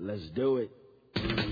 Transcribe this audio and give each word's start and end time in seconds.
Let's 0.00 0.28
do 0.36 0.58
it. 0.58 1.47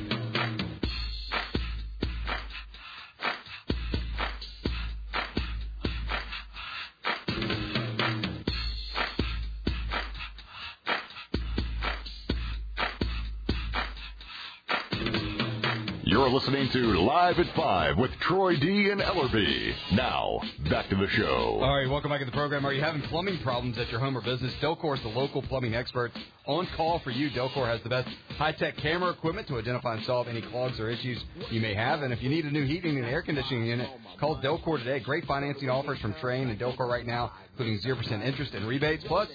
Listening 16.36 16.68
to 16.68 17.00
Live 17.00 17.38
at 17.38 17.56
5 17.56 17.96
with 17.96 18.10
Troy 18.20 18.56
D. 18.56 18.90
and 18.90 19.00
Ellerby. 19.00 19.74
Now, 19.92 20.38
back 20.68 20.86
to 20.90 20.94
the 20.94 21.08
show. 21.08 21.60
All 21.62 21.74
right, 21.74 21.88
welcome 21.88 22.10
back 22.10 22.18
to 22.20 22.26
the 22.26 22.32
program. 22.32 22.66
Are 22.66 22.74
you 22.74 22.82
having 22.82 23.00
plumbing 23.00 23.38
problems 23.38 23.78
at 23.78 23.88
your 23.90 24.00
home 24.00 24.18
or 24.18 24.20
business? 24.20 24.52
Delcor 24.60 24.98
is 24.98 25.02
the 25.02 25.08
local 25.08 25.40
plumbing 25.40 25.74
expert 25.74 26.12
on 26.44 26.68
call 26.76 26.98
for 26.98 27.10
you. 27.10 27.30
Delcor 27.30 27.66
has 27.66 27.80
the 27.84 27.88
best 27.88 28.10
high-tech 28.36 28.76
camera 28.76 29.12
equipment 29.12 29.48
to 29.48 29.56
identify 29.56 29.94
and 29.94 30.04
solve 30.04 30.28
any 30.28 30.42
clogs 30.42 30.78
or 30.78 30.90
issues 30.90 31.24
you 31.50 31.62
may 31.62 31.72
have. 31.72 32.02
And 32.02 32.12
if 32.12 32.22
you 32.22 32.28
need 32.28 32.44
a 32.44 32.50
new 32.50 32.66
heating 32.66 32.98
and 32.98 33.06
air 33.06 33.22
conditioning 33.22 33.64
unit, 33.64 33.88
call 34.20 34.36
Delcor 34.42 34.78
today. 34.78 35.00
Great 35.00 35.24
financing 35.24 35.70
offers 35.70 35.98
from 36.00 36.12
Trane 36.14 36.50
and 36.50 36.60
Delcor 36.60 36.86
right 36.86 37.06
now, 37.06 37.32
including 37.52 37.80
0% 37.80 38.22
interest 38.22 38.52
and 38.52 38.68
rebates. 38.68 39.04
Plus, 39.04 39.28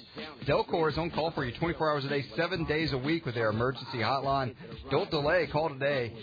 Delcor 0.45 0.91
is 0.91 0.97
on 0.99 1.09
call 1.09 1.31
for 1.31 1.43
you 1.43 1.51
24 1.57 1.91
hours 1.91 2.05
a 2.05 2.09
day, 2.09 2.23
7 2.35 2.63
days 2.65 2.93
a 2.93 2.97
week 2.97 3.25
with 3.25 3.33
their 3.33 3.49
emergency 3.49 3.97
hotline. 3.97 4.53
Don't 4.91 5.09
delay. 5.09 5.47
Call 5.47 5.69
today, 5.69 6.13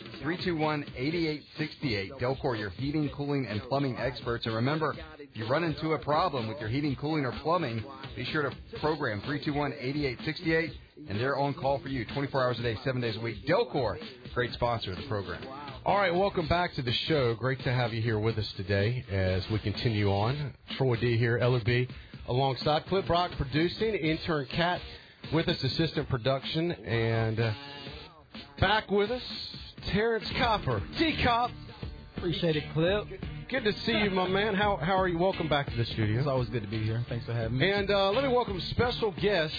321-8868. 0.68 2.20
Delcor, 2.20 2.58
your 2.58 2.70
heating, 2.70 3.08
cooling, 3.10 3.46
and 3.46 3.62
plumbing 3.62 3.96
experts. 3.96 4.46
And 4.46 4.54
remember, 4.54 4.94
if 5.18 5.28
you 5.34 5.46
run 5.46 5.64
into 5.64 5.92
a 5.92 5.98
problem 5.98 6.48
with 6.48 6.60
your 6.60 6.68
heating, 6.68 6.94
cooling, 6.96 7.24
or 7.24 7.32
plumbing, 7.32 7.82
be 8.16 8.24
sure 8.26 8.42
to 8.42 8.54
program 8.80 9.20
321-8868, 9.22 10.72
and 11.08 11.20
they're 11.20 11.38
on 11.38 11.54
call 11.54 11.78
for 11.78 11.88
you 11.88 12.04
24 12.06 12.42
hours 12.44 12.58
a 12.58 12.62
day, 12.62 12.76
7 12.84 13.00
days 13.00 13.16
a 13.16 13.20
week. 13.20 13.46
Delcor, 13.46 13.98
great 14.34 14.52
sponsor 14.52 14.92
of 14.92 14.98
the 14.98 15.06
program. 15.06 15.42
All 15.86 15.96
right, 15.96 16.14
welcome 16.14 16.46
back 16.48 16.74
to 16.74 16.82
the 16.82 16.92
show. 16.92 17.34
Great 17.34 17.62
to 17.64 17.72
have 17.72 17.94
you 17.94 18.02
here 18.02 18.18
with 18.18 18.36
us 18.36 18.52
today 18.56 19.04
as 19.10 19.48
we 19.50 19.58
continue 19.60 20.10
on. 20.10 20.52
Troy 20.76 20.96
D 20.96 21.16
here, 21.16 21.38
Ellerby, 21.38 21.88
alongside 22.26 22.84
Clip 22.86 23.06
Brock 23.06 23.30
producing, 23.38 23.94
intern 23.94 24.46
Cat 24.46 24.82
with 25.32 25.48
us, 25.48 25.62
assistant 25.64 26.08
production, 26.08 26.72
and 26.72 27.40
uh, 27.40 27.52
back 28.60 28.90
with 28.90 29.10
us, 29.10 29.22
Terrence 29.88 30.30
Copper. 30.36 30.82
T 30.98 31.16
Cop. 31.22 31.50
Appreciate 32.16 32.56
it, 32.56 32.64
Clip. 32.74 33.06
Good 33.48 33.64
to 33.64 33.72
see 33.72 33.96
you, 33.96 34.10
my 34.10 34.28
man. 34.28 34.54
How 34.54 34.76
how 34.76 34.98
are 34.98 35.08
you? 35.08 35.16
Welcome 35.16 35.48
back 35.48 35.70
to 35.70 35.76
the 35.76 35.86
studio. 35.86 36.18
It's 36.18 36.28
always 36.28 36.50
good 36.50 36.62
to 36.62 36.68
be 36.68 36.82
here. 36.82 37.02
Thanks 37.08 37.24
for 37.24 37.32
having 37.32 37.56
me. 37.56 37.70
And 37.70 37.90
uh, 37.90 38.10
let 38.10 38.22
me 38.22 38.28
welcome 38.28 38.60
special 38.60 39.12
guest 39.12 39.54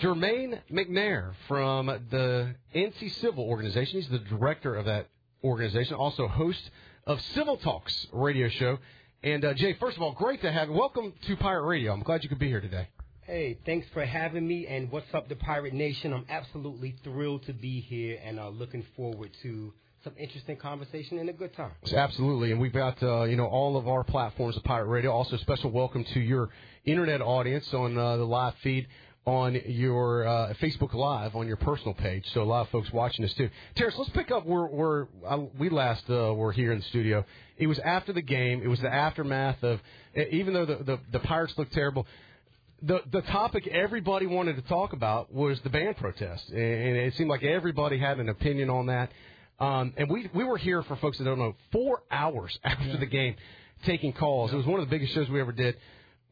Jermaine 0.00 0.60
McNair 0.72 1.34
from 1.46 1.86
the 2.10 2.54
NC 2.74 3.20
Civil 3.20 3.44
Organization. 3.44 4.00
He's 4.00 4.08
the 4.08 4.18
director 4.18 4.74
of 4.74 4.86
that 4.86 5.08
organization, 5.44 5.94
also 5.94 6.26
host 6.26 6.70
of 7.06 7.20
Civil 7.34 7.58
Talks 7.58 8.06
radio 8.12 8.48
show. 8.48 8.78
And 9.22 9.44
uh, 9.44 9.52
Jay, 9.52 9.74
first 9.74 9.98
of 9.98 10.02
all, 10.02 10.12
great 10.12 10.40
to 10.40 10.50
have 10.50 10.68
you. 10.68 10.74
Welcome 10.74 11.12
to 11.26 11.36
Pirate 11.36 11.66
Radio. 11.66 11.92
I'm 11.92 12.02
glad 12.02 12.22
you 12.22 12.30
could 12.30 12.38
be 12.38 12.48
here 12.48 12.62
today. 12.62 12.88
Hey, 13.26 13.58
thanks 13.66 13.88
for 13.92 14.04
having 14.04 14.46
me. 14.46 14.68
And 14.68 14.88
what's 14.92 15.12
up, 15.12 15.28
the 15.28 15.34
Pirate 15.34 15.74
Nation? 15.74 16.12
I'm 16.12 16.26
absolutely 16.28 16.94
thrilled 17.02 17.44
to 17.46 17.52
be 17.52 17.80
here 17.80 18.20
and 18.24 18.38
uh, 18.38 18.50
looking 18.50 18.86
forward 18.94 19.30
to 19.42 19.72
some 20.04 20.12
interesting 20.16 20.56
conversation 20.56 21.18
and 21.18 21.28
a 21.28 21.32
good 21.32 21.52
time. 21.56 21.72
Absolutely, 21.92 22.52
and 22.52 22.60
we've 22.60 22.72
got 22.72 23.02
uh, 23.02 23.24
you 23.24 23.34
know 23.34 23.46
all 23.46 23.76
of 23.76 23.88
our 23.88 24.04
platforms 24.04 24.56
of 24.56 24.62
Pirate 24.62 24.86
Radio. 24.86 25.10
Also, 25.10 25.36
special 25.38 25.72
welcome 25.72 26.04
to 26.14 26.20
your 26.20 26.50
internet 26.84 27.20
audience 27.20 27.66
on 27.74 27.98
uh, 27.98 28.16
the 28.16 28.24
live 28.24 28.54
feed 28.62 28.86
on 29.24 29.60
your 29.66 30.24
uh, 30.24 30.54
Facebook 30.62 30.94
Live 30.94 31.34
on 31.34 31.48
your 31.48 31.56
personal 31.56 31.94
page. 31.94 32.24
So 32.32 32.42
a 32.42 32.44
lot 32.44 32.60
of 32.60 32.68
folks 32.68 32.92
watching 32.92 33.24
this 33.24 33.34
too. 33.34 33.50
Terrence, 33.74 33.96
let's 33.98 34.10
pick 34.10 34.30
up 34.30 34.46
where, 34.46 34.66
where 34.66 35.08
uh, 35.26 35.38
we 35.58 35.68
last 35.68 36.08
uh, 36.08 36.32
were 36.32 36.52
here 36.52 36.70
in 36.70 36.78
the 36.78 36.84
studio. 36.84 37.24
It 37.58 37.66
was 37.66 37.80
after 37.80 38.12
the 38.12 38.22
game. 38.22 38.62
It 38.62 38.68
was 38.68 38.78
the 38.78 38.94
aftermath 38.94 39.64
of 39.64 39.80
even 40.14 40.54
though 40.54 40.64
the 40.64 40.76
the, 40.76 41.00
the 41.10 41.18
Pirates 41.18 41.54
looked 41.58 41.72
terrible. 41.72 42.06
The 42.82 43.00
the 43.10 43.22
topic 43.22 43.66
everybody 43.66 44.26
wanted 44.26 44.56
to 44.56 44.62
talk 44.62 44.92
about 44.92 45.32
was 45.32 45.58
the 45.62 45.70
band 45.70 45.96
protest, 45.96 46.48
and 46.50 46.58
it 46.96 47.14
seemed 47.14 47.30
like 47.30 47.42
everybody 47.42 47.98
had 47.98 48.18
an 48.20 48.28
opinion 48.28 48.68
on 48.68 48.86
that. 48.86 49.10
Um, 49.58 49.94
and 49.96 50.10
we 50.10 50.28
we 50.34 50.44
were 50.44 50.58
here 50.58 50.82
for 50.82 50.96
folks 50.96 51.16
that 51.18 51.24
don't 51.24 51.38
know 51.38 51.54
four 51.72 52.02
hours 52.10 52.58
after 52.64 52.84
Yeah. 52.84 52.96
the 52.98 53.06
game, 53.06 53.36
taking 53.84 54.12
calls. 54.12 54.52
It 54.52 54.56
was 54.56 54.66
one 54.66 54.78
of 54.80 54.86
the 54.86 54.90
biggest 54.90 55.14
shows 55.14 55.28
we 55.30 55.40
ever 55.40 55.52
did. 55.52 55.76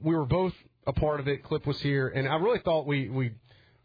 We 0.00 0.15
were 0.15 0.27
both 0.27 0.53
a 0.87 0.93
part 0.93 1.19
of 1.21 1.28
it. 1.28 1.43
Clip 1.44 1.66
was 1.66 1.81
here, 1.81 2.09
and 2.09 2.28
I 2.28 2.34
really 2.37 2.59
thought 2.59 2.87
we 2.87 3.09
we 3.09 3.32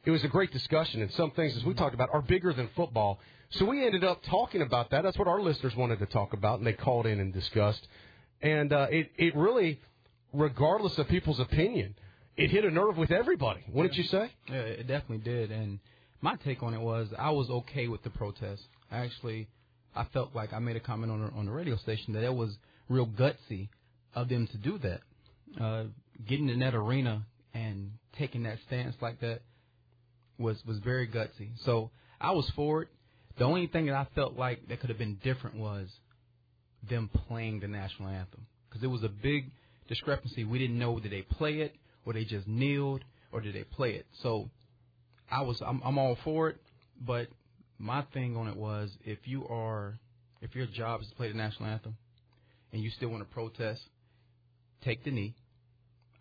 it 0.03 0.11
was 0.11 0.23
a 0.25 0.27
great 0.27 0.51
discussion. 0.51 1.01
And 1.01 1.11
some 1.13 1.31
things, 1.31 1.55
as 1.55 1.63
we 1.63 1.73
talked 1.75 1.93
about, 1.95 2.09
are 2.11 2.21
bigger 2.21 2.51
than 2.51 2.67
football. 2.75 3.19
So 3.51 3.63
we 3.65 3.85
ended 3.85 4.03
up 4.03 4.21
talking 4.23 4.61
about 4.61 4.91
that. 4.91 5.03
That's 5.03 5.17
what 5.17 5.29
our 5.29 5.41
listeners 5.41 5.75
wanted 5.77 5.99
to 5.99 6.05
talk 6.07 6.33
about, 6.33 6.57
and 6.59 6.67
they 6.67 6.73
called 6.73 7.05
in 7.05 7.21
and 7.21 7.31
discussed. 7.33 7.87
And 8.41 8.73
uh, 8.73 8.87
it 8.91 9.11
it 9.17 9.33
really, 9.33 9.79
regardless 10.33 10.97
of 10.97 11.07
people's 11.07 11.39
opinion, 11.39 11.95
it 12.39 12.51
hit 12.51 12.63
a 12.63 12.71
nerve 12.71 12.97
with 12.97 13.11
everybody. 13.11 13.59
Wouldn't 13.69 13.95
you 13.95 14.05
say? 14.05 14.31
Yeah, 14.47 14.61
it 14.61 14.87
definitely 14.87 15.17
did. 15.17 15.51
And 15.51 15.79
my 16.21 16.35
take 16.37 16.63
on 16.63 16.73
it 16.73 16.79
was 16.79 17.09
I 17.17 17.31
was 17.31 17.49
okay 17.49 17.87
with 17.87 18.01
the 18.03 18.09
protest. 18.09 18.63
Actually, 18.89 19.49
I 19.93 20.05
felt 20.05 20.33
like 20.33 20.53
I 20.53 20.59
made 20.59 20.77
a 20.77 20.79
comment 20.79 21.11
on 21.11 21.33
on 21.35 21.45
the 21.45 21.51
radio 21.51 21.75
station 21.75 22.13
that 22.13 22.23
it 22.23 22.33
was 22.33 22.57
real 22.87 23.07
gutsy 23.07 23.67
of 24.15 24.29
them 24.29 24.47
to 24.47 24.57
do 24.57 24.79
that. 24.79 25.01
Uh, 25.61 25.83
getting 26.27 26.47
in 26.47 26.59
that 26.59 26.75
arena 26.75 27.25
and 27.53 27.91
taking 28.17 28.43
that 28.43 28.57
stance 28.67 28.95
like 29.01 29.19
that 29.19 29.41
was 30.37 30.57
was 30.65 30.77
very 30.79 31.09
gutsy. 31.09 31.49
So 31.65 31.91
I 32.21 32.31
was 32.31 32.49
for 32.55 32.83
it. 32.83 32.87
The 33.37 33.43
only 33.43 33.67
thing 33.67 33.87
that 33.87 33.95
I 33.95 34.07
felt 34.15 34.37
like 34.37 34.67
that 34.69 34.79
could 34.79 34.89
have 34.89 34.97
been 34.97 35.19
different 35.23 35.57
was 35.57 35.89
them 36.89 37.09
playing 37.27 37.59
the 37.59 37.67
national 37.67 38.07
anthem 38.07 38.45
because 38.69 38.81
it 38.81 38.87
was 38.87 39.03
a 39.03 39.09
big 39.09 39.51
discrepancy. 39.89 40.45
We 40.45 40.57
didn't 40.57 40.79
know 40.79 40.99
did 40.99 41.11
they 41.11 41.23
play 41.23 41.59
it 41.59 41.75
or 42.05 42.13
they 42.13 42.23
just 42.25 42.47
kneeled 42.47 43.03
or 43.31 43.41
did 43.41 43.55
they 43.55 43.63
play 43.63 43.93
it. 43.93 44.05
So 44.21 44.49
I 45.31 45.41
was 45.41 45.61
I'm, 45.61 45.81
I'm 45.83 45.97
all 45.97 46.17
for 46.23 46.49
it, 46.49 46.57
but 46.99 47.27
my 47.77 48.01
thing 48.13 48.35
on 48.35 48.47
it 48.47 48.55
was 48.57 48.91
if 49.05 49.19
you 49.25 49.47
are 49.47 49.99
if 50.41 50.55
your 50.55 50.65
job 50.67 51.01
is 51.01 51.07
to 51.09 51.15
play 51.15 51.29
the 51.29 51.37
national 51.37 51.69
anthem 51.69 51.97
and 52.71 52.81
you 52.81 52.89
still 52.91 53.09
want 53.09 53.27
to 53.27 53.33
protest, 53.33 53.81
take 54.83 55.03
the 55.03 55.11
knee. 55.11 55.35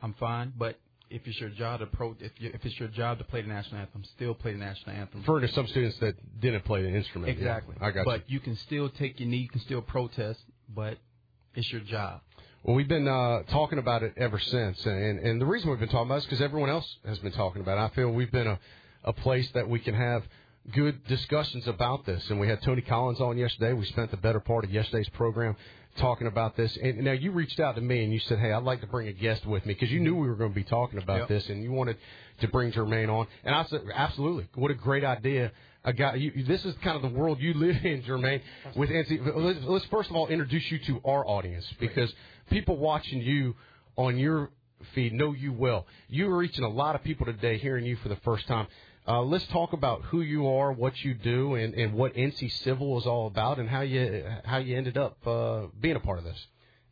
I'm 0.02 0.14
fine, 0.14 0.52
but 0.56 0.78
if 1.10 1.22
it's 1.26 1.40
your 1.40 1.50
job 1.50 1.80
to 1.80 1.86
pro 1.86 2.14
if 2.20 2.32
you, 2.38 2.50
if 2.52 2.64
it's 2.64 2.78
your 2.78 2.88
job 2.88 3.18
to 3.18 3.24
play 3.24 3.42
the 3.42 3.48
national 3.48 3.80
anthem, 3.80 4.04
still 4.16 4.34
play 4.34 4.52
the 4.52 4.58
national 4.58 4.94
anthem. 4.94 5.20
Referring 5.20 5.48
to 5.48 5.54
some 5.54 5.66
students 5.66 5.98
that 6.00 6.14
didn't 6.40 6.64
play 6.64 6.82
the 6.82 6.88
instrument. 6.88 7.28
Yeah, 7.32 7.38
Exactly. 7.38 7.76
I 7.80 7.90
got 7.90 8.04
but 8.04 8.28
you. 8.28 8.34
you 8.34 8.40
can 8.40 8.56
still 8.56 8.88
take 8.90 9.18
your 9.18 9.28
knee, 9.28 9.38
you 9.38 9.48
can 9.48 9.60
still 9.60 9.80
protest, 9.80 10.40
but 10.68 10.98
it's 11.54 11.70
your 11.72 11.80
job. 11.80 12.20
Well, 12.64 12.74
we've 12.74 12.88
been 12.88 13.06
uh, 13.06 13.42
talking 13.44 13.78
about 13.78 14.02
it 14.02 14.14
ever 14.16 14.38
since, 14.38 14.84
and 14.84 15.20
and 15.20 15.40
the 15.40 15.46
reason 15.46 15.70
we've 15.70 15.78
been 15.78 15.88
talking 15.88 16.08
about 16.08 16.16
it 16.16 16.18
is 16.18 16.24
because 16.24 16.40
everyone 16.42 16.70
else 16.70 16.96
has 17.06 17.18
been 17.20 17.32
talking 17.32 17.62
about 17.62 17.78
it. 17.78 17.80
I 17.92 17.94
feel 17.94 18.10
we've 18.10 18.32
been 18.32 18.48
a 18.48 18.58
a 19.04 19.12
place 19.12 19.48
that 19.52 19.68
we 19.68 19.78
can 19.78 19.94
have 19.94 20.24
good 20.72 21.06
discussions 21.06 21.68
about 21.68 22.04
this, 22.04 22.28
and 22.30 22.40
we 22.40 22.48
had 22.48 22.60
Tony 22.62 22.82
Collins 22.82 23.20
on 23.20 23.38
yesterday. 23.38 23.72
We 23.74 23.86
spent 23.86 24.10
the 24.10 24.16
better 24.16 24.40
part 24.40 24.64
of 24.64 24.72
yesterday's 24.72 25.08
program 25.10 25.56
talking 25.98 26.26
about 26.26 26.56
this. 26.56 26.76
And 26.82 26.98
now 27.04 27.12
you 27.12 27.30
reached 27.30 27.60
out 27.60 27.76
to 27.76 27.80
me 27.80 28.02
and 28.02 28.12
you 28.12 28.18
said, 28.20 28.38
"Hey, 28.40 28.52
I'd 28.52 28.64
like 28.64 28.80
to 28.80 28.86
bring 28.88 29.06
a 29.06 29.12
guest 29.12 29.46
with 29.46 29.64
me 29.64 29.74
because 29.74 29.90
you 29.92 30.00
knew 30.00 30.16
we 30.16 30.28
were 30.28 30.34
going 30.36 30.50
to 30.50 30.54
be 30.54 30.64
talking 30.64 30.98
about 31.00 31.20
Yep. 31.20 31.28
this, 31.28 31.48
and 31.48 31.62
you 31.62 31.70
wanted 31.70 31.96
to 32.40 32.48
bring 32.48 32.72
Jermaine 32.72 33.08
on." 33.08 33.28
And 33.44 33.54
I 33.54 33.64
said, 33.66 33.82
"Absolutely, 33.94 34.48
what 34.56 34.72
a 34.72 34.74
great 34.74 35.04
idea." 35.04 35.52
A 35.84 35.92
guy, 35.92 36.14
you, 36.16 36.44
this 36.44 36.64
is 36.64 36.74
kind 36.82 36.96
of 36.96 37.02
the 37.02 37.16
world 37.18 37.40
you 37.40 37.54
live 37.54 37.84
in, 37.84 38.02
Jermaine. 38.02 38.40
With 38.74 38.90
NC, 38.90 39.34
let's, 39.36 39.60
let's 39.64 39.84
first 39.86 40.10
of 40.10 40.16
all 40.16 40.26
introduce 40.26 40.70
you 40.70 40.78
to 40.80 41.00
our 41.04 41.26
audience 41.26 41.66
because 41.78 42.12
people 42.50 42.76
watching 42.76 43.20
you 43.20 43.54
on 43.96 44.18
your 44.18 44.50
feed 44.94 45.12
know 45.12 45.32
you 45.32 45.52
well. 45.52 45.86
You're 46.08 46.36
reaching 46.36 46.64
a 46.64 46.68
lot 46.68 46.94
of 46.94 47.02
people 47.02 47.26
today, 47.26 47.58
hearing 47.58 47.84
you 47.84 47.96
for 47.96 48.08
the 48.08 48.16
first 48.16 48.46
time. 48.46 48.66
Uh, 49.06 49.22
let's 49.22 49.46
talk 49.46 49.72
about 49.72 50.02
who 50.02 50.20
you 50.20 50.46
are, 50.46 50.70
what 50.70 51.02
you 51.02 51.14
do, 51.14 51.54
and, 51.54 51.72
and 51.74 51.94
what 51.94 52.14
NC 52.14 52.52
Civil 52.62 52.98
is 52.98 53.06
all 53.06 53.26
about, 53.26 53.58
and 53.58 53.68
how 53.68 53.80
you 53.80 54.22
how 54.44 54.58
you 54.58 54.76
ended 54.76 54.98
up 54.98 55.16
uh, 55.26 55.66
being 55.80 55.96
a 55.96 56.00
part 56.00 56.18
of 56.18 56.24
this. 56.24 56.46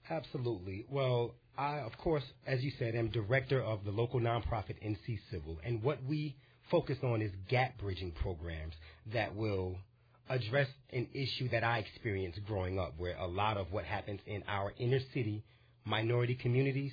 Absolutely. 0.09 0.87
Well, 0.89 1.35
I, 1.59 1.81
of 1.81 1.99
course, 1.99 2.25
as 2.47 2.65
you 2.65 2.71
said, 2.79 2.95
am 2.95 3.09
director 3.09 3.63
of 3.63 3.85
the 3.85 3.91
local 3.91 4.21
nonprofit 4.21 4.77
NC 4.83 5.19
Civil, 5.31 5.59
and 5.63 5.83
what 5.83 6.03
we 6.05 6.37
focus 6.71 6.99
on 7.03 7.23
is 7.23 7.31
gap 7.49 7.79
bridging 7.79 8.13
programs 8.13 8.75
that 9.13 9.35
will 9.35 9.77
address 10.29 10.69
an 10.93 11.07
issue 11.15 11.49
that 11.51 11.63
I 11.63 11.79
experienced 11.79 12.41
growing 12.47 12.79
up, 12.79 12.95
where 12.97 13.17
a 13.17 13.27
lot 13.27 13.57
of 13.57 13.71
what 13.71 13.85
happens 13.85 14.21
in 14.27 14.43
our 14.49 14.73
inner 14.79 15.01
city 15.15 15.45
minority 15.85 16.35
communities, 16.35 16.93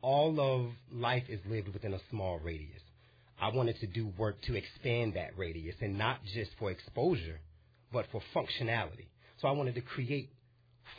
all 0.00 0.40
of 0.40 0.70
life 0.92 1.24
is 1.28 1.40
lived 1.48 1.68
within 1.72 1.92
a 1.92 2.00
small 2.08 2.38
radius. 2.38 2.80
I 3.40 3.48
wanted 3.48 3.80
to 3.80 3.86
do 3.86 4.12
work 4.16 4.40
to 4.42 4.54
expand 4.54 5.14
that 5.14 5.36
radius, 5.36 5.74
and 5.80 5.98
not 5.98 6.18
just 6.34 6.50
for 6.58 6.70
exposure, 6.70 7.40
but 7.92 8.06
for 8.12 8.22
functionality. 8.34 9.08
So 9.40 9.48
I 9.48 9.52
wanted 9.52 9.74
to 9.74 9.80
create 9.80 10.30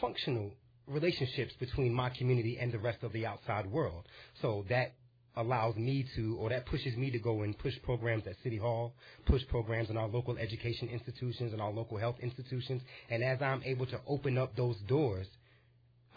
functional 0.02 0.52
relationships 0.88 1.54
between 1.60 1.94
my 1.94 2.10
community 2.10 2.58
and 2.60 2.72
the 2.72 2.80
rest 2.80 3.04
of 3.04 3.14
the 3.14 3.26
outside 3.26 3.72
world. 3.72 4.06
So 4.42 4.66
that 4.70 4.94
allows 5.36 5.76
me 5.76 6.06
to, 6.16 6.38
or 6.40 6.50
that 6.50 6.66
pushes 6.66 6.96
me 6.98 7.10
to 7.12 7.20
go 7.20 7.44
and 7.44 7.58
push 7.58 7.74
programs 7.84 8.28
at 8.28 8.36
City 8.44 8.58
Hall, 8.58 8.94
push 9.26 9.42
programs 9.48 9.90
in 9.90 9.98
our 9.98 10.08
local 10.08 10.38
education 10.38 10.90
institutions 10.90 11.54
and 11.54 11.62
our 11.62 11.72
local 11.72 11.98
health 11.98 12.18
institutions. 12.22 12.82
And 13.10 13.24
as 13.24 13.42
I'm 13.42 13.64
able 13.64 13.86
to 13.88 14.00
open 14.08 14.38
up 14.38 14.56
those 14.56 14.78
doors, 14.88 15.28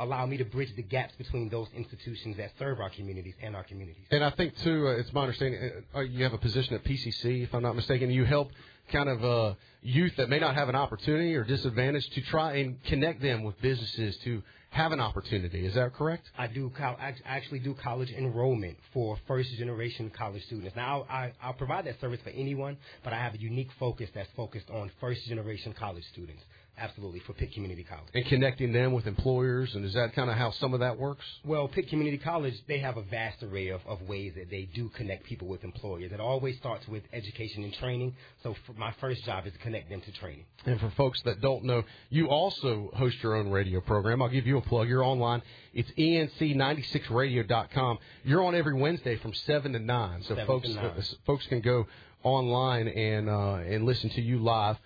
allow 0.00 0.26
me 0.26 0.36
to 0.36 0.44
bridge 0.44 0.74
the 0.74 0.82
gaps 0.82 1.14
between 1.16 1.48
those 1.48 1.68
institutions 1.76 2.36
that 2.36 2.50
serve 2.58 2.80
our 2.80 2.90
communities 2.90 3.34
and 3.40 3.54
our 3.54 3.62
communities. 3.62 4.04
And 4.10 4.24
I 4.24 4.30
think 4.30 4.56
too, 4.58 4.88
uh, 4.88 4.92
it's 4.92 5.12
my 5.12 5.22
understanding 5.22 5.70
uh, 5.94 6.00
you 6.00 6.24
have 6.24 6.32
a 6.32 6.38
position 6.38 6.74
at 6.74 6.84
PCC, 6.84 7.44
if 7.44 7.54
I'm 7.54 7.62
not 7.62 7.76
mistaken. 7.76 8.10
You 8.10 8.24
help 8.24 8.50
kind 8.92 9.08
of 9.08 9.24
uh, 9.24 9.54
youth 9.82 10.16
that 10.16 10.28
may 10.28 10.40
not 10.40 10.54
have 10.56 10.68
an 10.68 10.74
opportunity 10.74 11.34
or 11.36 11.44
disadvantage 11.44 12.08
to 12.10 12.20
try 12.22 12.56
and 12.56 12.82
connect 12.84 13.22
them 13.22 13.44
with 13.44 13.60
businesses 13.60 14.16
to 14.24 14.42
have 14.74 14.90
an 14.90 14.98
opportunity. 14.98 15.64
Is 15.64 15.74
that 15.74 15.94
correct? 15.94 16.24
I 16.36 16.48
do. 16.48 16.70
I 16.80 17.14
actually 17.24 17.60
do 17.60 17.74
college 17.74 18.10
enrollment 18.10 18.76
for 18.92 19.16
first 19.28 19.48
generation 19.56 20.10
college 20.10 20.42
students. 20.46 20.74
Now, 20.74 21.06
I, 21.08 21.32
I'll 21.40 21.52
provide 21.52 21.86
that 21.86 22.00
service 22.00 22.18
for 22.24 22.30
anyone, 22.30 22.76
but 23.04 23.12
I 23.12 23.18
have 23.20 23.34
a 23.34 23.38
unique 23.40 23.70
focus 23.78 24.10
that's 24.14 24.28
focused 24.36 24.68
on 24.70 24.90
first 25.00 25.24
generation 25.28 25.74
college 25.78 26.02
students. 26.12 26.42
Absolutely, 26.76 27.20
for 27.20 27.34
Pitt 27.34 27.52
Community 27.52 27.84
College. 27.84 28.08
And 28.14 28.26
connecting 28.26 28.72
them 28.72 28.92
with 28.92 29.06
employers, 29.06 29.76
and 29.76 29.84
is 29.84 29.94
that 29.94 30.12
kind 30.12 30.28
of 30.28 30.36
how 30.36 30.50
some 30.50 30.74
of 30.74 30.80
that 30.80 30.98
works? 30.98 31.24
Well, 31.44 31.68
Pitt 31.68 31.88
Community 31.88 32.18
College, 32.18 32.54
they 32.66 32.80
have 32.80 32.96
a 32.96 33.02
vast 33.02 33.44
array 33.44 33.68
of, 33.68 33.80
of 33.86 34.02
ways 34.02 34.32
that 34.34 34.50
they 34.50 34.68
do 34.74 34.88
connect 34.88 35.24
people 35.24 35.46
with 35.46 35.62
employers. 35.62 36.10
It 36.10 36.18
always 36.18 36.56
starts 36.56 36.88
with 36.88 37.04
education 37.12 37.62
and 37.62 37.72
training. 37.74 38.16
So 38.42 38.56
my 38.76 38.92
first 39.00 39.24
job 39.24 39.46
is 39.46 39.52
to 39.52 39.58
connect 39.60 39.88
them 39.88 40.00
to 40.00 40.12
training. 40.12 40.46
And 40.66 40.80
for 40.80 40.90
folks 40.96 41.22
that 41.22 41.40
don't 41.40 41.62
know, 41.62 41.84
you 42.10 42.26
also 42.26 42.90
host 42.94 43.22
your 43.22 43.36
own 43.36 43.50
radio 43.50 43.80
program. 43.80 44.20
I'll 44.20 44.28
give 44.28 44.46
you 44.46 44.58
a 44.58 44.62
plug. 44.62 44.88
You're 44.88 45.04
online. 45.04 45.42
It's 45.74 45.90
enc96radio.com. 45.92 47.98
You're 48.24 48.42
on 48.42 48.56
every 48.56 48.74
Wednesday 48.74 49.16
from 49.18 49.32
7 49.32 49.74
to 49.74 49.78
9. 49.78 50.22
So 50.24 50.34
folks, 50.44 50.68
to 50.68 50.74
9. 50.74 50.84
Uh, 50.84 51.02
folks 51.24 51.46
can 51.46 51.60
go 51.60 51.86
online 52.24 52.88
and, 52.88 53.28
uh, 53.28 53.58
and 53.58 53.84
listen 53.84 54.10
to 54.10 54.20
you 54.20 54.40
live 54.40 54.76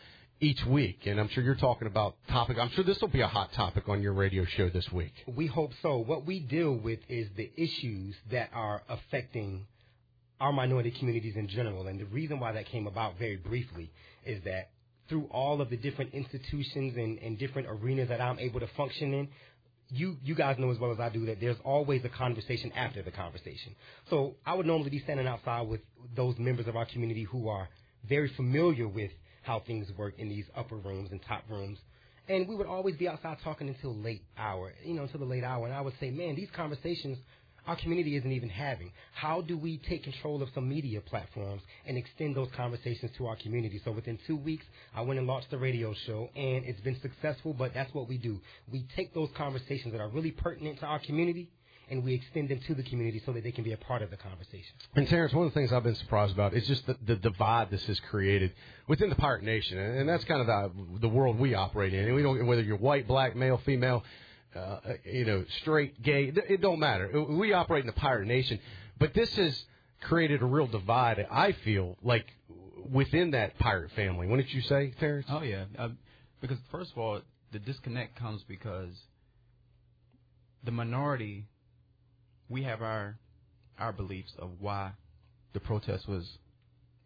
each 0.41 0.65
week, 0.67 1.01
and 1.07 1.19
I'm 1.19 1.29
sure 1.29 1.43
you're 1.43 1.55
talking 1.55 1.89
about 1.89 2.15
topic. 2.29 2.59
I'm 2.59 2.71
sure 2.71 2.85
this 2.85 3.01
will 3.01 3.09
be 3.09 3.21
a 3.21 3.29
hot 3.29 3.53
topic 3.53 3.89
on 3.89 4.03
your 4.03 4.13
radio 4.13 4.45
show 4.45 4.69
this 4.69 4.91
week. 4.93 5.13
We 5.27 5.47
hope 5.47 5.73
so. 5.83 5.99
What 5.99 6.27
we 6.27 6.41
deal 6.41 6.75
with 6.75 7.01
is 7.09 7.29
the 7.37 7.51
issues 7.57 8.15
that 8.31 8.51
are 8.53 8.83
affecting 8.89 9.67
our 10.41 10.53
minority 10.53 10.93
communities 10.93 11.35
in 11.37 11.49
general, 11.49 11.89
and 11.89 11.99
the 11.99 12.07
reason 12.07 12.39
why 12.39 12.53
that 12.53 12.67
came 12.67 12.87
about 12.87 13.19
very 13.19 13.37
briefly 13.37 13.91
is 14.25 14.43
that 14.45 14.71
through 15.09 15.25
all 15.31 15.61
of 15.61 15.71
the 15.71 15.77
different 15.77 16.15
institutions 16.15 16.97
and, 16.97 17.19
and 17.19 17.39
different 17.39 17.67
arenas 17.69 18.09
that 18.09 18.21
I'm 18.21 18.39
able 18.39 18.61
to 18.61 18.69
function 18.69 19.15
in, 19.15 19.29
you 19.91 20.19
you 20.23 20.35
guys 20.35 20.59
know 20.59 20.71
as 20.71 20.79
well 20.79 20.93
as 20.93 21.01
I 21.01 21.09
do 21.09 21.27
that 21.27 21.41
there's 21.41 21.57
always 21.65 22.05
a 22.05 22.11
conversation 22.11 22.71
after 22.77 23.03
the 23.03 23.11
conversation. 23.11 23.75
So 24.11 24.35
I 24.45 24.55
would 24.55 24.67
normally 24.67 24.91
be 24.91 24.99
standing 25.01 25.27
outside 25.27 25.63
with 25.63 25.81
those 26.15 26.39
members 26.39 26.69
of 26.69 26.77
our 26.77 26.85
community 26.85 27.23
who 27.23 27.49
are 27.49 27.69
very 28.07 28.29
familiar 28.29 28.87
with 28.87 29.11
how 29.43 29.61
things 29.61 29.91
work 29.97 30.15
in 30.19 30.29
these 30.29 30.45
upper 30.57 30.77
rooms 30.77 31.11
and 31.11 31.21
top 31.23 31.45
rooms. 31.49 31.79
And 32.29 32.47
we 32.47 32.55
would 32.55 32.67
always 32.67 32.97
be 32.97 33.09
outside 33.09 33.39
talking 33.43 33.69
until 33.69 33.95
late 33.95 34.23
hour, 34.37 34.73
you 34.85 34.95
know, 34.95 35.03
until 35.03 35.21
the 35.21 35.27
late 35.27 35.45
hour. 35.45 35.67
And 35.67 35.75
I 35.75 35.81
would 35.81 35.95
say, 35.99 36.11
man, 36.11 36.37
these 36.37 36.51
conversations 36.55 37.19
our 37.69 37.77
community 37.77 38.17
isn't 38.17 38.33
even 38.33 38.49
having. 38.49 38.91
How 39.13 39.43
do 39.43 39.59
we 39.59 39.77
take 39.77 40.03
control 40.03 40.43
of 40.43 40.49
some 40.55 40.67
media 40.67 41.03
platforms 41.03 41.61
and 41.87 41.99
extend 41.99 42.35
those 42.35 42.49
conversations 42.57 43.11
to 43.19 43.27
our 43.27 43.37
community? 43.37 43.79
So 43.85 43.93
within 43.93 44.19
two 44.27 44.37
weeks, 44.37 44.65
I 44.95 45.03
went 45.03 45.19
and 45.19 45.29
launched 45.29 45.51
the 45.51 45.59
radio 45.59 45.93
show, 46.07 46.31
and 46.35 46.65
it's 46.65 46.81
been 46.81 46.99
successful. 47.03 47.53
But 47.53 47.75
that's 47.75 47.93
what 47.93 48.09
we 48.09 48.17
do. 48.17 48.41
We 48.73 48.87
take 48.97 49.13
those 49.13 49.29
conversations 49.37 49.93
that 49.93 50.01
are 50.01 50.09
really 50.09 50.31
pertinent 50.31 50.81
to 50.81 50.87
our 50.87 50.99
community 50.99 51.51
and 51.91 52.05
we 52.05 52.15
extend 52.15 52.49
them 52.49 52.61
to 52.67 52.75
the 52.75 52.83
community 52.83 53.23
so 53.25 53.33
that 53.33 53.45
they 53.45 53.53
can 53.53 53.65
be 53.65 53.73
a 53.73 53.77
part 53.77 54.03
of 54.03 54.11
the 54.11 54.17
conversation. 54.17 54.75
And 54.95 55.09
Terrence, 55.09 55.33
one 55.33 55.47
of 55.47 55.55
the 55.55 55.59
things 55.59 55.73
I've 55.73 55.83
been 55.83 55.95
surprised 55.95 56.33
about 56.33 56.55
is 56.55 56.67
just 56.67 56.87
the, 56.87 56.97
the 57.05 57.17
divide 57.17 57.71
this 57.71 57.85
has 57.87 57.99
created 58.01 58.53
within 58.87 59.09
the 59.09 59.17
pirate 59.17 59.43
nation, 59.43 59.79
and 59.79 60.09
that's 60.09 60.25
kind 60.25 60.41
of 60.41 60.47
the, 60.47 60.99
the 61.01 61.09
world 61.09 61.39
we 61.39 61.55
operate 61.55 61.95
in. 61.95 62.05
And 62.07 62.15
we 62.15 62.23
don't 62.23 62.47
whether 62.47 62.63
you're 62.63 62.77
white, 62.77 63.07
black, 63.07 63.37
male, 63.37 63.61
female, 63.65 64.05
uh, 64.55 64.79
you 65.05 65.25
know, 65.25 65.45
straight, 65.61 66.03
gay, 66.03 66.33
it 66.49 66.61
don't 66.61 66.79
matter. 66.79 67.25
We 67.29 67.53
operate 67.53 67.83
in 67.83 67.87
the 67.87 67.93
pirate 67.93 68.27
nation, 68.27 68.59
but 68.99 69.15
this 69.15 69.35
has 69.37 69.65
created 70.01 70.43
a 70.43 70.47
real 70.47 70.67
divide. 70.67 71.27
I 71.31 71.53
feel 71.53 71.97
like 72.03 72.27
within 72.91 73.33
that 73.33 73.59
pirate 73.59 73.91
family. 73.93 74.27
Wouldn't 74.27 74.53
you 74.53 74.63
say, 74.63 74.93
Terrence? 74.99 75.27
Oh 75.29 75.43
yeah, 75.43 75.65
uh, 75.79 75.89
because 76.41 76.59
first 76.71 76.93
of 76.93 76.99
all, 76.99 77.21
the 77.53 77.59
disconnect 77.59 78.17
comes 78.17 78.43
because 78.45 78.95
the 80.65 80.71
minority 80.71 81.47
we 82.49 82.63
have 82.65 82.83
our 82.83 83.17
our 83.79 83.93
beliefs 83.93 84.33
of 84.39 84.51
why 84.61 84.93
the 85.53 85.61
protest 85.61 86.09
was 86.09 86.39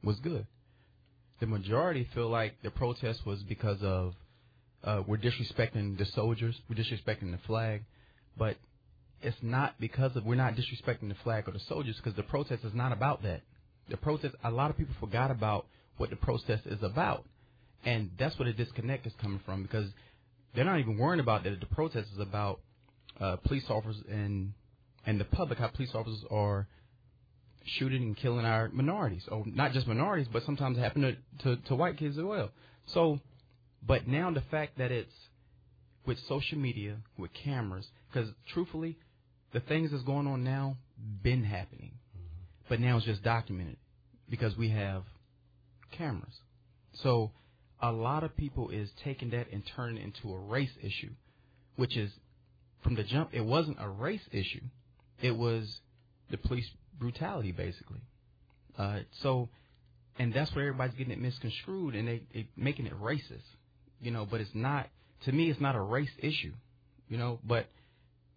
was 0.02 0.18
good. 0.20 0.46
The 1.40 1.46
majority 1.46 2.08
feel 2.14 2.28
like 2.28 2.62
the 2.62 2.70
protest 2.70 3.26
was 3.26 3.42
because 3.42 3.82
of 3.82 4.14
uh, 4.84 5.02
we're 5.06 5.16
disrespecting 5.16 5.98
the 5.98 6.04
soldiers, 6.04 6.56
we're 6.68 6.76
disrespecting 6.76 7.30
the 7.30 7.38
flag, 7.46 7.82
but 8.36 8.56
it's 9.20 9.36
not 9.42 9.78
because 9.78 10.16
of 10.16 10.24
we're 10.24 10.34
not 10.34 10.54
disrespecting 10.54 11.08
the 11.08 11.16
flag 11.22 11.48
or 11.48 11.52
the 11.52 11.60
soldiers 11.68 11.96
because 11.96 12.14
the 12.16 12.22
protest 12.22 12.64
is 12.64 12.74
not 12.74 12.92
about 12.92 13.22
that. 13.22 13.42
The 13.88 13.96
protest, 13.96 14.34
a 14.42 14.50
lot 14.50 14.70
of 14.70 14.76
people 14.76 14.94
forgot 14.98 15.30
about 15.30 15.66
what 15.96 16.10
the 16.10 16.16
protest 16.16 16.66
is 16.66 16.82
about, 16.82 17.24
and 17.84 18.10
that's 18.18 18.38
where 18.38 18.46
the 18.46 18.52
disconnect 18.52 19.06
is 19.06 19.12
coming 19.20 19.40
from 19.44 19.62
because 19.62 19.86
they're 20.54 20.64
not 20.64 20.78
even 20.80 20.98
worrying 20.98 21.20
about 21.20 21.44
that. 21.44 21.60
The 21.60 21.66
protest 21.66 22.08
is 22.12 22.18
about 22.18 22.60
uh, 23.20 23.36
police 23.36 23.64
officers 23.68 24.02
and 24.10 24.52
and 25.06 25.20
the 25.20 25.24
public, 25.24 25.58
how 25.58 25.68
police 25.68 25.94
officers 25.94 26.24
are 26.30 26.66
shooting 27.64 28.02
and 28.02 28.16
killing 28.16 28.44
our 28.44 28.68
minorities, 28.70 29.22
or 29.30 29.44
not 29.46 29.72
just 29.72 29.86
minorities, 29.86 30.28
but 30.32 30.44
sometimes 30.44 30.78
it 30.78 30.80
happen 30.80 31.02
to, 31.02 31.16
to, 31.42 31.62
to 31.68 31.74
white 31.74 31.96
kids 31.96 32.18
as 32.18 32.24
well. 32.24 32.50
So, 32.86 33.20
but 33.86 34.06
now 34.06 34.30
the 34.30 34.42
fact 34.42 34.78
that 34.78 34.90
it's 34.90 35.12
with 36.06 36.18
social 36.28 36.58
media, 36.58 36.96
with 37.16 37.32
cameras, 37.32 37.86
because 38.12 38.30
truthfully, 38.52 38.98
the 39.52 39.60
things 39.60 39.90
that's 39.90 40.02
going 40.02 40.26
on 40.26 40.42
now 40.42 40.76
been 41.22 41.44
happening, 41.44 41.92
mm-hmm. 42.16 42.64
but 42.68 42.80
now 42.80 42.96
it's 42.96 43.06
just 43.06 43.22
documented 43.22 43.76
because 44.28 44.56
we 44.56 44.70
have 44.70 45.02
cameras. 45.92 46.34
So 46.94 47.30
a 47.80 47.92
lot 47.92 48.24
of 48.24 48.36
people 48.36 48.70
is 48.70 48.88
taking 49.04 49.30
that 49.30 49.52
and 49.52 49.62
turning 49.76 49.98
it 49.98 50.04
into 50.04 50.34
a 50.34 50.38
race 50.38 50.72
issue, 50.80 51.10
which 51.76 51.96
is 51.96 52.10
from 52.82 52.94
the 52.96 53.04
jump, 53.04 53.30
it 53.32 53.44
wasn't 53.44 53.76
a 53.80 53.88
race 53.88 54.22
issue 54.32 54.62
it 55.22 55.36
was 55.36 55.80
the 56.30 56.36
police 56.36 56.68
brutality, 56.98 57.52
basically. 57.52 58.00
Uh, 58.76 59.00
so, 59.22 59.48
and 60.18 60.32
that's 60.32 60.54
where 60.54 60.66
everybody's 60.66 60.94
getting 60.96 61.12
it 61.12 61.20
misconstrued 61.20 61.94
and 61.94 62.08
they, 62.08 62.22
they 62.34 62.48
making 62.56 62.86
it 62.86 63.00
racist, 63.00 63.46
you 64.00 64.10
know. 64.10 64.26
But 64.28 64.40
it's 64.40 64.54
not. 64.54 64.88
To 65.24 65.32
me, 65.32 65.50
it's 65.50 65.60
not 65.60 65.76
a 65.76 65.80
race 65.80 66.10
issue, 66.18 66.52
you 67.08 67.16
know. 67.16 67.38
But 67.44 67.66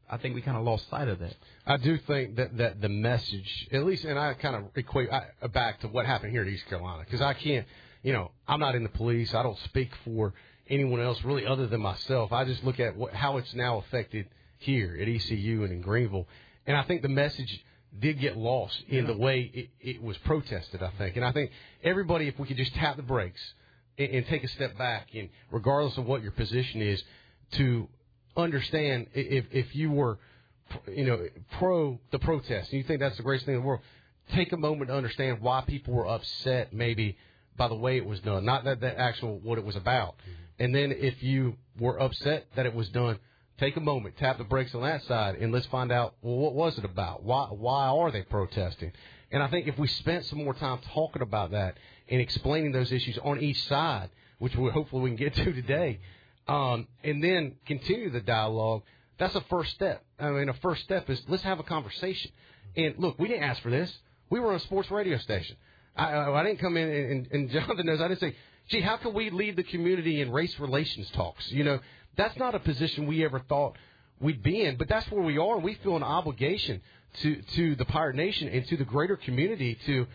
I 0.10 0.18
think 0.18 0.36
we 0.36 0.42
kind 0.42 0.58
of 0.58 0.64
lost 0.64 0.90
sight 0.90 1.08
of 1.08 1.20
that. 1.20 1.36
I 1.66 1.78
do 1.78 1.98
think 1.98 2.36
that 2.36 2.58
that 2.58 2.82
the 2.82 2.90
message, 2.90 3.68
at 3.72 3.84
least, 3.84 4.06
and 4.06 4.20
I 4.20 4.34
kind 4.36 4.56
of 4.56 4.64
equate 4.76 5.10
I, 5.12 5.48
back 5.48 5.82
to 5.82 5.88
what 5.88 6.06
happened 6.06 6.32
here 6.32 6.44
in 6.44 6.54
East 6.54 6.68
Carolina, 6.68 7.04
because 7.04 7.22
I 7.22 7.34
can't, 7.34 7.66
you 8.04 8.14
know, 8.14 8.32
I'm 8.48 8.60
not 8.60 8.76
in 8.76 8.84
the 8.84 8.90
police. 8.90 9.34
I 9.34 9.44
don't 9.44 9.58
speak 9.66 9.90
for 10.04 10.34
anyone 10.68 11.00
else 11.00 11.24
really 11.24 11.46
other 11.46 11.68
than 11.68 11.82
myself. 11.82 12.32
I 12.32 12.46
just 12.46 12.64
look 12.64 12.80
at 12.80 12.96
what, 12.96 13.14
how 13.14 13.38
it's 13.38 13.54
now 13.54 13.80
affected 13.80 14.28
here 14.60 14.98
at 15.00 15.08
ECU 15.08 15.64
and 15.64 15.72
in 15.72 15.82
Greenville, 15.82 16.28
and 16.66 16.76
I 16.78 16.84
think 16.84 17.02
the 17.02 17.10
message 17.10 17.64
did 18.00 18.20
get 18.20 18.38
lost 18.38 18.76
in 18.88 19.06
yeah. 19.06 19.14
the 19.14 19.18
way 19.18 19.52
it, 19.54 19.70
it, 19.80 20.02
was 20.02 20.18
protested, 20.20 20.82
I 20.84 20.92
think. 20.98 21.16
And 21.16 21.26
I 21.26 21.32
think 21.32 21.52
everybody, 21.84 22.28
if 22.28 22.38
we 22.38 22.48
could 22.48 22.58
just 22.58 22.74
tap 22.76 22.98
the 22.98 23.04
brakes 23.04 23.42
and, 23.98 24.10
and 24.10 24.28
take 24.28 24.44
a 24.44 24.48
step 24.50 24.78
back, 24.78 25.08
and 25.14 25.30
regardless 25.52 25.98
of 25.98 26.06
what 26.06 26.22
your 26.22 26.32
position 26.32 26.82
is, 26.82 27.02
to 27.54 27.88
understand 28.36 29.08
if, 29.14 29.46
if 29.52 29.76
you 29.76 29.92
were, 29.92 30.20
you 30.88 31.06
know, 31.06 31.28
pro 31.58 32.00
the 32.12 32.20
protest, 32.20 32.72
and 32.72 32.82
you 32.82 32.84
think 32.84 33.00
that's 33.00 33.18
the 33.18 33.24
greatest 33.24 33.46
thing 33.46 33.56
in 33.56 33.62
the 33.62 33.68
world, 33.68 33.82
take 34.34 34.52
a 34.52 34.58
moment 34.58 34.90
to 34.90 34.96
understand 34.96 35.40
why 35.42 35.64
people 35.66 35.94
were 35.94 36.08
upset 36.08 36.74
maybe 36.74 37.18
by 37.58 37.68
the 37.68 37.76
way 37.76 37.98
it 37.98 38.06
was 38.06 38.20
done, 38.20 38.44
not 38.44 38.66
that, 38.66 38.82
that 38.82 38.98
actual 38.98 39.40
what 39.40 39.58
it 39.58 39.64
was 39.64 39.76
about. 39.76 40.16
Mm-hmm. 40.18 40.64
And 40.64 40.76
then 40.76 40.92
if 40.92 41.22
you 41.24 41.56
were 41.80 42.00
upset 42.00 42.48
that 42.56 42.66
it 42.66 42.74
was 42.74 42.90
done, 42.90 43.20
take 43.60 43.78
a 43.78 43.82
moment, 43.82 44.18
tap 44.18 44.38
the 44.38 44.44
brakes 44.44 44.76
on 44.76 44.82
that 44.82 45.04
side, 45.04 45.36
and 45.36 45.52
let's 45.52 45.66
find 45.68 45.92
out 45.92 46.16
well, 46.22 46.38
what 46.38 46.54
was 46.54 46.78
it 46.78 46.86
about? 46.86 47.24
Why 47.24 47.48
why 47.48 47.88
are 47.88 48.12
they 48.12 48.24
protesting? 48.24 48.92
And 49.32 49.42
I 49.42 49.48
think 49.48 49.68
if 49.68 49.78
we 49.78 49.88
spent 49.88 50.26
some 50.26 50.44
more 50.44 50.54
time 50.54 50.80
talking 50.94 51.22
about 51.22 51.52
that 51.52 51.78
and 52.08 52.22
explaining 52.22 52.72
those 52.72 52.92
issues 52.92 53.18
on 53.24 53.40
each 53.40 53.62
side, 53.68 54.10
which 54.40 54.56
we 54.56 54.70
hopefully 54.70 55.04
we 55.04 55.10
can 55.10 55.18
get 55.18 55.36
to 55.44 55.54
today, 55.54 56.00
um, 56.48 56.88
and 57.04 57.24
then 57.24 57.56
continue 57.66 58.10
the 58.10 58.22
dialogue, 58.22 58.84
that's 59.18 59.36
a 59.36 59.42
first 59.42 59.72
step. 59.72 60.04
I 60.20 60.30
mean, 60.30 60.50
a 60.50 60.54
first 60.54 60.84
step 60.84 61.10
is 61.10 61.22
let's 61.28 61.44
have 61.44 61.60
a 61.60 61.64
conversation. 61.64 62.32
And 62.76 62.96
look, 62.98 63.18
we 63.20 63.28
didn't 63.28 63.44
ask 63.44 63.62
for 63.62 63.72
this. 63.72 63.92
We 64.30 64.40
were 64.40 64.50
on 64.50 64.56
a 64.56 64.60
sports 64.60 64.92
radio 64.92 65.18
station. 65.18 65.56
I, 65.96 66.12
I, 66.12 66.42
I 66.42 66.44
didn't 66.44 66.60
come 66.60 66.78
in 66.78 66.90
and, 66.90 67.28
and 67.32 67.50
Jonathan 67.52 67.86
knows 67.86 68.02
I 68.02 68.10
didn't 68.10 68.20
say, 68.20 68.36
gee, 68.70 68.82
how 68.82 68.98
can 68.98 69.14
we 69.14 69.30
lead 69.30 69.56
the 69.56 69.64
community 69.64 70.22
in 70.22 70.32
race 70.32 70.60
relations 70.60 71.10
talks? 71.12 71.50
You 71.52 71.64
know, 71.64 71.80
that's 72.16 72.38
not 72.38 72.56
a 72.56 72.60
position 72.60 73.08
we 73.08 73.24
ever 73.26 73.40
thought 73.40 73.78
we'd 74.20 74.44
be 74.44 74.62
in, 74.62 74.78
but 74.78 74.88
that's 74.88 75.10
where 75.12 75.24
we 75.24 75.38
are. 75.38 75.58
We 75.58 75.76
feel 75.76 75.96
an 75.96 76.04
obligation 76.04 76.82
to 77.22 77.42
to 77.56 77.76
the 77.76 77.86
Pirate 77.86 78.16
Nation 78.16 78.48
and 78.48 78.66
to 78.68 78.78
the 78.78 78.86
greater 78.86 79.16
community 79.16 79.78
to 79.86 80.08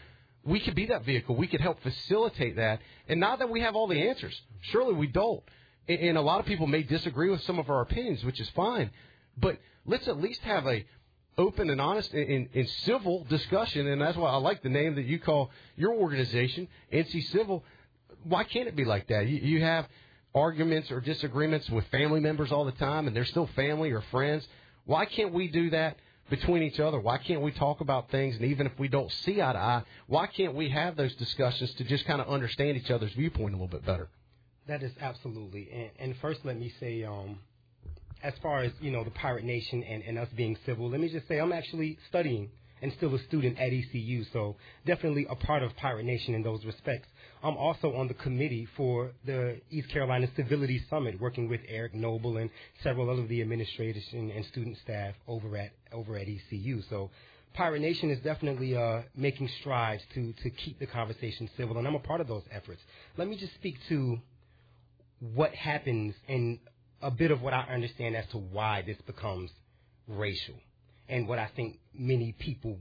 we 0.45 0.61
could 0.61 0.75
be 0.75 0.87
that 0.87 1.05
vehicle. 1.05 1.37
We 1.37 1.47
could 1.47 1.61
help 1.61 1.83
facilitate 1.83 2.57
that. 2.57 2.81
And 3.09 3.21
not 3.21 3.41
that 3.41 3.51
we 3.51 3.61
have 3.61 3.77
all 3.77 3.87
the 3.87 4.09
answers. 4.09 4.41
Surely 4.63 4.95
we 4.95 5.07
don't. 5.07 5.43
And, 5.89 6.01
and 6.01 6.19
a 6.19 6.23
lot 6.23 6.41
of 6.41 6.47
people 6.47 6.67
may 6.67 6.83
disagree 6.83 7.31
with 7.31 7.43
some 7.43 7.59
of 7.59 7.69
our 7.69 7.83
opinions, 7.83 8.25
which 8.25 8.41
is 8.41 8.49
fine. 8.51 8.91
But 9.37 9.59
let's 9.85 10.09
at 10.09 10.21
least 10.21 10.41
have 10.43 10.67
a 10.67 10.85
open 11.39 11.71
and 11.71 11.81
honest 11.81 12.13
and, 12.13 12.49
and, 12.55 12.69
civil 12.69 13.25
discussion. 13.25 13.87
And 13.87 14.01
that's 14.01 14.17
why 14.17 14.31
I 14.31 14.37
like 14.37 14.63
the 14.63 14.69
name 14.69 14.97
that 14.97 15.07
you 15.07 15.19
call 15.19 15.51
your 15.77 15.95
organization, 15.95 16.69
NC 16.93 17.31
Civil. 17.31 17.65
Why 18.25 18.45
can't 18.45 18.69
it 18.69 18.77
be 18.77 18.85
like 18.85 19.09
that? 19.09 19.27
You, 19.27 19.39
you 19.39 19.63
have 19.63 19.89
arguments 20.35 20.91
or 20.91 21.01
disagreements 21.01 21.69
with 21.71 21.87
family 21.89 22.21
members 22.21 22.53
all 22.53 22.65
the 22.65 22.73
time, 22.73 23.07
and 23.07 23.17
they're 23.17 23.25
still 23.25 23.49
family 23.57 23.91
or 23.91 24.03
friends. 24.11 24.47
Why 24.85 25.05
can't 25.05 25.33
we 25.33 25.49
do 25.49 25.71
that? 25.71 25.97
between 26.31 26.63
each 26.63 26.81
other? 26.81 26.99
Why 26.99 27.19
can't 27.19 27.43
we 27.43 27.51
talk 27.51 27.81
about 27.81 28.11
things? 28.11 28.37
And 28.37 28.45
even 28.47 28.67
if 28.67 28.79
we 28.79 28.89
don't 28.89 29.11
see 29.11 29.43
eye 29.43 29.53
to 29.53 29.59
eye, 29.59 29.83
why 30.07 30.29
can't 30.29 30.55
we 30.55 30.71
have 30.71 30.97
those 30.97 31.15
discussions 31.17 31.75
to 31.75 31.85
just 31.85 32.07
kind 32.07 32.21
of 32.21 32.29
understand 32.29 32.77
each 32.79 32.91
other's 32.91 33.13
viewpoint 33.13 33.53
a 33.53 33.57
little 33.57 33.67
bit 33.67 33.85
better? 33.85 34.09
That 34.69 34.83
is 34.83 34.93
absolutely. 35.01 35.69
And, 35.73 35.91
and 35.99 36.17
first, 36.21 36.41
let 36.45 36.59
me 36.59 36.73
say, 36.81 37.03
um, 37.03 37.41
as 38.23 38.33
far 38.43 38.61
as 38.61 38.73
you 38.81 38.91
know, 38.91 39.03
the 39.03 39.11
Pirate 39.11 39.45
Nation 39.45 39.83
and, 39.83 40.03
and 40.05 40.19
us 40.19 40.29
being 40.37 40.57
civil, 40.65 40.89
let 40.89 41.01
me 41.01 41.09
just 41.09 41.27
say 41.27 41.39
I'm 41.39 41.53
actually 41.53 41.99
studying 42.09 42.51
and 42.83 42.93
still 42.97 43.15
a 43.15 43.23
student 43.25 43.59
at 43.59 43.73
ECU, 43.73 44.25
so 44.33 44.57
definitely 44.87 45.27
a 45.29 45.35
part 45.35 45.63
of 45.63 45.75
Pirate 45.77 46.05
Nation 46.05 46.35
in 46.35 46.43
those 46.43 46.65
respects. 46.65 47.09
I'm 47.43 47.57
also 47.57 47.95
on 47.95 48.09
the 48.09 48.15
committee 48.15 48.69
for 48.77 49.13
the 49.25 49.61
East 49.71 49.91
Carolina 49.91 50.29
Civility 50.37 50.83
Summit, 50.91 51.21
working 51.21 51.49
with 51.49 51.61
Eric 51.69 51.95
Noble 51.95 52.37
and 52.37 52.51
several 52.83 53.11
of 53.11 53.29
the 53.29 53.41
administration 53.41 54.31
and 54.31 54.45
student 54.47 54.77
staff 54.83 55.15
over 55.27 55.57
at 55.57 55.73
over 55.93 56.17
at 56.17 56.27
ECU. 56.29 56.83
So 56.89 57.11
Pirate 57.55 57.81
Nation 57.81 58.11
is 58.11 58.19
definitely 58.21 58.77
uh, 58.77 59.03
making 59.17 59.49
strides 59.61 60.03
to 60.15 60.33
to 60.43 60.51
keep 60.51 60.79
the 60.79 60.87
conversation 60.87 61.49
civil, 61.57 61.79
and 61.79 61.87
I'm 61.87 61.95
a 61.95 62.01
part 62.01 62.21
of 62.21 62.29
those 62.29 62.45
efforts. 62.51 62.81
Let 63.17 63.29
me 63.29 63.37
just 63.37 63.55
speak 63.55 63.77
to 63.89 64.19
what 65.35 65.55
happens 65.55 66.15
and 66.29 66.59
a 67.03 67.11
bit 67.11 67.31
of 67.31 67.41
what 67.41 67.55
I 67.55 67.63
understand 67.73 68.17
as 68.17 68.27
to 68.33 68.39
why 68.39 68.83
this 68.87 68.97
becomes 69.07 69.51
racial, 70.07 70.55
and 71.11 71.27
what 71.29 71.39
I 71.39 71.51
think 71.57 71.79
many 71.93 72.33
people 72.39 72.79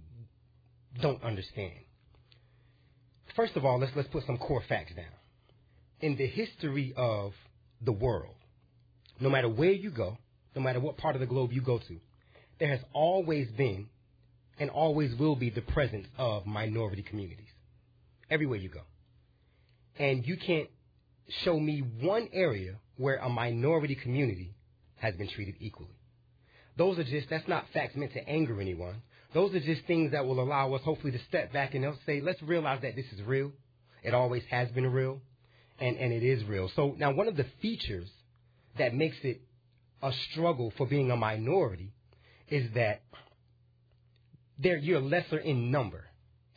don't 1.01 1.21
understand. 1.23 1.73
First 3.35 3.55
of 3.55 3.65
all, 3.65 3.79
let's 3.79 3.91
let's 3.95 4.07
put 4.09 4.25
some 4.25 4.37
core 4.37 4.63
facts 4.69 4.93
down. 4.95 5.05
In 5.99 6.15
the 6.15 6.27
history 6.27 6.93
of 6.95 7.33
the 7.81 7.91
world, 7.91 8.35
no 9.19 9.29
matter 9.29 9.49
where 9.49 9.71
you 9.71 9.89
go, 9.89 10.17
no 10.55 10.61
matter 10.61 10.79
what 10.79 10.97
part 10.97 11.15
of 11.15 11.21
the 11.21 11.27
globe 11.27 11.51
you 11.51 11.61
go 11.61 11.79
to, 11.79 11.99
there 12.59 12.69
has 12.69 12.79
always 12.93 13.49
been 13.49 13.87
and 14.59 14.69
always 14.69 15.15
will 15.15 15.35
be 15.35 15.49
the 15.49 15.61
presence 15.61 16.07
of 16.17 16.45
minority 16.45 17.01
communities 17.01 17.47
everywhere 18.29 18.59
you 18.59 18.69
go. 18.69 18.81
And 19.97 20.25
you 20.25 20.37
can't 20.37 20.69
show 21.43 21.59
me 21.59 21.83
one 21.99 22.29
area 22.31 22.75
where 22.97 23.17
a 23.17 23.29
minority 23.29 23.95
community 23.95 24.53
has 24.97 25.15
been 25.15 25.29
treated 25.29 25.55
equally. 25.59 25.98
Those 26.79 26.97
are 26.97 27.03
just, 27.03 27.29
that's 27.29 27.47
not 27.49 27.65
facts 27.73 27.97
meant 27.97 28.13
to 28.13 28.25
anger 28.27 28.61
anyone. 28.61 29.01
Those 29.33 29.53
are 29.53 29.59
just 29.59 29.85
things 29.85 30.13
that 30.13 30.25
will 30.25 30.39
allow 30.39 30.73
us 30.73 30.81
hopefully 30.81 31.11
to 31.11 31.19
step 31.27 31.51
back 31.51 31.75
and 31.75 31.85
say, 32.05 32.21
let's 32.21 32.41
realize 32.41 32.79
that 32.83 32.95
this 32.95 33.05
is 33.11 33.21
real. 33.21 33.51
It 34.01 34.13
always 34.13 34.43
has 34.49 34.69
been 34.69 34.87
real, 34.87 35.19
and, 35.77 35.97
and 35.97 36.13
it 36.13 36.23
is 36.23 36.41
real. 36.45 36.71
So 36.77 36.95
now 36.97 37.11
one 37.11 37.27
of 37.27 37.35
the 37.35 37.45
features 37.61 38.07
that 38.77 38.95
makes 38.95 39.17
it 39.23 39.41
a 40.01 40.13
struggle 40.31 40.71
for 40.77 40.87
being 40.87 41.11
a 41.11 41.17
minority 41.17 41.91
is 42.47 42.71
that 42.75 43.01
there 44.57 44.77
you're 44.77 45.01
lesser 45.01 45.37
in 45.37 45.71
number 45.71 46.05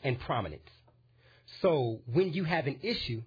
and 0.05 0.21
prominence. 0.21 0.63
So 1.63 1.99
when 2.07 2.33
you 2.33 2.45
have 2.45 2.69
an 2.69 2.79
issue, 2.83 3.23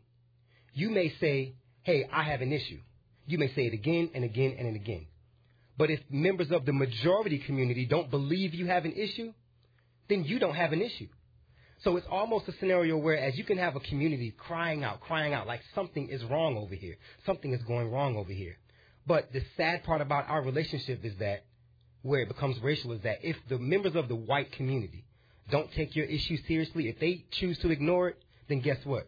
you 0.74 0.92
may 0.92 1.14
say, 1.20 1.56
hey, 1.84 2.08
I 2.10 2.24
have 2.24 2.40
an 2.40 2.54
issue. 2.54 2.80
You 3.28 3.38
may 3.38 3.50
say 3.50 3.64
it 3.64 3.74
again 3.74 4.12
and 4.16 4.24
again 4.24 4.56
and 4.58 4.78
again. 4.78 5.08
But 5.78 5.90
if 5.90 6.00
members 6.10 6.52
of 6.52 6.66
the 6.66 6.74
majority 6.74 7.40
community 7.40 7.86
don't 7.86 8.10
believe 8.10 8.54
you 8.54 8.68
have 8.68 8.86
an 8.86 8.94
issue, 8.94 9.34
then 10.08 10.24
you 10.24 10.40
don't 10.40 10.56
have 10.56 10.72
an 10.72 10.82
issue. 10.82 11.08
So 11.84 11.98
it's 11.98 12.08
almost 12.10 12.48
a 12.48 12.54
scenario 12.54 12.98
where 12.98 13.18
as 13.18 13.38
you 13.38 13.44
can 13.44 13.58
have 13.58 13.76
a 13.76 13.80
community 13.82 14.34
crying 14.38 14.84
out, 14.84 15.02
crying 15.02 15.34
out 15.34 15.48
like 15.48 15.62
something 15.74 16.10
is 16.10 16.24
wrong 16.26 16.58
over 16.58 16.74
here. 16.74 16.96
Something 17.26 17.54
is 17.54 17.62
going 17.64 17.92
wrong 17.92 18.16
over 18.16 18.32
here. 18.32 18.58
But 19.06 19.32
the 19.34 19.42
sad 19.58 19.84
part 19.84 20.02
about 20.02 20.30
our 20.30 20.42
relationship 20.42 21.04
is 21.04 21.14
that 21.20 21.46
where 22.02 22.22
it 22.22 22.28
becomes 22.28 22.60
racial 22.62 22.92
is 22.94 23.02
that 23.02 23.20
if 23.24 23.36
the 23.50 23.60
members 23.60 23.96
of 23.96 24.08
the 24.08 24.16
white 24.16 24.52
community 24.54 25.06
don't 25.52 25.72
take 25.74 25.96
your 25.96 26.06
issue 26.06 26.38
seriously, 26.48 26.88
if 26.88 27.00
they 27.00 27.26
choose 27.32 27.58
to 27.60 27.70
ignore 27.70 28.10
it, 28.10 28.24
then 28.48 28.62
guess 28.62 28.78
what? 28.84 29.08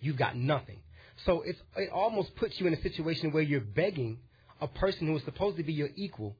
You've 0.00 0.16
got 0.16 0.36
nothing. 0.36 0.80
So 1.24 1.42
it's, 1.42 1.58
it 1.76 1.90
almost 1.90 2.34
puts 2.36 2.60
you 2.60 2.66
in 2.66 2.74
a 2.74 2.82
situation 2.82 3.32
where 3.32 3.42
you're 3.42 3.60
begging 3.60 4.18
a 4.60 4.68
person 4.68 5.06
who 5.06 5.16
is 5.16 5.24
supposed 5.24 5.56
to 5.56 5.62
be 5.62 5.72
your 5.72 5.90
equal, 5.96 6.36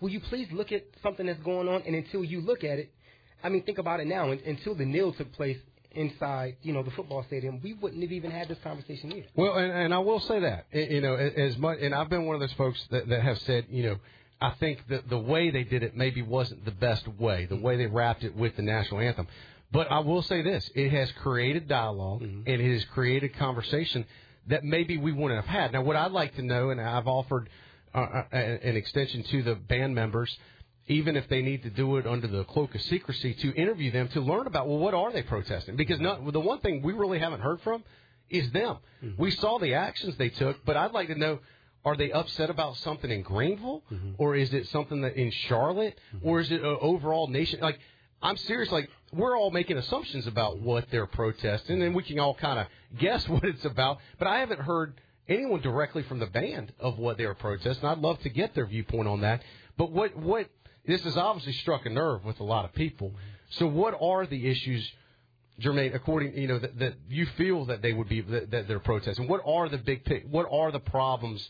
will 0.00 0.10
you 0.10 0.20
please 0.20 0.48
look 0.52 0.72
at 0.72 0.84
something 1.02 1.26
that's 1.26 1.42
going 1.42 1.68
on? 1.68 1.82
And 1.86 1.94
until 1.94 2.24
you 2.24 2.40
look 2.40 2.64
at 2.64 2.78
it, 2.78 2.92
I 3.42 3.48
mean, 3.48 3.62
think 3.62 3.78
about 3.78 4.00
it 4.00 4.06
now. 4.06 4.30
Until 4.30 4.74
the 4.74 4.84
nil 4.84 5.12
took 5.12 5.32
place 5.32 5.58
inside, 5.92 6.56
you 6.62 6.72
know, 6.72 6.82
the 6.82 6.90
football 6.90 7.24
stadium, 7.24 7.60
we 7.62 7.74
wouldn't 7.74 8.02
have 8.02 8.12
even 8.12 8.30
had 8.30 8.48
this 8.48 8.58
conversation 8.62 9.12
either. 9.12 9.26
Well, 9.34 9.54
and, 9.54 9.72
and 9.72 9.94
I 9.94 9.98
will 9.98 10.20
say 10.20 10.40
that, 10.40 10.66
you 10.72 11.00
know, 11.00 11.14
as 11.14 11.56
much, 11.58 11.78
and 11.80 11.94
I've 11.94 12.08
been 12.08 12.24
one 12.24 12.34
of 12.34 12.40
those 12.40 12.52
folks 12.52 12.80
that, 12.90 13.08
that 13.08 13.22
have 13.22 13.38
said, 13.40 13.66
you 13.70 13.82
know, 13.84 13.96
I 14.40 14.50
think 14.58 14.88
that 14.88 15.08
the 15.08 15.18
way 15.18 15.50
they 15.50 15.62
did 15.62 15.82
it 15.82 15.96
maybe 15.96 16.20
wasn't 16.20 16.64
the 16.64 16.72
best 16.72 17.06
way, 17.06 17.46
the 17.46 17.56
way 17.56 17.76
they 17.76 17.86
wrapped 17.86 18.24
it 18.24 18.34
with 18.34 18.56
the 18.56 18.62
national 18.62 19.00
anthem. 19.00 19.28
But 19.70 19.90
I 19.90 20.00
will 20.00 20.22
say 20.22 20.42
this: 20.42 20.68
it 20.74 20.90
has 20.90 21.10
created 21.12 21.68
dialog 21.68 22.22
mm-hmm. 22.22 22.42
and 22.46 22.60
it 22.60 22.72
has 22.74 22.84
created 22.86 23.36
conversation 23.36 24.04
that 24.48 24.64
maybe 24.64 24.96
we 24.96 25.12
wouldn't 25.12 25.44
have 25.44 25.48
had. 25.48 25.72
Now, 25.72 25.82
what 25.82 25.96
I'd 25.96 26.12
like 26.12 26.34
to 26.36 26.42
know, 26.42 26.70
and 26.70 26.80
I've 26.80 27.06
offered 27.06 27.48
uh, 27.94 27.98
uh 27.98 28.24
an 28.32 28.76
extension 28.76 29.22
to 29.24 29.42
the 29.42 29.54
band 29.54 29.94
members, 29.94 30.36
even 30.88 31.16
if 31.16 31.28
they 31.28 31.42
need 31.42 31.62
to 31.62 31.70
do 31.70 31.96
it 31.96 32.06
under 32.06 32.26
the 32.26 32.44
cloak 32.44 32.74
of 32.74 32.82
secrecy, 32.82 33.34
to 33.34 33.54
interview 33.54 33.92
them 33.92 34.08
to 34.08 34.20
learn 34.20 34.46
about 34.46 34.68
well, 34.68 34.78
what 34.78 34.94
are 34.94 35.12
they 35.12 35.22
protesting? 35.22 35.76
Because 35.76 36.00
not, 36.00 36.32
the 36.32 36.40
one 36.40 36.58
thing 36.60 36.82
we 36.82 36.92
really 36.92 37.18
haven't 37.18 37.40
heard 37.40 37.60
from 37.62 37.84
is 38.30 38.50
them. 38.52 38.78
Mm-hmm. 39.04 39.20
We 39.22 39.30
saw 39.30 39.58
the 39.58 39.74
actions 39.74 40.16
they 40.16 40.30
took, 40.30 40.64
but 40.64 40.76
I'd 40.76 40.92
like 40.92 41.08
to 41.08 41.18
know. 41.18 41.38
Are 41.84 41.96
they 41.96 42.12
upset 42.12 42.48
about 42.48 42.76
something 42.76 43.10
in 43.10 43.22
Greenville, 43.22 43.82
mm-hmm. 43.90 44.10
or 44.16 44.36
is 44.36 44.54
it 44.54 44.68
something 44.68 45.00
that 45.00 45.16
in 45.16 45.32
Charlotte, 45.32 45.98
mm-hmm. 46.14 46.28
or 46.28 46.38
is 46.38 46.48
it 46.52 46.62
an 46.62 46.78
overall 46.80 47.26
nation? 47.26 47.58
Like, 47.60 47.80
I'm 48.22 48.36
serious. 48.36 48.70
Like, 48.70 48.88
we're 49.12 49.36
all 49.36 49.50
making 49.50 49.78
assumptions 49.78 50.28
about 50.28 50.60
what 50.60 50.86
they're 50.92 51.08
protesting, 51.08 51.82
and 51.82 51.92
we 51.92 52.04
can 52.04 52.20
all 52.20 52.34
kind 52.34 52.60
of 52.60 52.66
guess 52.98 53.28
what 53.28 53.44
it's 53.44 53.64
about. 53.64 53.98
But 54.18 54.28
I 54.28 54.38
haven't 54.40 54.60
heard 54.60 54.94
anyone 55.28 55.60
directly 55.60 56.02
from 56.02 56.18
the 56.18 56.26
band 56.26 56.72
of 56.78 56.98
what 56.98 57.18
they're 57.18 57.34
protesting. 57.34 57.88
I'd 57.88 57.98
love 57.98 58.20
to 58.20 58.30
get 58.30 58.54
their 58.54 58.66
viewpoint 58.66 59.08
on 59.08 59.20
that. 59.22 59.42
But 59.76 59.90
what 59.90 60.16
what 60.16 60.48
this 60.86 61.02
has 61.02 61.16
obviously 61.16 61.52
struck 61.52 61.86
a 61.86 61.90
nerve 61.90 62.24
with 62.24 62.40
a 62.40 62.44
lot 62.44 62.64
of 62.64 62.72
people. 62.72 63.14
So 63.50 63.66
what 63.66 63.96
are 64.00 64.26
the 64.26 64.48
issues, 64.48 64.90
Jermaine, 65.60 65.94
according 65.94 66.36
you 66.36 66.48
know 66.48 66.58
that, 66.58 66.78
that 66.78 66.94
you 67.08 67.26
feel 67.36 67.66
that 67.66 67.82
they 67.82 67.92
would 67.92 68.08
be 68.08 68.20
that, 68.22 68.50
that 68.50 68.68
they're 68.68 68.80
protesting? 68.80 69.28
What 69.28 69.42
are 69.46 69.68
the 69.68 69.78
big 69.78 70.26
what 70.30 70.46
are 70.50 70.72
the 70.72 70.80
problems 70.80 71.48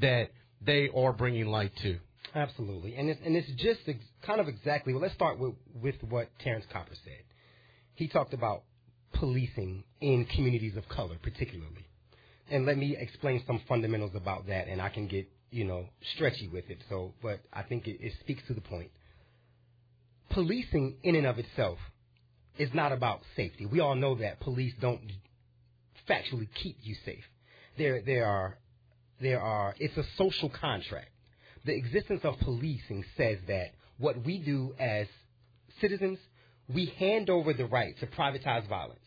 that 0.00 0.30
they 0.60 0.88
are 0.94 1.12
bringing 1.12 1.46
light 1.46 1.74
to? 1.82 1.98
Absolutely, 2.34 2.94
and 2.96 3.10
it's, 3.10 3.20
and 3.24 3.36
it's 3.36 3.50
just 3.52 3.80
ex- 3.86 4.04
kind 4.22 4.40
of 4.40 4.48
exactly. 4.48 4.92
Well, 4.92 5.02
let's 5.02 5.14
start 5.14 5.38
with 5.38 5.54
with 5.74 5.96
what 6.08 6.28
Terrence 6.38 6.64
Copper 6.72 6.94
said. 7.04 7.24
He 7.94 8.08
talked 8.08 8.32
about 8.32 8.62
policing 9.14 9.84
in 10.00 10.24
communities 10.26 10.76
of 10.76 10.88
color, 10.88 11.16
particularly, 11.22 11.86
and 12.50 12.66
let 12.66 12.76
me 12.76 12.96
explain 12.98 13.42
some 13.46 13.60
fundamentals 13.68 14.12
about 14.14 14.46
that, 14.48 14.68
and 14.68 14.80
I 14.80 14.88
can 14.88 15.06
get 15.06 15.28
you 15.50 15.64
know 15.64 15.86
stretchy 16.14 16.48
with 16.48 16.68
it. 16.70 16.78
So, 16.88 17.14
but 17.22 17.40
I 17.52 17.62
think 17.62 17.86
it, 17.86 17.98
it 18.00 18.12
speaks 18.20 18.42
to 18.48 18.54
the 18.54 18.60
point. 18.60 18.90
Policing 20.30 20.96
in 21.02 21.14
and 21.16 21.26
of 21.26 21.38
itself 21.38 21.78
is 22.58 22.70
not 22.72 22.92
about 22.92 23.20
safety. 23.36 23.66
We 23.66 23.80
all 23.80 23.94
know 23.94 24.14
that 24.16 24.40
police 24.40 24.72
don't 24.80 25.00
factually 26.08 26.48
keep 26.62 26.78
you 26.82 26.94
safe. 27.04 27.24
There, 27.76 28.02
there 28.02 28.26
are, 28.26 28.58
there 29.20 29.40
are. 29.40 29.74
It's 29.78 29.96
a 29.96 30.04
social 30.16 30.48
contract 30.48 31.08
the 31.64 31.74
existence 31.74 32.20
of 32.24 32.38
policing 32.40 33.04
says 33.16 33.38
that 33.46 33.70
what 33.98 34.24
we 34.24 34.38
do 34.38 34.74
as 34.78 35.06
citizens, 35.80 36.18
we 36.72 36.86
hand 36.98 37.30
over 37.30 37.52
the 37.52 37.66
right 37.66 37.98
to 38.00 38.06
privatize 38.06 38.68
violence 38.68 39.01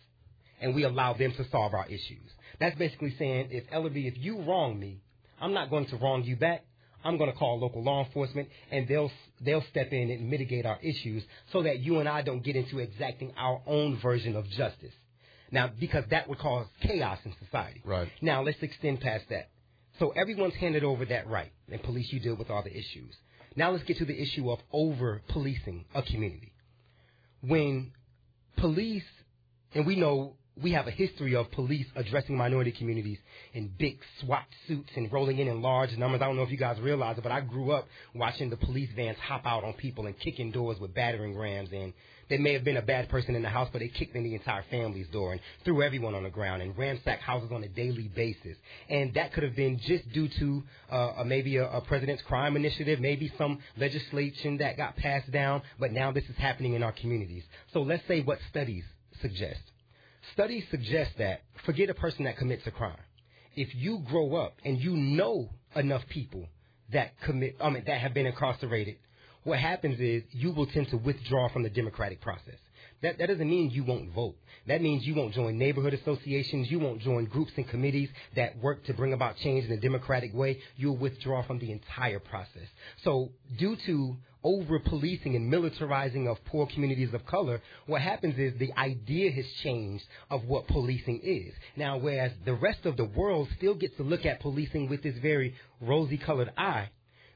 and 0.62 0.76
we 0.76 0.84
allow 0.84 1.14
them 1.14 1.34
to 1.34 1.50
solve 1.50 1.74
our 1.74 1.88
issues. 1.88 2.32
That's 2.60 2.78
basically 2.78 3.16
saying 3.18 3.50
if 3.52 3.70
Ellerby, 3.70 4.08
if 4.08 4.18
you 4.18 4.42
wrong 4.42 4.80
me, 4.80 5.02
I'm 5.40 5.54
not 5.54 5.70
going 5.70 5.86
to 5.88 5.98
wrong 5.98 6.24
you 6.24 6.36
back. 6.36 6.66
I'm 7.04 7.18
going 7.18 7.32
to 7.32 7.38
call 7.38 7.60
local 7.60 7.84
law 7.84 8.04
enforcement 8.04 8.50
and 8.72 8.88
they'll 8.88 9.12
they'll 9.42 9.64
step 9.70 9.92
in 9.92 10.10
and 10.10 10.30
mitigate 10.30 10.66
our 10.66 10.80
issues 10.82 11.24
so 11.52 11.64
that 11.64 11.80
you 11.80 12.00
and 12.00 12.10
I 12.10 12.24
don't 12.24 12.44
get 12.44 12.56
into 12.56 12.80
exacting 12.80 13.34
our 13.38 13.62
own 13.68 14.00
version 14.00 14.36
of 14.36 14.50
justice. 14.50 14.94
Now, 15.52 15.70
because 15.80 16.06
that 16.10 16.28
would 16.28 16.40
cause 16.40 16.66
chaos 16.82 17.20
in 17.24 17.34
society. 17.44 17.82
Right. 17.86 18.10
Now, 18.22 18.42
let's 18.42 18.58
extend 18.62 19.02
past 19.02 19.26
that. 19.30 19.50
So 20.00 20.10
everyone's 20.10 20.56
handed 20.56 20.84
over 20.84 21.06
that 21.06 21.28
right, 21.28 21.52
and 21.72 21.82
police 21.84 22.12
you 22.12 22.20
deal 22.20 22.36
with 22.36 22.50
all 22.50 22.64
the 22.64 22.76
issues. 22.76 23.16
Now 23.56 23.72
let's 23.72 23.84
get 23.84 23.98
to 24.00 24.06
the 24.06 24.20
issue 24.20 24.52
of 24.52 24.60
over 24.72 25.22
policing 25.30 25.86
a 25.94 26.02
community. 26.02 26.54
when 27.42 27.92
police, 28.58 29.04
and 29.74 29.86
we 29.86 29.96
know 29.96 30.36
we 30.62 30.72
have 30.72 30.88
a 30.88 30.92
history 30.92 31.36
of 31.36 31.52
police 31.52 31.86
addressing 31.96 32.36
minority 32.38 32.72
communities 32.72 33.18
in 33.54 33.70
big 33.78 33.98
SWAT 34.22 34.46
suits 34.68 34.90
and 34.96 35.12
rolling 35.12 35.40
in 35.40 35.48
in 35.48 35.62
large 35.62 35.96
numbers. 35.98 36.22
I 36.22 36.28
don't 36.28 36.38
know 36.38 36.44
if 36.44 36.52
you 36.52 36.58
guys 36.58 36.80
realize 36.80 37.18
it, 37.18 37.24
but 37.24 37.32
I 37.32 37.42
grew 37.42 37.72
up 37.72 37.88
watching 38.14 38.50
the 38.50 38.58
police 38.58 38.90
vans 38.96 39.18
hop 39.18 39.46
out 39.46 39.64
on 39.66 39.74
people 39.74 40.06
and 40.06 40.18
kicking 40.18 40.52
doors 40.52 40.80
with 40.80 40.94
battering 40.94 41.38
rams. 41.38 41.70
And 41.74 41.94
there 42.30 42.40
may 42.40 42.54
have 42.54 42.64
been 42.64 42.78
a 42.78 42.82
bad 42.82 43.10
person 43.10 43.36
in 43.36 43.42
the 43.42 43.50
house, 43.50 43.68
but 43.72 43.80
they 43.80 43.90
kicked 43.90 44.16
in 44.16 44.24
the 44.24 44.34
entire 44.34 44.64
family's 44.72 45.08
door 45.10 45.34
and 45.34 45.42
threw 45.66 45.84
everyone 45.84 46.16
on 46.16 46.24
the 46.24 46.30
ground 46.30 46.62
and 46.62 46.78
ransacked 46.78 47.22
houses 47.22 47.52
on 47.52 47.64
a 47.64 47.68
daily 47.68 48.10
basis. 48.16 48.58
And 48.90 49.14
that 49.16 49.34
could 49.34 49.44
have 49.44 49.56
been 49.56 49.78
just 49.80 50.10
due 50.14 50.30
to 50.40 50.64
uh, 50.90 51.24
maybe 51.26 51.58
a, 51.58 51.70
a 51.70 51.82
president's 51.82 52.24
crime 52.24 52.56
initiative, 52.56 53.02
maybe 53.02 53.32
some 53.38 53.60
legislation 53.78 54.58
that 54.58 54.78
got 54.78 54.96
passed 54.96 55.30
down, 55.32 55.64
but 55.80 55.92
now 55.92 56.14
this 56.14 56.24
is 56.30 56.36
happening 56.38 56.74
in 56.76 56.84
our 56.84 56.94
communities. 56.94 57.44
So 57.74 57.82
let's 57.82 58.08
say 58.08 58.22
what 58.22 58.40
studies 58.50 58.86
suggest. 59.22 59.60
Studies 60.34 60.66
suggest 60.72 61.12
that 61.18 61.42
forget 61.66 61.90
a 61.90 61.94
person 61.94 62.26
that 62.26 62.38
commits 62.38 62.66
a 62.68 62.72
crime. 62.72 62.98
If 63.56 63.74
you 63.76 64.00
grow 64.00 64.36
up 64.36 64.58
and 64.66 64.80
you 64.80 64.96
know 64.96 65.50
enough 65.76 66.06
people 66.10 66.48
that 66.92 67.20
commit, 67.22 67.56
I 67.62 67.70
mean, 67.70 67.84
that 67.88 68.00
have 68.00 68.14
been 68.14 68.26
incarcerated, 68.26 68.98
what 69.44 69.60
happens 69.60 70.00
is 70.00 70.24
you 70.32 70.52
will 70.52 70.66
tend 70.66 70.90
to 70.90 70.98
withdraw 70.98 71.50
from 71.50 71.64
the 71.64 71.70
democratic 71.70 72.20
process. 72.22 72.58
That, 73.02 73.18
that 73.20 73.28
doesn't 73.28 73.50
mean 73.50 73.70
you 73.70 73.84
won't 73.84 74.12
vote. 74.14 74.36
That 74.68 74.82
means 74.82 75.06
you 75.06 75.14
won't 75.14 75.34
join 75.34 75.58
neighborhood 75.58 75.94
associations. 75.94 76.72
You 76.72 76.80
won't 76.80 77.02
join 77.02 77.26
groups 77.26 77.52
and 77.56 77.68
committees 77.68 78.10
that 78.36 78.58
work 78.58 78.84
to 78.86 78.94
bring 78.94 79.14
about 79.14 79.38
change 79.38 79.66
in 79.66 79.72
a 79.72 79.78
democratic 79.78 80.34
way. 80.34 80.60
You'll 80.76 80.98
withdraw 80.98 81.44
from 81.44 81.60
the 81.60 81.72
entire 81.72 82.20
process. 82.20 82.68
So 83.04 83.32
due 83.58 83.76
to 83.86 84.18
over 84.46 84.78
policing 84.78 85.36
and 85.36 85.52
militarizing 85.52 86.28
of 86.28 86.38
poor 86.46 86.68
communities 86.68 87.14
of 87.14 87.26
color, 87.26 87.60
what 87.88 88.00
happens 88.00 88.38
is 88.38 88.54
the 88.60 88.72
idea 88.78 89.32
has 89.32 89.46
changed 89.64 90.06
of 90.30 90.46
what 90.46 90.68
policing 90.68 91.20
is. 91.24 91.52
Now, 91.76 91.98
whereas 91.98 92.32
the 92.46 92.54
rest 92.54 92.86
of 92.86 92.96
the 92.96 93.06
world 93.06 93.50
still 93.58 93.74
gets 93.74 93.98
to 93.98 94.04
look 94.04 94.24
at 94.26 94.42
policing 94.42 94.88
with 94.88 95.02
this 95.02 95.18
very 95.18 95.56
rosy 95.82 96.18
colored 96.18 96.52
eye, 96.58 96.90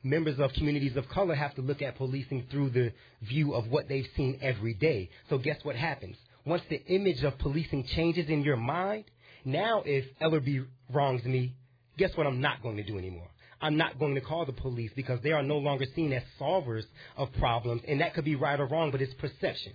members 0.04 0.40
of 0.40 0.54
communities 0.54 0.96
of 0.96 1.10
color 1.10 1.34
have 1.34 1.56
to 1.56 1.62
look 1.62 1.82
at 1.82 1.98
policing 1.98 2.46
through 2.52 2.70
the 2.70 2.94
view 3.24 3.54
of 3.56 3.68
what 3.70 3.90
they've 3.90 4.08
seen 4.16 4.38
every 4.42 4.76
day. 4.76 5.10
So 5.30 5.40
guess 5.40 5.58
what 5.64 5.76
happens? 5.76 6.16
Once 6.46 6.62
the 6.70 6.86
image 6.86 7.24
of 7.24 7.38
policing 7.40 7.86
changes 7.96 8.30
in 8.30 8.44
your 8.44 8.56
mind, 8.56 9.06
now 9.44 9.82
if 9.84 10.06
Ellerbe 10.22 10.68
wrongs 10.92 11.24
me, 11.24 11.56
guess 11.98 12.16
what 12.16 12.28
I'm 12.28 12.40
not 12.40 12.62
going 12.62 12.78
to 12.78 12.84
do 12.84 13.00
anymore? 13.00 13.30
I'm 13.62 13.78
not 13.78 14.00
going 14.00 14.16
to 14.16 14.22
call 14.22 14.46
the 14.46 14.54
police 14.54 14.92
because 14.96 15.20
they 15.22 15.32
are 15.32 15.44
no 15.44 15.58
longer 15.58 15.86
seen 15.96 16.14
as 16.14 16.24
solvers 16.40 16.86
of 17.18 17.32
problems, 17.34 17.82
and 17.88 18.00
that 18.02 18.14
could 18.14 18.26
be 18.26 18.36
right 18.36 18.60
or 18.60 18.68
wrong, 18.68 18.92
but 18.92 19.02
it's 19.02 19.14
perception. 19.16 19.74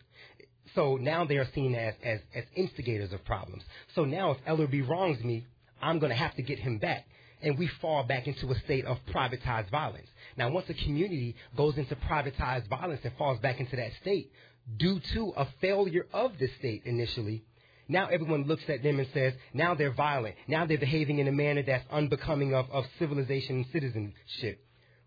So 0.75 0.97
now 0.97 1.25
they 1.25 1.37
are 1.37 1.49
seen 1.55 1.75
as, 1.75 1.95
as, 2.03 2.21
as 2.35 2.45
instigators 2.57 3.13
of 3.13 3.25
problems. 3.25 3.63
So 3.95 4.05
now 4.05 4.33
if 4.33 4.39
Ellerbe 4.47 4.89
wrongs 4.89 5.23
me, 5.23 5.47
I'm 5.81 5.99
going 5.99 6.11
to 6.11 6.17
have 6.17 6.35
to 6.37 6.43
get 6.43 6.59
him 6.59 6.79
back. 6.79 7.07
And 7.43 7.59
we 7.59 7.69
fall 7.81 8.05
back 8.05 8.27
into 8.27 8.51
a 8.51 8.59
state 8.61 8.87
of 8.87 8.99
privatized 9.13 9.71
violence. 9.71 10.09
Now, 10.37 10.51
once 10.51 10.67
a 10.71 10.75
community 10.75 11.37
goes 11.55 11.77
into 11.77 11.95
privatized 11.95 12.69
violence 12.69 13.01
and 13.05 13.13
falls 13.19 13.39
back 13.41 13.61
into 13.61 13.77
that 13.77 13.91
state, 14.01 14.31
due 14.79 14.99
to 15.13 15.35
a 15.37 15.47
failure 15.61 16.07
of 16.13 16.33
the 16.39 16.49
state 16.59 16.83
initially, 16.87 17.45
now 17.89 18.07
everyone 18.07 18.45
looks 18.45 18.65
at 18.69 18.83
them 18.83 18.99
and 18.99 19.09
says, 19.13 19.35
now 19.53 19.75
they're 19.75 19.93
violent. 19.93 20.37
Now 20.49 20.67
they're 20.67 20.79
behaving 20.79 21.19
in 21.19 21.29
a 21.29 21.33
manner 21.33 21.63
that's 21.63 21.85
unbecoming 21.91 22.55
of, 22.55 22.71
of 22.71 22.85
civilization 22.99 23.57
and 23.57 23.67
citizenship. 23.73 24.65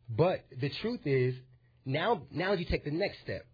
But 0.10 0.46
the 0.60 0.70
truth 0.70 1.02
is, 1.06 1.36
now, 1.86 2.24
now 2.32 2.54
you 2.54 2.66
take 2.66 2.86
the 2.86 2.92
next 2.92 3.20
step. 3.24 3.46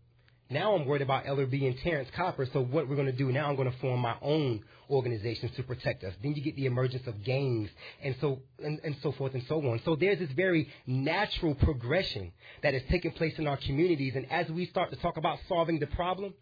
Now 0.50 0.76
I'm 0.76 0.86
worried 0.86 1.02
about 1.02 1.26
Ellerbe 1.26 1.66
and 1.66 1.78
Terrence 1.80 2.10
Copper. 2.16 2.48
So 2.52 2.62
what 2.62 2.88
we're 2.88 2.96
going 2.96 3.08
to 3.08 3.12
do 3.12 3.32
now, 3.32 3.50
I'm 3.50 3.56
going 3.56 3.72
to 3.72 3.78
form 3.80 4.02
my 4.02 4.16
own 4.22 4.64
organizations 4.90 5.52
to 5.56 5.64
protect 5.64 6.04
us. 6.04 6.14
Then 6.22 6.36
you 6.36 6.44
get 6.44 6.56
the 6.56 6.66
emergence 6.66 7.08
of 7.08 7.24
gangs 7.24 7.70
and 8.04 8.16
so 8.22 8.40
and, 8.64 8.80
and 8.84 8.96
so 9.02 9.14
forth 9.14 9.34
and 9.34 9.44
so 9.48 9.56
on. 9.68 9.82
So 9.86 9.96
there's 9.96 10.20
this 10.20 10.32
very 10.32 10.70
natural 10.86 11.56
progression 11.56 12.34
that 12.62 12.74
is 12.74 12.84
taking 12.90 13.12
place 13.12 13.34
in 13.38 13.48
our 13.48 13.58
communities. 13.58 14.14
And 14.16 14.32
as 14.32 14.48
we 14.50 14.66
start 14.68 14.92
to 14.92 14.98
talk 14.98 15.18
about 15.18 15.40
solving 15.48 15.80
the 15.80 15.88
problem, 15.88 16.34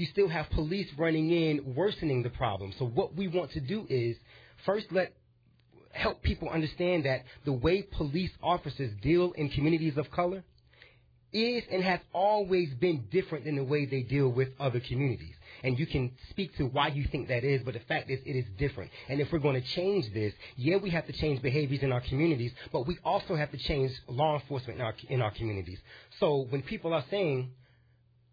you 0.00 0.06
still 0.06 0.28
have 0.28 0.48
police 0.50 0.88
running 0.96 1.30
in, 1.30 1.74
worsening 1.74 2.22
the 2.22 2.30
problem. 2.30 2.72
So 2.78 2.86
what 2.86 3.14
we 3.14 3.28
want 3.28 3.52
to 3.52 3.60
do 3.60 3.86
is 3.88 4.16
first 4.64 4.86
let 4.90 5.12
help 5.92 6.22
people 6.22 6.48
understand 6.48 7.04
that 7.04 7.24
the 7.44 7.52
way 7.52 7.82
police 7.82 8.30
officers 8.42 8.92
deal 9.02 9.32
in 9.32 9.50
communities 9.50 9.96
of 9.96 10.10
color 10.10 10.42
is 11.32 11.62
and 11.70 11.82
has 11.82 12.00
always 12.12 12.72
been 12.74 13.04
different 13.10 13.44
than 13.44 13.56
the 13.56 13.64
way 13.64 13.86
they 13.86 14.02
deal 14.02 14.28
with 14.28 14.48
other 14.58 14.80
communities. 14.80 15.34
And 15.62 15.78
you 15.78 15.86
can 15.86 16.12
speak 16.30 16.56
to 16.56 16.64
why 16.64 16.88
you 16.88 17.04
think 17.04 17.28
that 17.28 17.44
is, 17.44 17.62
but 17.62 17.74
the 17.74 17.80
fact 17.80 18.10
is 18.10 18.18
it 18.24 18.34
is 18.36 18.46
different. 18.58 18.90
And 19.08 19.20
if 19.20 19.30
we're 19.30 19.38
going 19.38 19.60
to 19.60 19.68
change 19.68 20.12
this, 20.12 20.32
yeah, 20.56 20.76
we 20.76 20.90
have 20.90 21.06
to 21.06 21.12
change 21.12 21.42
behaviors 21.42 21.82
in 21.82 21.92
our 21.92 22.00
communities, 22.00 22.52
but 22.72 22.86
we 22.86 22.98
also 23.04 23.36
have 23.36 23.50
to 23.50 23.58
change 23.58 23.92
law 24.08 24.40
enforcement 24.40 24.78
in 24.80 24.84
our, 24.84 24.94
in 25.08 25.22
our 25.22 25.30
communities. 25.30 25.78
So 26.18 26.46
when 26.50 26.62
people 26.62 26.94
are 26.94 27.04
saying, 27.10 27.50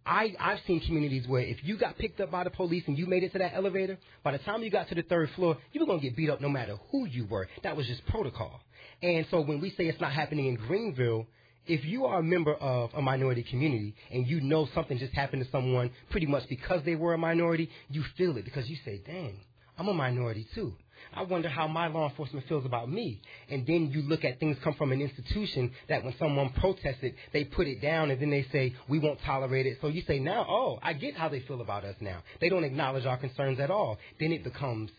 I, 0.07 0.33
I've 0.39 0.59
seen 0.65 0.79
communities 0.79 1.27
where 1.27 1.41
if 1.41 1.57
you 1.63 1.77
got 1.77 1.97
picked 1.97 2.19
up 2.21 2.31
by 2.31 2.43
the 2.45 2.49
police 2.49 2.83
and 2.87 2.97
you 2.97 3.05
made 3.05 3.23
it 3.23 3.33
to 3.33 3.39
that 3.39 3.53
elevator, 3.53 3.97
by 4.23 4.31
the 4.31 4.37
time 4.39 4.63
you 4.63 4.69
got 4.69 4.87
to 4.89 4.95
the 4.95 5.03
third 5.03 5.29
floor, 5.35 5.57
you 5.73 5.81
were 5.81 5.85
going 5.85 5.99
to 5.99 6.03
get 6.07 6.15
beat 6.15 6.29
up 6.29 6.39
no 6.39 6.49
matter 6.49 6.77
who 6.91 7.05
you 7.05 7.25
were. 7.25 7.47
That 7.63 7.75
was 7.75 7.85
just 7.87 8.05
protocol. 8.07 8.61
And 9.03 9.25
so 9.29 9.41
when 9.41 9.59
we 9.59 9.71
say 9.71 9.85
it's 9.85 9.99
not 10.01 10.13
happening 10.13 10.47
in 10.47 10.55
Greenville, 10.55 11.27
if 11.67 11.83
you 11.83 12.05
are 12.05 12.19
a 12.19 12.23
member 12.23 12.53
of 12.55 12.91
a 12.95 13.01
minority 13.01 13.43
community 13.43 13.93
and 14.11 14.25
you 14.25 14.39
know 14.39 14.67
something 14.73 14.97
just 14.97 15.13
happened 15.13 15.43
to 15.43 15.51
someone 15.51 15.91
pretty 16.09 16.25
much 16.25 16.47
because 16.47 16.81
they 16.85 16.95
were 16.95 17.13
a 17.13 17.17
minority, 17.17 17.69
you 17.89 18.03
feel 18.17 18.37
it 18.37 18.45
because 18.45 18.69
you 18.69 18.77
say, 18.85 19.01
dang, 19.05 19.39
I'm 19.77 19.87
a 19.87 19.93
minority 19.93 20.47
too. 20.55 20.73
I 21.13 21.23
wonder 21.23 21.49
how 21.49 21.67
my 21.67 21.87
law 21.87 22.09
enforcement 22.09 22.47
feels 22.47 22.65
about 22.65 22.89
me. 22.89 23.21
And 23.49 23.65
then 23.65 23.91
you 23.91 24.01
look 24.01 24.25
at 24.25 24.39
things 24.39 24.57
come 24.63 24.73
from 24.73 24.91
an 24.91 25.01
institution 25.01 25.71
that 25.89 26.03
when 26.03 26.13
someone 26.19 26.49
protested, 26.59 27.15
they 27.33 27.43
put 27.43 27.67
it 27.67 27.81
down 27.81 28.11
and 28.11 28.21
then 28.21 28.29
they 28.29 28.45
say, 28.51 28.75
we 28.89 28.99
won't 28.99 29.19
tolerate 29.25 29.65
it. 29.65 29.77
So 29.81 29.87
you 29.87 30.03
say, 30.07 30.19
now, 30.19 30.45
oh, 30.49 30.79
I 30.81 30.93
get 30.93 31.15
how 31.15 31.29
they 31.29 31.41
feel 31.41 31.61
about 31.61 31.85
us 31.85 31.95
now. 32.01 32.23
They 32.41 32.49
don't 32.49 32.63
acknowledge 32.63 33.05
our 33.05 33.17
concerns 33.17 33.59
at 33.59 33.71
all. 33.71 33.97
Then 34.19 34.31
it 34.31 34.43
becomes, 34.43 34.91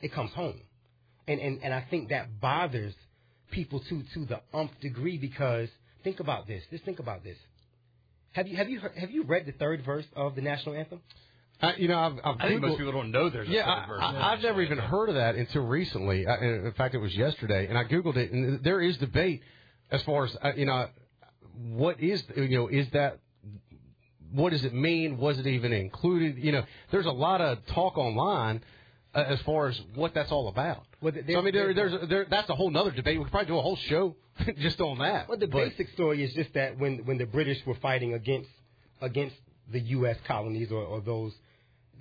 it 0.00 0.12
comes 0.12 0.30
home. 0.32 0.60
And, 1.26 1.40
and, 1.40 1.62
and 1.62 1.74
I 1.74 1.84
think 1.90 2.10
that 2.10 2.40
bothers 2.40 2.94
people 3.50 3.80
to, 3.80 4.02
to 4.14 4.26
the 4.26 4.40
umph 4.54 4.70
degree 4.80 5.18
because 5.18 5.68
think 6.04 6.20
about 6.20 6.46
this. 6.46 6.62
Just 6.70 6.84
think 6.84 6.98
about 6.98 7.24
this. 7.24 7.36
Have 8.32 8.46
you, 8.46 8.56
have 8.56 8.68
you, 8.68 8.80
heard, 8.80 8.92
have 8.96 9.10
you 9.10 9.24
read 9.24 9.46
the 9.46 9.52
third 9.52 9.84
verse 9.84 10.04
of 10.14 10.34
the 10.34 10.42
national 10.42 10.74
anthem? 10.74 11.00
Uh, 11.62 11.72
you 11.78 11.88
know, 11.88 11.98
I've, 11.98 12.12
I've 12.22 12.36
I 12.40 12.48
think 12.48 12.60
Googled- 12.60 12.68
most 12.68 12.78
people 12.78 12.92
don't 12.92 13.10
know 13.10 13.30
there's 13.30 13.48
a 13.48 13.50
yeah, 13.50 13.64
third 13.86 13.88
verse. 13.88 14.00
I, 14.02 14.14
I, 14.16 14.32
I've 14.32 14.42
never 14.42 14.60
even 14.62 14.78
heard 14.78 15.08
of 15.08 15.14
that 15.14 15.36
until 15.36 15.64
recently. 15.64 16.26
I, 16.26 16.36
in 16.36 16.72
fact, 16.76 16.94
it 16.94 16.98
was 16.98 17.14
yesterday, 17.16 17.66
and 17.66 17.78
I 17.78 17.84
googled 17.84 18.16
it, 18.16 18.30
and 18.32 18.62
there 18.62 18.80
is 18.80 18.96
debate 18.98 19.42
as 19.90 20.02
far 20.02 20.24
as 20.26 20.36
uh, 20.42 20.52
you 20.56 20.66
know, 20.66 20.88
what 21.72 21.98
is 22.00 22.22
you 22.36 22.48
know, 22.48 22.68
is 22.68 22.86
that 22.90 23.20
what 24.32 24.50
does 24.50 24.64
it 24.64 24.74
mean? 24.74 25.16
Was 25.18 25.38
it 25.38 25.46
even 25.46 25.72
included? 25.72 26.36
You 26.38 26.52
know, 26.52 26.64
there's 26.90 27.06
a 27.06 27.10
lot 27.12 27.40
of 27.40 27.64
talk 27.68 27.96
online 27.96 28.60
uh, 29.14 29.20
as 29.26 29.40
far 29.42 29.68
as 29.68 29.80
what 29.94 30.12
that's 30.12 30.30
all 30.32 30.48
about. 30.48 30.84
Well, 31.00 31.12
there- 31.12 31.24
so 31.26 31.38
I 31.38 31.42
mean, 31.42 31.54
there, 31.54 31.72
there- 31.72 31.88
there's 31.90 32.08
there, 32.10 32.26
that's 32.28 32.50
a 32.50 32.54
whole 32.54 32.70
nother 32.70 32.90
debate. 32.90 33.16
We 33.18 33.24
could 33.24 33.30
probably 33.30 33.46
do 33.48 33.56
a 33.58 33.62
whole 33.62 33.76
show 33.76 34.14
just 34.58 34.78
on 34.80 34.98
that. 34.98 35.28
Well, 35.28 35.38
the 35.38 35.46
But- 35.46 35.70
basic 35.70 35.88
story 35.94 36.22
is 36.22 36.34
just 36.34 36.52
that 36.52 36.78
when, 36.78 36.98
when 37.06 37.16
the 37.16 37.24
British 37.26 37.64
were 37.64 37.76
fighting 37.76 38.12
against 38.12 38.50
against 39.00 39.36
the 39.72 39.80
U.S. 39.80 40.16
colonies 40.26 40.70
or, 40.70 40.82
or 40.82 41.00
those, 41.00 41.32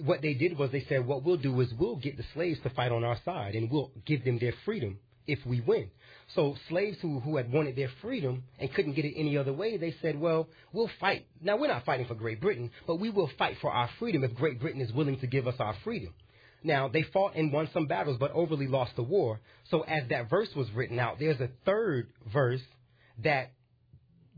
what 0.04 0.22
they 0.22 0.34
did 0.34 0.58
was 0.58 0.72
they 0.72 0.86
said, 0.88 1.06
what 1.06 1.24
we'll 1.24 1.38
do 1.38 1.60
is 1.62 1.70
we'll 1.78 1.96
get 1.96 2.18
the 2.18 2.26
slaves 2.34 2.60
to 2.64 2.70
fight 2.72 2.92
on 2.92 3.04
our 3.04 3.18
side 3.24 3.56
and 3.56 3.70
we'll 3.72 3.92
give 4.06 4.24
them 4.26 4.40
their 4.40 4.54
freedom 4.66 5.00
if 5.28 5.40
we 5.46 5.62
win. 5.62 5.90
So 6.36 6.56
slaves 6.70 6.98
who, 7.02 7.20
who 7.20 7.38
had 7.38 7.52
wanted 7.52 7.76
their 7.76 7.92
freedom 8.02 8.44
and 8.60 8.74
couldn't 8.74 8.94
get 8.94 9.06
it 9.06 9.14
any 9.16 9.38
other 9.38 9.54
way, 9.54 9.78
they 9.78 9.96
said, 10.02 10.20
well, 10.20 10.48
we'll 10.74 10.90
fight. 11.00 11.28
Now, 11.42 11.58
we're 11.58 11.68
not 11.68 11.86
fighting 11.86 12.08
for 12.08 12.16
Great 12.16 12.42
Britain, 12.42 12.72
but 12.88 13.00
we 13.00 13.10
will 13.10 13.30
fight 13.38 13.58
for 13.62 13.72
our 13.72 13.90
freedom 14.00 14.24
if 14.24 14.36
Great 14.36 14.60
Britain 14.60 14.82
is 14.82 14.92
willing 14.92 15.20
to 15.20 15.28
give 15.28 15.48
us 15.48 15.56
our 15.60 15.76
freedom. 15.84 16.14
Now, 16.64 16.88
they 16.88 17.04
fought 17.04 17.36
and 17.36 17.54
won 17.54 17.70
some 17.74 17.86
battles, 17.86 18.18
but 18.20 18.32
overly 18.32 18.68
lost 18.68 18.96
the 18.96 19.04
war. 19.04 19.40
So 19.70 19.82
as 19.82 20.10
that 20.10 20.30
verse 20.30 20.50
was 20.56 20.72
written 20.72 21.00
out, 21.00 21.20
there's 21.20 21.40
a 21.40 21.50
third 21.64 22.10
verse 22.32 22.62
that 23.24 23.52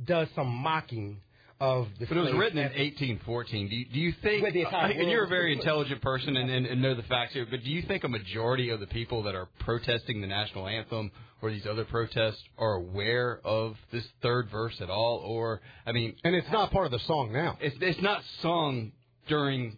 does 0.03 0.27
some 0.35 0.47
mocking 0.47 1.21
of 1.59 1.87
the 1.99 2.05
But 2.05 2.17
it 2.17 2.21
was 2.21 2.33
written 2.33 2.59
in 2.59 2.65
1814. 2.65 3.69
Do 3.69 3.75
you, 3.75 3.85
do 3.85 3.99
you 3.99 4.13
think, 4.21 4.43
With 4.43 4.53
the 4.53 4.65
and 4.67 5.09
you're 5.09 5.25
a 5.25 5.27
very 5.27 5.53
intelligent 5.53 6.01
person 6.01 6.37
and, 6.37 6.49
and, 6.49 6.65
and 6.65 6.81
know 6.81 6.95
the 6.95 7.03
facts 7.03 7.33
here, 7.33 7.47
but 7.49 7.63
do 7.63 7.69
you 7.69 7.81
think 7.83 8.03
a 8.03 8.07
majority 8.07 8.69
of 8.69 8.79
the 8.79 8.87
people 8.87 9.23
that 9.23 9.35
are 9.35 9.47
protesting 9.59 10.21
the 10.21 10.27
national 10.27 10.67
anthem 10.67 11.11
or 11.41 11.51
these 11.51 11.65
other 11.65 11.85
protests 11.85 12.41
are 12.57 12.73
aware 12.73 13.39
of 13.43 13.75
this 13.91 14.03
third 14.21 14.49
verse 14.51 14.75
at 14.81 14.89
all? 14.89 15.21
Or, 15.25 15.61
I 15.85 15.91
mean, 15.91 16.15
and 16.23 16.35
it's 16.35 16.51
not 16.51 16.71
part 16.71 16.85
of 16.85 16.91
the 16.91 16.99
song 17.07 17.31
now. 17.33 17.57
it's, 17.59 17.75
it's 17.81 18.01
not 18.01 18.21
sung 18.41 18.91
during 19.27 19.77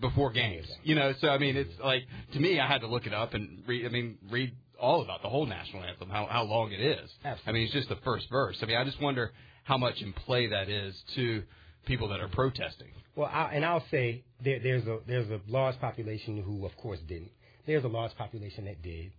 before 0.00 0.32
games, 0.32 0.66
you 0.82 0.94
know. 0.94 1.12
So 1.20 1.28
I 1.28 1.38
mean, 1.38 1.56
it's 1.56 1.72
like 1.82 2.02
to 2.32 2.40
me, 2.40 2.60
I 2.60 2.66
had 2.66 2.80
to 2.82 2.86
look 2.86 3.06
it 3.06 3.12
up 3.12 3.34
and 3.34 3.62
read. 3.66 3.84
I 3.84 3.88
mean, 3.88 4.18
read 4.30 4.52
all 4.80 5.02
about 5.02 5.22
the 5.22 5.28
whole 5.28 5.46
national 5.46 5.82
anthem, 5.84 6.08
how 6.08 6.26
how 6.30 6.44
long 6.44 6.72
it 6.72 6.80
is. 6.80 7.10
Absolutely. 7.24 7.42
I 7.46 7.52
mean, 7.52 7.62
it's 7.64 7.72
just 7.72 7.88
the 7.88 7.98
first 8.04 8.28
verse. 8.30 8.56
I 8.62 8.66
mean, 8.66 8.76
I 8.76 8.84
just 8.84 9.00
wonder 9.00 9.32
how 9.68 9.76
much 9.76 10.00
in 10.00 10.14
play 10.14 10.46
that 10.46 10.70
is 10.70 10.94
to 11.14 11.42
people 11.84 12.08
that 12.08 12.20
are 12.20 12.28
protesting. 12.28 12.88
Well, 13.14 13.28
I, 13.30 13.50
and 13.52 13.66
I'll 13.66 13.84
say 13.90 14.24
there, 14.42 14.60
there's 14.60 14.86
a 14.86 15.00
there's 15.06 15.30
a 15.30 15.40
large 15.46 15.78
population 15.78 16.42
who, 16.42 16.64
of 16.64 16.74
course, 16.78 16.98
didn't. 17.06 17.32
There's 17.66 17.84
a 17.84 17.88
large 17.88 18.14
population 18.16 18.64
that 18.64 18.80
did. 18.82 19.12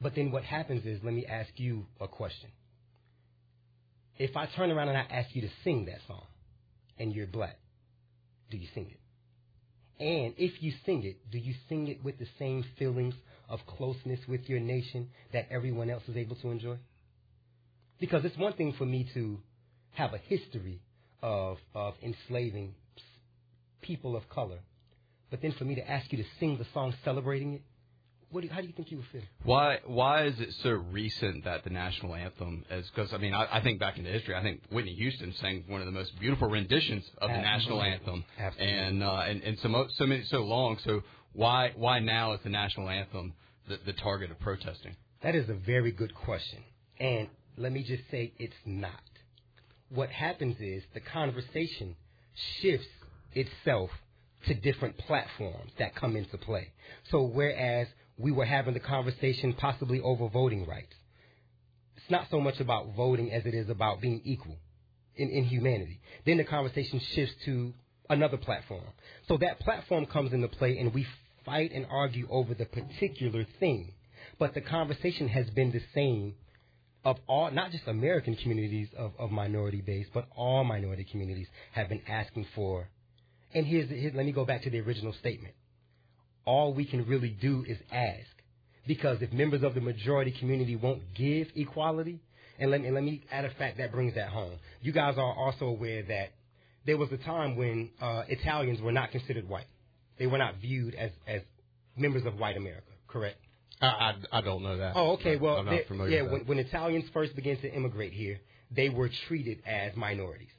But 0.00 0.14
then 0.14 0.30
what 0.30 0.44
happens 0.44 0.86
is, 0.86 1.00
let 1.02 1.12
me 1.12 1.26
ask 1.26 1.50
you 1.56 1.86
a 2.00 2.06
question. 2.06 2.50
If 4.16 4.36
I 4.36 4.46
turn 4.46 4.70
around 4.70 4.88
and 4.88 4.98
I 4.98 5.06
ask 5.10 5.34
you 5.34 5.42
to 5.42 5.50
sing 5.64 5.86
that 5.86 5.98
song, 6.06 6.22
and 6.96 7.12
you're 7.12 7.26
black, 7.26 7.58
do 8.52 8.56
you 8.56 8.68
sing 8.74 8.92
it? 8.92 9.00
And 10.00 10.34
if 10.38 10.62
you 10.62 10.72
sing 10.86 11.02
it, 11.04 11.28
do 11.32 11.38
you 11.38 11.54
sing 11.68 11.88
it 11.88 12.04
with 12.04 12.20
the 12.20 12.28
same 12.38 12.64
feelings 12.78 13.14
of 13.48 13.58
closeness 13.66 14.20
with 14.28 14.48
your 14.48 14.60
nation 14.60 15.08
that 15.32 15.48
everyone 15.50 15.90
else 15.90 16.04
is 16.06 16.16
able 16.16 16.36
to 16.36 16.50
enjoy? 16.50 16.76
Because 17.98 18.24
it's 18.24 18.38
one 18.38 18.52
thing 18.52 18.74
for 18.78 18.86
me 18.86 19.10
to 19.14 19.40
have 19.92 20.14
a 20.14 20.18
history 20.18 20.80
of, 21.22 21.58
of 21.74 21.94
enslaving 22.02 22.74
people 23.82 24.16
of 24.16 24.28
color, 24.28 24.58
but 25.30 25.42
then 25.42 25.52
for 25.52 25.64
me 25.64 25.74
to 25.74 25.90
ask 25.90 26.10
you 26.12 26.18
to 26.18 26.28
sing 26.40 26.56
the 26.58 26.66
song 26.72 26.94
celebrating 27.04 27.54
it, 27.54 27.62
what 28.30 28.42
do 28.42 28.46
you, 28.46 28.52
how 28.52 28.60
do 28.60 28.66
you 28.66 28.74
think 28.74 28.90
you 28.90 28.98
would 28.98 29.06
feel? 29.10 29.22
Why 29.42 29.78
why 29.86 30.26
is 30.26 30.38
it 30.38 30.52
so 30.62 30.70
recent 30.70 31.44
that 31.44 31.64
the 31.64 31.70
national 31.70 32.14
anthem 32.14 32.62
is? 32.70 32.86
Because 32.94 33.12
I 33.14 33.16
mean, 33.16 33.32
I, 33.32 33.58
I 33.58 33.62
think 33.62 33.80
back 33.80 33.96
into 33.96 34.10
history. 34.10 34.34
I 34.34 34.42
think 34.42 34.60
Whitney 34.70 34.94
Houston 34.94 35.32
sang 35.40 35.64
one 35.66 35.80
of 35.80 35.86
the 35.86 35.92
most 35.92 36.12
beautiful 36.20 36.48
renditions 36.48 37.04
of 37.22 37.30
the 37.30 37.38
national 37.38 37.80
anthem, 37.82 38.24
Absolutely. 38.38 38.74
and 38.74 39.02
uh, 39.02 39.22
and 39.26 39.42
and 39.42 39.58
so 39.60 39.86
so 39.96 40.04
many 40.06 40.24
so 40.24 40.40
long. 40.40 40.76
So 40.84 41.02
why 41.32 41.72
why 41.74 42.00
now 42.00 42.34
is 42.34 42.40
the 42.42 42.50
national 42.50 42.90
anthem 42.90 43.32
the, 43.66 43.78
the 43.86 43.94
target 43.94 44.30
of 44.30 44.38
protesting? 44.40 44.94
That 45.22 45.34
is 45.34 45.48
a 45.48 45.54
very 45.54 45.90
good 45.90 46.14
question. 46.14 46.62
And 47.00 47.28
let 47.56 47.72
me 47.72 47.82
just 47.82 48.02
say 48.10 48.32
it's 48.38 48.54
not. 48.66 49.00
What 49.90 50.10
happens 50.10 50.56
is 50.60 50.82
the 50.94 51.00
conversation 51.00 51.96
shifts 52.60 52.88
itself 53.32 53.90
to 54.46 54.54
different 54.54 54.98
platforms 54.98 55.72
that 55.78 55.94
come 55.94 56.16
into 56.16 56.36
play. 56.38 56.72
So 57.10 57.22
whereas 57.22 57.88
we 58.16 58.32
were 58.32 58.44
having 58.44 58.74
the 58.74 58.80
conversation 58.80 59.54
possibly 59.54 60.00
over 60.00 60.28
voting 60.28 60.66
rights, 60.66 60.94
it's 61.96 62.10
not 62.10 62.28
so 62.30 62.40
much 62.40 62.60
about 62.60 62.94
voting 62.96 63.32
as 63.32 63.46
it 63.46 63.54
is 63.54 63.68
about 63.68 64.00
being 64.00 64.20
equal 64.24 64.56
in, 65.16 65.30
in 65.30 65.44
humanity. 65.44 66.00
Then 66.24 66.38
the 66.38 66.44
conversation 66.44 67.00
shifts 67.14 67.34
to 67.44 67.74
another 68.08 68.36
platform. 68.36 68.84
So 69.26 69.36
that 69.38 69.60
platform 69.60 70.06
comes 70.06 70.32
into 70.32 70.48
play 70.48 70.78
and 70.78 70.94
we 70.94 71.06
fight 71.44 71.72
and 71.72 71.86
argue 71.90 72.28
over 72.30 72.54
the 72.54 72.66
particular 72.66 73.46
thing. 73.58 73.92
But 74.38 74.54
the 74.54 74.60
conversation 74.60 75.28
has 75.28 75.48
been 75.50 75.72
the 75.72 75.82
same 75.94 76.34
of 77.08 77.16
all, 77.26 77.50
not 77.50 77.70
just 77.70 77.86
American 77.86 78.36
communities 78.36 78.88
of, 78.96 79.12
of 79.18 79.30
minority 79.30 79.80
base, 79.80 80.06
but 80.12 80.28
all 80.36 80.62
minority 80.62 81.06
communities 81.10 81.46
have 81.72 81.88
been 81.88 82.02
asking 82.06 82.46
for. 82.54 82.88
And 83.54 83.66
here's, 83.66 83.88
here, 83.88 84.12
let 84.14 84.26
me 84.26 84.32
go 84.32 84.44
back 84.44 84.62
to 84.64 84.70
the 84.70 84.80
original 84.80 85.14
statement. 85.14 85.54
All 86.44 86.74
we 86.74 86.84
can 86.84 87.06
really 87.06 87.30
do 87.30 87.64
is 87.66 87.78
ask. 87.90 88.26
Because 88.86 89.18
if 89.22 89.32
members 89.32 89.62
of 89.62 89.74
the 89.74 89.80
majority 89.80 90.34
community 90.38 90.76
won't 90.76 91.02
give 91.14 91.48
equality, 91.56 92.20
and 92.58 92.70
let 92.70 92.82
me, 92.82 92.90
let 92.90 93.02
me 93.02 93.22
add 93.30 93.44
a 93.44 93.50
fact 93.50 93.78
that 93.78 93.92
brings 93.92 94.14
that 94.14 94.28
home. 94.28 94.58
You 94.82 94.92
guys 94.92 95.14
are 95.16 95.34
also 95.34 95.66
aware 95.66 96.02
that 96.02 96.30
there 96.84 96.96
was 96.96 97.10
a 97.12 97.18
time 97.18 97.56
when 97.56 97.90
uh, 98.00 98.24
Italians 98.28 98.80
were 98.80 98.92
not 98.92 99.12
considered 99.12 99.48
white. 99.48 99.66
They 100.18 100.26
were 100.26 100.38
not 100.38 100.56
viewed 100.60 100.94
as, 100.94 101.10
as 101.26 101.40
members 101.96 102.26
of 102.26 102.38
white 102.38 102.56
America, 102.56 102.90
correct? 103.06 103.38
I, 103.80 103.86
I, 103.86 104.14
I 104.32 104.40
don't 104.40 104.62
know 104.62 104.76
that. 104.78 104.92
Oh, 104.96 105.12
okay. 105.12 105.36
Well, 105.36 105.56
they- 105.70 105.84
yeah. 106.10 106.22
When, 106.32 106.40
when 106.46 106.58
Italians 106.58 107.04
first 107.12 107.34
began 107.36 107.56
to 107.58 107.72
immigrate 107.72 108.12
here, 108.12 108.40
they 108.70 108.88
were 108.88 109.08
treated 109.28 109.62
as 109.66 109.94
minorities, 109.96 110.50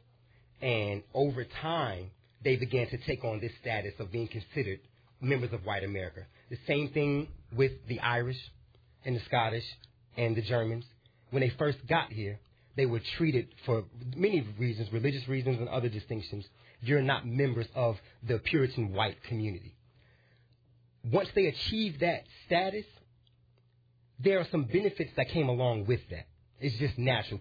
and 0.61 1.03
over 1.13 1.43
time, 1.61 2.11
they 2.43 2.55
began 2.55 2.87
to 2.89 2.97
take 2.99 3.23
on 3.23 3.39
this 3.39 3.51
status 3.61 3.93
of 3.99 4.11
being 4.11 4.27
considered 4.27 4.79
members 5.21 5.51
of 5.53 5.65
white 5.65 5.83
America. 5.83 6.21
The 6.49 6.57
same 6.65 6.89
thing 6.89 7.27
with 7.55 7.73
the 7.87 7.99
Irish, 7.99 8.39
and 9.05 9.15
the 9.15 9.21
Scottish, 9.25 9.65
and 10.17 10.35
the 10.35 10.41
Germans. 10.41 10.85
When 11.31 11.41
they 11.41 11.49
first 11.49 11.77
got 11.87 12.11
here, 12.11 12.39
they 12.75 12.85
were 12.87 13.01
treated 13.17 13.49
for 13.65 13.83
many 14.15 14.41
reasons, 14.57 14.91
religious 14.91 15.27
reasons, 15.27 15.59
and 15.59 15.67
other 15.69 15.89
distinctions. 15.89 16.45
You're 16.81 17.01
not 17.01 17.27
members 17.27 17.67
of 17.75 17.97
the 18.25 18.39
Puritan 18.39 18.93
white 18.93 19.21
community. 19.23 19.75
Once 21.11 21.29
they 21.35 21.45
achieved 21.47 21.99
that 22.01 22.23
status, 22.45 22.85
there 24.19 24.39
are 24.39 24.47
some 24.51 24.65
benefits 24.65 25.11
that 25.15 25.29
came 25.29 25.49
along 25.49 25.85
with 25.87 26.01
that. 26.09 26.25
It's 26.59 26.77
just 26.77 26.97
natural. 26.97 27.39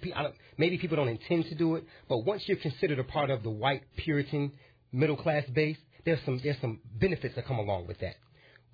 Maybe 0.56 0.78
people 0.78 0.96
don't 0.96 1.08
intend 1.08 1.46
to 1.46 1.54
do 1.54 1.74
it, 1.74 1.84
but 2.08 2.18
once 2.18 2.44
you're 2.46 2.56
considered 2.56 2.98
a 2.98 3.04
part 3.04 3.30
of 3.30 3.42
the 3.42 3.50
white 3.50 3.82
Puritan 3.96 4.52
middle 4.92 5.16
class 5.16 5.44
base, 5.52 5.76
there's 6.04 6.20
some 6.24 6.40
there's 6.42 6.60
some 6.60 6.80
benefits 6.94 7.34
that 7.34 7.46
come 7.46 7.58
along 7.58 7.86
with 7.88 7.98
that. 8.00 8.14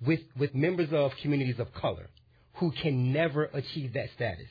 With 0.05 0.21
with 0.37 0.53
members 0.53 0.89
of 0.91 1.11
communities 1.21 1.59
of 1.59 1.73
color 1.73 2.09
who 2.55 2.71
can 2.71 3.11
never 3.11 3.45
achieve 3.45 3.93
that 3.93 4.09
status, 4.15 4.47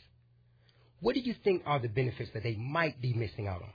what 1.00 1.14
do 1.14 1.20
you 1.20 1.34
think 1.44 1.62
are 1.64 1.78
the 1.78 1.88
benefits 1.88 2.30
that 2.34 2.42
they 2.42 2.56
might 2.56 3.00
be 3.00 3.12
missing 3.12 3.46
out 3.46 3.62
on? 3.62 3.72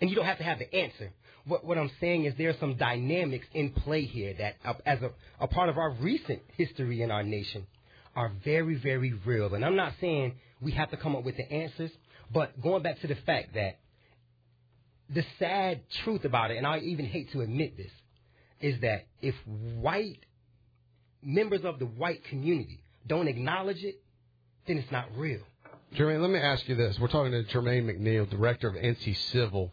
And 0.00 0.10
you 0.10 0.16
don't 0.16 0.26
have 0.26 0.38
to 0.38 0.44
have 0.44 0.58
the 0.58 0.74
answer. 0.74 1.12
What, 1.46 1.64
what 1.64 1.78
I'm 1.78 1.90
saying 2.00 2.24
is 2.24 2.34
there 2.36 2.50
are 2.50 2.56
some 2.58 2.76
dynamics 2.76 3.46
in 3.54 3.70
play 3.70 4.04
here 4.04 4.34
that, 4.38 4.56
uh, 4.64 4.74
as 4.84 5.00
a, 5.02 5.10
a 5.40 5.46
part 5.46 5.68
of 5.68 5.78
our 5.78 5.90
recent 5.92 6.42
history 6.56 7.02
in 7.02 7.10
our 7.10 7.22
nation, 7.22 7.66
are 8.14 8.32
very, 8.44 8.74
very 8.74 9.12
real. 9.24 9.54
And 9.54 9.64
I'm 9.64 9.76
not 9.76 9.92
saying 10.00 10.34
we 10.60 10.72
have 10.72 10.90
to 10.90 10.96
come 10.96 11.14
up 11.14 11.24
with 11.24 11.36
the 11.36 11.50
answers, 11.52 11.90
but 12.32 12.60
going 12.60 12.82
back 12.82 13.00
to 13.00 13.06
the 13.06 13.14
fact 13.14 13.54
that 13.54 13.78
the 15.08 15.24
sad 15.38 15.82
truth 16.04 16.24
about 16.24 16.50
it, 16.50 16.56
and 16.56 16.66
I 16.66 16.78
even 16.78 17.06
hate 17.06 17.30
to 17.32 17.42
admit 17.42 17.76
this, 17.76 17.92
is 18.60 18.80
that 18.80 19.06
if 19.20 19.34
white 19.46 20.24
members 21.22 21.64
of 21.64 21.78
the 21.78 21.86
white 21.86 22.24
community 22.24 22.82
don't 23.06 23.28
acknowledge 23.28 23.84
it, 23.84 24.00
then 24.66 24.78
it's 24.78 24.90
not 24.90 25.08
real. 25.16 25.42
Jermaine, 25.94 26.20
let 26.20 26.30
me 26.30 26.38
ask 26.38 26.68
you 26.68 26.74
this. 26.74 26.98
We're 26.98 27.08
talking 27.08 27.32
to 27.32 27.44
Jermaine 27.44 27.84
McNeil, 27.84 28.28
director 28.28 28.68
of 28.68 28.74
NC 28.74 29.16
Civil, 29.30 29.72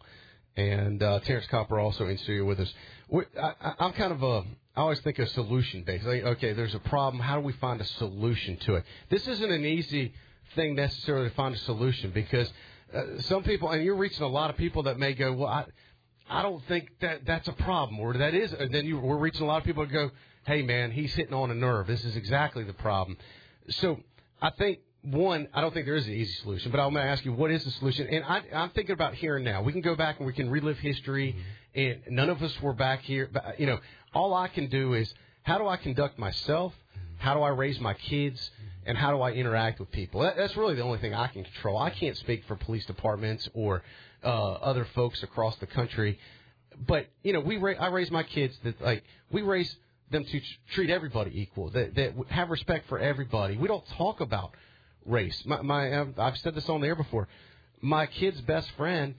and 0.56 1.02
uh, 1.02 1.20
Terrence 1.20 1.46
Copper 1.48 1.78
also 1.78 2.06
in 2.06 2.16
studio 2.18 2.44
with 2.44 2.60
us. 2.60 2.72
we 3.08 3.24
I, 3.38 3.74
I'm 3.80 3.92
kind 3.92 4.12
of 4.12 4.22
a, 4.22 4.44
I 4.76 4.80
always 4.80 5.00
think 5.00 5.18
of 5.18 5.28
solution 5.30 5.82
based. 5.82 6.04
Like, 6.04 6.22
okay, 6.22 6.52
there's 6.52 6.74
a 6.74 6.78
problem. 6.78 7.20
How 7.20 7.34
do 7.34 7.40
we 7.42 7.52
find 7.54 7.80
a 7.80 7.84
solution 7.84 8.56
to 8.58 8.76
it? 8.76 8.84
This 9.10 9.26
isn't 9.26 9.50
an 9.50 9.64
easy 9.64 10.14
thing 10.54 10.76
necessarily 10.76 11.28
to 11.28 11.34
find 11.34 11.54
a 11.54 11.58
solution 11.58 12.12
because 12.12 12.50
uh, 12.94 13.20
some 13.22 13.42
people, 13.42 13.70
and 13.70 13.82
you're 13.84 13.96
reaching 13.96 14.22
a 14.22 14.28
lot 14.28 14.50
of 14.50 14.56
people 14.56 14.84
that 14.84 14.98
may 14.98 15.14
go, 15.14 15.32
well, 15.32 15.48
I, 15.48 15.64
I 16.30 16.42
don't 16.42 16.64
think 16.68 16.90
that 17.00 17.26
that's 17.26 17.48
a 17.48 17.52
problem, 17.52 17.98
or 17.98 18.14
that 18.14 18.34
is. 18.34 18.52
And 18.52 18.72
then 18.72 18.86
you, 18.86 19.00
we're 19.00 19.18
reaching 19.18 19.42
a 19.42 19.46
lot 19.46 19.58
of 19.58 19.64
people 19.64 19.84
that 19.84 19.92
go, 19.92 20.12
hey 20.46 20.62
man, 20.62 20.92
he's 20.92 21.12
hitting 21.12 21.34
on 21.34 21.50
a 21.50 21.54
nerve. 21.54 21.88
This 21.88 22.04
is 22.04 22.16
exactly 22.16 22.62
the 22.62 22.72
problem. 22.72 23.18
So 23.68 23.98
I 24.40 24.50
think 24.50 24.78
one, 25.04 25.48
I 25.52 25.60
don't 25.60 25.74
think 25.74 25.84
there 25.84 25.96
is 25.96 26.06
an 26.06 26.14
easy 26.14 26.32
solution, 26.42 26.70
but 26.70 26.80
I'm 26.80 26.92
going 26.94 27.04
to 27.04 27.10
ask 27.10 27.24
you, 27.24 27.32
what 27.32 27.50
is 27.50 27.62
the 27.64 27.70
solution? 27.72 28.08
And 28.08 28.24
I, 28.24 28.42
I'm 28.54 28.70
thinking 28.70 28.94
about 28.94 29.14
here 29.14 29.36
and 29.36 29.44
now. 29.44 29.62
We 29.62 29.72
can 29.72 29.82
go 29.82 29.94
back 29.94 30.18
and 30.18 30.26
we 30.26 30.32
can 30.32 30.50
relive 30.50 30.78
history, 30.78 31.36
mm-hmm. 31.36 31.80
and 32.08 32.16
none 32.16 32.30
of 32.30 32.42
us 32.42 32.58
were 32.62 32.72
back 32.72 33.02
here. 33.02 33.28
But, 33.30 33.60
you 33.60 33.66
know, 33.66 33.80
all 34.14 34.32
I 34.32 34.48
can 34.48 34.68
do 34.68 34.94
is 34.94 35.12
how 35.42 35.58
do 35.58 35.68
I 35.68 35.76
conduct 35.76 36.18
myself? 36.18 36.72
Mm-hmm. 36.72 37.22
How 37.22 37.34
do 37.34 37.40
I 37.40 37.50
raise 37.50 37.78
my 37.80 37.94
kids? 37.94 38.40
Mm-hmm. 38.40 38.70
And 38.86 38.98
how 38.98 39.12
do 39.12 39.22
I 39.22 39.32
interact 39.32 39.80
with 39.80 39.90
people? 39.90 40.20
That, 40.22 40.36
that's 40.36 40.56
really 40.56 40.74
the 40.74 40.82
only 40.82 40.98
thing 40.98 41.14
I 41.14 41.26
can 41.26 41.44
control. 41.44 41.78
I 41.78 41.90
can't 41.90 42.16
speak 42.18 42.44
for 42.46 42.56
police 42.56 42.84
departments 42.86 43.48
or 43.54 43.82
uh, 44.22 44.26
other 44.26 44.86
folks 44.94 45.22
across 45.22 45.56
the 45.56 45.66
country. 45.66 46.18
But 46.86 47.06
you 47.22 47.32
know, 47.32 47.40
we 47.40 47.56
ra- 47.56 47.78
I 47.78 47.88
raise 47.88 48.10
my 48.10 48.24
kids 48.24 48.54
that 48.64 48.80
like 48.82 49.04
we 49.30 49.42
raise 49.42 49.74
them 50.10 50.24
to 50.24 50.40
tr- 50.40 50.46
treat 50.72 50.90
everybody 50.90 51.40
equal. 51.40 51.70
That 51.70 51.94
that 51.94 52.12
have 52.28 52.50
respect 52.50 52.88
for 52.88 52.98
everybody. 52.98 53.56
We 53.56 53.68
don't 53.68 53.86
talk 53.96 54.20
about 54.20 54.52
race. 55.04 55.42
My, 55.44 55.62
my 55.62 56.00
I've- 56.00 56.38
said 56.38 56.54
this 56.54 56.68
on 56.68 56.80
the 56.80 56.86
air 56.86 56.96
before. 56.96 57.28
My 57.80 58.06
kid's 58.06 58.40
best 58.40 58.70
friend 58.72 59.14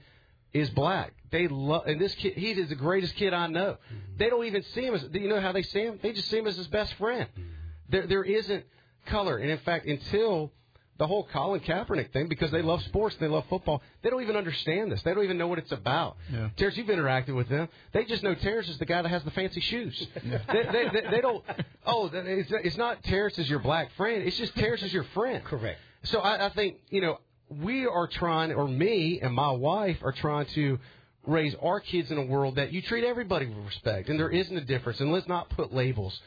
is 0.52 0.70
black. 0.70 1.12
They 1.30 1.48
love, 1.48 1.86
and 1.86 2.00
this 2.00 2.14
kid, 2.14 2.34
he 2.34 2.50
is 2.52 2.68
the 2.68 2.74
greatest 2.74 3.14
kid 3.16 3.34
I 3.34 3.46
know. 3.46 3.72
Mm-hmm. 3.72 4.16
They 4.16 4.30
don't 4.30 4.44
even 4.44 4.62
see 4.62 4.82
him 4.82 4.94
as, 4.94 5.02
do 5.02 5.18
you 5.18 5.28
know 5.28 5.40
how 5.40 5.52
they 5.52 5.62
see 5.62 5.80
him? 5.82 5.98
They 6.02 6.12
just 6.12 6.28
see 6.30 6.38
him 6.38 6.46
as 6.46 6.56
his 6.56 6.68
best 6.68 6.94
friend. 6.94 7.28
Mm-hmm. 7.30 7.48
There, 7.88 8.06
there 8.06 8.24
isn't 8.24 8.64
color, 9.06 9.36
and 9.36 9.50
in 9.50 9.58
fact, 9.58 9.86
until 9.86 10.52
the 10.98 11.06
whole 11.06 11.28
Colin 11.32 11.60
Kaepernick 11.60 12.12
thing, 12.12 12.28
because 12.28 12.50
they 12.50 12.62
love 12.62 12.82
sports, 12.84 13.16
they 13.20 13.28
love 13.28 13.44
football, 13.48 13.82
they 14.02 14.10
don't 14.10 14.22
even 14.22 14.36
understand 14.36 14.90
this. 14.90 15.02
They 15.02 15.12
don't 15.12 15.24
even 15.24 15.38
know 15.38 15.46
what 15.46 15.58
it's 15.58 15.72
about. 15.72 16.16
Yeah. 16.32 16.48
Terrence, 16.56 16.76
you've 16.76 16.86
interacted 16.86 17.34
with 17.34 17.48
them. 17.48 17.68
They 17.92 18.04
just 18.04 18.22
know 18.22 18.34
Terrence 18.34 18.68
is 18.68 18.78
the 18.78 18.86
guy 18.86 19.02
that 19.02 19.08
has 19.08 19.22
the 19.24 19.30
fancy 19.32 19.60
shoes. 19.60 20.06
they, 20.24 20.62
they, 20.62 20.88
they, 20.92 21.10
they 21.10 21.20
don't. 21.20 21.44
Oh, 21.84 22.10
it's, 22.12 22.50
it's 22.50 22.76
not 22.76 23.02
Terrence 23.04 23.38
is 23.38 23.48
your 23.48 23.58
black 23.58 23.90
friend. 23.96 24.22
It's 24.22 24.36
just 24.38 24.54
Terrence 24.56 24.82
is 24.82 24.92
your 24.92 25.04
friend. 25.14 25.44
Correct. 25.44 25.78
So 26.04 26.20
I, 26.20 26.46
I 26.46 26.48
think 26.50 26.78
you 26.90 27.00
know 27.00 27.18
we 27.48 27.86
are 27.86 28.06
trying, 28.06 28.52
or 28.52 28.66
me 28.66 29.20
and 29.20 29.34
my 29.34 29.50
wife 29.50 29.98
are 30.02 30.12
trying 30.12 30.46
to 30.46 30.78
raise 31.26 31.54
our 31.62 31.80
kids 31.80 32.10
in 32.10 32.18
a 32.18 32.24
world 32.24 32.56
that 32.56 32.72
you 32.72 32.80
treat 32.82 33.04
everybody 33.04 33.46
with 33.46 33.58
respect, 33.66 34.08
and 34.08 34.18
there 34.18 34.30
isn't 34.30 34.56
a 34.56 34.64
difference, 34.64 35.00
and 35.00 35.12
let's 35.12 35.28
not 35.28 35.50
put 35.50 35.74
labels 35.74 36.18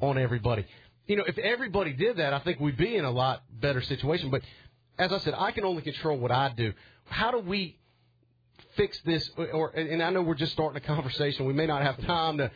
on 0.00 0.18
everybody. 0.18 0.64
You 1.06 1.16
know, 1.16 1.24
if 1.26 1.38
everybody 1.38 1.92
did 1.92 2.18
that, 2.18 2.32
I 2.32 2.38
think 2.40 2.60
we'd 2.60 2.76
be 2.76 2.96
in 2.96 3.04
a 3.04 3.10
lot 3.10 3.42
better 3.50 3.80
situation. 3.82 4.30
But 4.30 4.42
as 4.98 5.12
I 5.12 5.18
said, 5.18 5.34
I 5.36 5.50
can 5.50 5.64
only 5.64 5.82
control 5.82 6.18
what 6.18 6.30
I 6.30 6.52
do. 6.56 6.72
How 7.06 7.30
do 7.30 7.38
we 7.38 7.78
fix 8.76 9.00
this? 9.04 9.28
Or 9.36 9.70
and 9.70 10.02
I 10.02 10.10
know 10.10 10.22
we're 10.22 10.34
just 10.34 10.52
starting 10.52 10.76
a 10.76 10.86
conversation. 10.86 11.46
We 11.46 11.52
may 11.52 11.66
not 11.66 11.82
have 11.82 12.00
time 12.06 12.38
to 12.38 12.50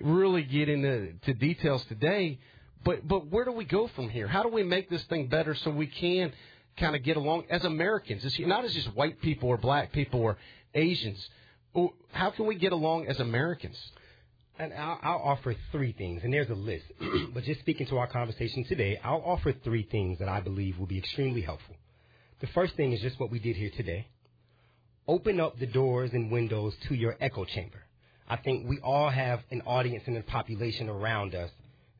really 0.00 0.42
get 0.42 0.68
into 0.68 1.12
to 1.24 1.34
details 1.34 1.84
today. 1.84 2.38
But 2.84 3.06
but 3.06 3.28
where 3.28 3.44
do 3.44 3.52
we 3.52 3.64
go 3.64 3.86
from 3.88 4.08
here? 4.08 4.26
How 4.26 4.42
do 4.42 4.48
we 4.48 4.64
make 4.64 4.90
this 4.90 5.04
thing 5.04 5.28
better 5.28 5.54
so 5.54 5.70
we 5.70 5.86
can 5.86 6.32
kind 6.76 6.96
of 6.96 7.02
get 7.04 7.16
along 7.16 7.44
as 7.50 7.64
Americans? 7.64 8.24
It's 8.24 8.38
not 8.40 8.64
as 8.64 8.74
just 8.74 8.94
white 8.94 9.20
people 9.20 9.48
or 9.48 9.56
black 9.56 9.92
people 9.92 10.20
or 10.20 10.36
Asians. 10.74 11.28
How 12.10 12.30
can 12.30 12.46
we 12.46 12.56
get 12.56 12.72
along 12.72 13.06
as 13.06 13.20
Americans? 13.20 13.78
And 14.58 14.72
I'll, 14.74 14.98
I'll 15.02 15.22
offer 15.24 15.54
three 15.70 15.92
things, 15.92 16.22
and 16.24 16.32
there's 16.32 16.50
a 16.50 16.54
list. 16.54 16.84
but 17.34 17.44
just 17.44 17.60
speaking 17.60 17.86
to 17.86 17.98
our 17.98 18.06
conversation 18.06 18.64
today, 18.64 19.00
I'll 19.02 19.22
offer 19.24 19.52
three 19.64 19.88
things 19.90 20.18
that 20.18 20.28
I 20.28 20.40
believe 20.40 20.78
will 20.78 20.86
be 20.86 20.98
extremely 20.98 21.40
helpful. 21.40 21.76
The 22.40 22.46
first 22.48 22.76
thing 22.76 22.92
is 22.92 23.00
just 23.00 23.18
what 23.18 23.30
we 23.30 23.38
did 23.38 23.56
here 23.56 23.70
today. 23.76 24.08
Open 25.08 25.40
up 25.40 25.58
the 25.58 25.66
doors 25.66 26.10
and 26.12 26.30
windows 26.30 26.74
to 26.88 26.94
your 26.94 27.16
echo 27.20 27.44
chamber. 27.44 27.82
I 28.28 28.36
think 28.36 28.68
we 28.68 28.78
all 28.80 29.10
have 29.10 29.40
an 29.50 29.62
audience 29.62 30.04
and 30.06 30.16
a 30.16 30.22
population 30.22 30.88
around 30.88 31.34
us 31.34 31.50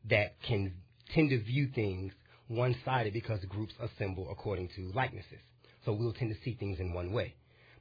that 0.09 0.41
can 0.43 0.75
tend 1.15 1.31
to 1.31 1.43
view 1.43 1.69
things 1.75 2.13
one 2.49 2.77
sided 2.85 3.13
because 3.13 3.41
groups 3.47 3.75
assemble 3.81 4.29
according 4.31 4.69
to 4.77 4.93
likenesses. 4.95 5.41
So 5.85 5.93
we'll 5.93 6.13
tend 6.13 6.35
to 6.35 6.41
see 6.45 6.55
things 6.55 6.81
in 6.81 6.93
one 6.93 7.13
way. 7.13 7.35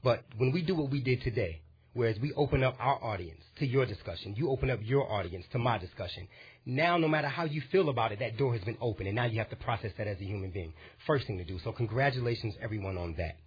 But 0.04 0.24
when 0.38 0.52
we 0.52 0.64
do 0.64 0.76
what 0.76 0.90
we 0.90 1.02
did 1.02 1.22
today, 1.22 1.62
whereas 1.94 2.18
we 2.20 2.34
open 2.34 2.64
up 2.64 2.76
our 2.80 3.04
audience 3.04 3.42
to 3.60 3.66
your 3.66 3.86
discussion, 3.86 4.36
you 4.36 4.50
open 4.50 4.70
up 4.70 4.80
your 4.82 5.12
audience 5.12 5.46
to 5.52 5.60
my 5.60 5.78
discussion. 5.78 6.28
Now, 6.66 6.98
no 6.98 7.08
matter 7.08 7.28
how 7.28 7.46
you 7.46 7.62
feel 7.72 7.90
about 7.90 8.12
it, 8.12 8.20
that 8.20 8.38
door 8.38 8.54
has 8.54 8.64
been 8.64 8.78
opened, 8.80 9.08
and 9.08 9.16
now 9.16 9.26
you 9.26 9.40
have 9.40 9.50
to 9.50 9.56
process 9.56 9.92
that 9.98 10.08
as 10.08 10.18
a 10.20 10.24
human 10.24 10.52
being. 10.52 10.74
First 11.06 11.28
thing 11.28 11.38
to 11.38 11.44
do. 11.44 11.60
So, 11.64 11.72
congratulations, 11.72 12.56
everyone, 12.62 12.98
on 12.98 13.16
that. 13.18 13.38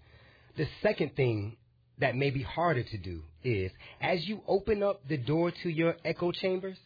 The 0.57 0.67
second 0.83 1.17
thing 1.17 1.57
that 1.99 2.17
may 2.17 2.31
be 2.31 2.43
harder 2.43 2.83
to 2.83 2.99
do 2.99 3.23
is 3.43 3.71
as 4.01 4.27
you 4.27 4.41
open 4.49 4.83
up 4.83 5.07
the 5.09 5.17
door 5.17 5.53
to 5.63 5.69
your 5.69 5.95
echo 6.05 6.33
chambers 6.33 6.77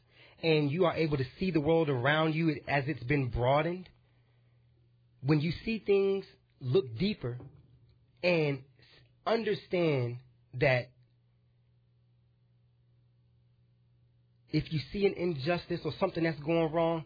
and 0.42 0.70
you 0.70 0.84
are 0.84 0.94
able 0.94 1.16
to 1.16 1.24
see 1.38 1.50
the 1.50 1.60
world 1.60 1.88
around 1.88 2.34
you 2.34 2.50
as 2.68 2.84
it's 2.86 3.02
been 3.04 3.28
broadened, 3.28 3.88
when 5.22 5.40
you 5.40 5.52
see 5.64 5.82
things, 5.84 6.24
look 6.60 6.96
deeper 6.98 7.38
and 8.22 8.60
understand 9.26 10.18
that 10.60 10.90
if 14.50 14.72
you 14.72 14.80
see 14.92 15.06
an 15.06 15.14
injustice 15.14 15.80
or 15.84 15.92
something 16.00 16.24
that's 16.24 16.40
going 16.40 16.72
wrong, 16.72 17.04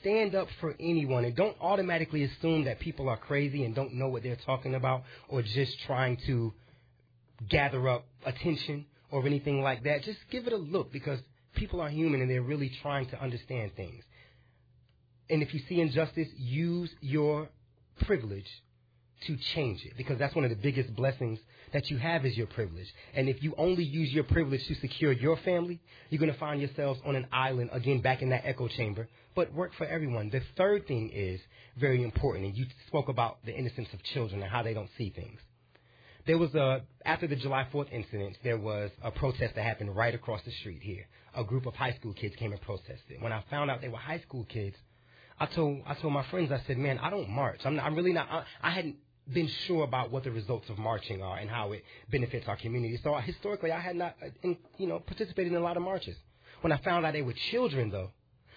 stand 0.00 0.34
up 0.34 0.48
for 0.60 0.74
anyone 0.78 1.24
and 1.24 1.34
don't 1.34 1.56
automatically 1.60 2.24
assume 2.24 2.64
that 2.64 2.78
people 2.78 3.08
are 3.08 3.16
crazy 3.16 3.64
and 3.64 3.74
don't 3.74 3.94
know 3.94 4.08
what 4.08 4.22
they're 4.22 4.38
talking 4.46 4.74
about 4.74 5.02
or 5.28 5.42
just 5.42 5.72
trying 5.86 6.16
to 6.26 6.52
gather 7.48 7.88
up 7.88 8.06
attention 8.24 8.86
or 9.10 9.26
anything 9.26 9.62
like 9.62 9.82
that. 9.84 10.02
Just 10.02 10.18
give 10.30 10.46
it 10.46 10.52
a 10.52 10.56
look 10.56 10.92
because 10.92 11.18
people 11.54 11.80
are 11.80 11.88
human 11.88 12.20
and 12.20 12.30
they're 12.30 12.42
really 12.42 12.70
trying 12.82 13.06
to 13.10 13.20
understand 13.20 13.72
things. 13.76 14.04
And 15.28 15.42
if 15.42 15.54
you 15.54 15.60
see 15.68 15.80
injustice, 15.80 16.28
use 16.36 16.90
your 17.00 17.48
privilege 18.06 18.48
to 19.26 19.36
change 19.54 19.84
it 19.84 19.92
because 19.96 20.18
that's 20.18 20.34
one 20.34 20.44
of 20.44 20.50
the 20.50 20.56
biggest 20.56 20.94
blessings 20.94 21.38
that 21.72 21.90
you 21.90 21.98
have 21.98 22.24
is 22.24 22.36
your 22.36 22.46
privilege. 22.46 22.86
And 23.14 23.28
if 23.28 23.42
you 23.42 23.54
only 23.58 23.84
use 23.84 24.12
your 24.12 24.24
privilege 24.24 24.66
to 24.68 24.74
secure 24.76 25.12
your 25.12 25.36
family, 25.38 25.80
you're 26.08 26.20
going 26.20 26.32
to 26.32 26.38
find 26.38 26.60
yourselves 26.60 27.00
on 27.04 27.16
an 27.16 27.26
island 27.32 27.70
again 27.72 28.00
back 28.00 28.22
in 28.22 28.30
that 28.30 28.42
echo 28.44 28.68
chamber. 28.68 29.08
But 29.34 29.52
work 29.52 29.72
for 29.76 29.86
everyone. 29.86 30.30
The 30.30 30.42
third 30.56 30.86
thing 30.86 31.10
is 31.12 31.40
very 31.76 32.02
important, 32.02 32.46
and 32.46 32.56
you 32.56 32.66
spoke 32.86 33.08
about 33.08 33.44
the 33.44 33.52
innocence 33.52 33.88
of 33.92 34.02
children 34.02 34.42
and 34.42 34.50
how 34.50 34.62
they 34.62 34.74
don't 34.74 34.90
see 34.96 35.10
things. 35.10 35.40
There 36.26 36.38
was 36.38 36.54
a 36.54 36.82
after 37.04 37.26
the 37.26 37.36
July 37.36 37.66
4th 37.72 37.92
incident, 37.92 38.38
there 38.42 38.56
was 38.56 38.90
a 39.02 39.10
protest 39.10 39.56
that 39.56 39.62
happened 39.62 39.94
right 39.94 40.14
across 40.14 40.40
the 40.44 40.52
street 40.52 40.80
here. 40.82 41.06
A 41.36 41.44
group 41.44 41.66
of 41.66 41.74
high 41.74 41.92
school 41.94 42.14
kids 42.14 42.34
came 42.36 42.52
and 42.52 42.60
protested. 42.62 43.20
When 43.20 43.32
I 43.32 43.42
found 43.50 43.70
out 43.70 43.82
they 43.82 43.88
were 43.88 43.98
high 43.98 44.20
school 44.20 44.44
kids, 44.44 44.76
I 45.38 45.46
told 45.46 45.82
I 45.86 45.94
told 45.94 46.12
my 46.12 46.24
friends, 46.30 46.50
I 46.50 46.62
said, 46.66 46.78
man, 46.78 46.98
I 46.98 47.10
don't 47.10 47.28
march. 47.28 47.60
I'm, 47.64 47.76
not, 47.76 47.84
I'm 47.84 47.94
really 47.94 48.12
not. 48.12 48.28
I, 48.30 48.44
I 48.62 48.70
hadn't 48.70 48.96
been 49.32 49.48
sure 49.66 49.84
about 49.84 50.10
what 50.10 50.24
the 50.24 50.30
results 50.30 50.68
of 50.68 50.78
marching 50.78 51.22
are 51.22 51.38
and 51.38 51.48
how 51.48 51.72
it 51.72 51.84
benefits 52.10 52.46
our 52.48 52.56
community. 52.56 52.98
So 53.02 53.14
historically, 53.16 53.72
I 53.72 53.80
had 53.80 53.96
not, 53.96 54.16
uh, 54.22 54.48
you 54.76 54.86
know, 54.86 54.98
participated 54.98 55.52
in 55.52 55.58
a 55.58 55.62
lot 55.62 55.76
of 55.76 55.82
marches. 55.82 56.16
When 56.60 56.72
I 56.72 56.76
found 56.78 57.06
out 57.06 57.12
they 57.12 57.22
were 57.22 57.34
children, 57.50 57.90
though, 57.90 58.10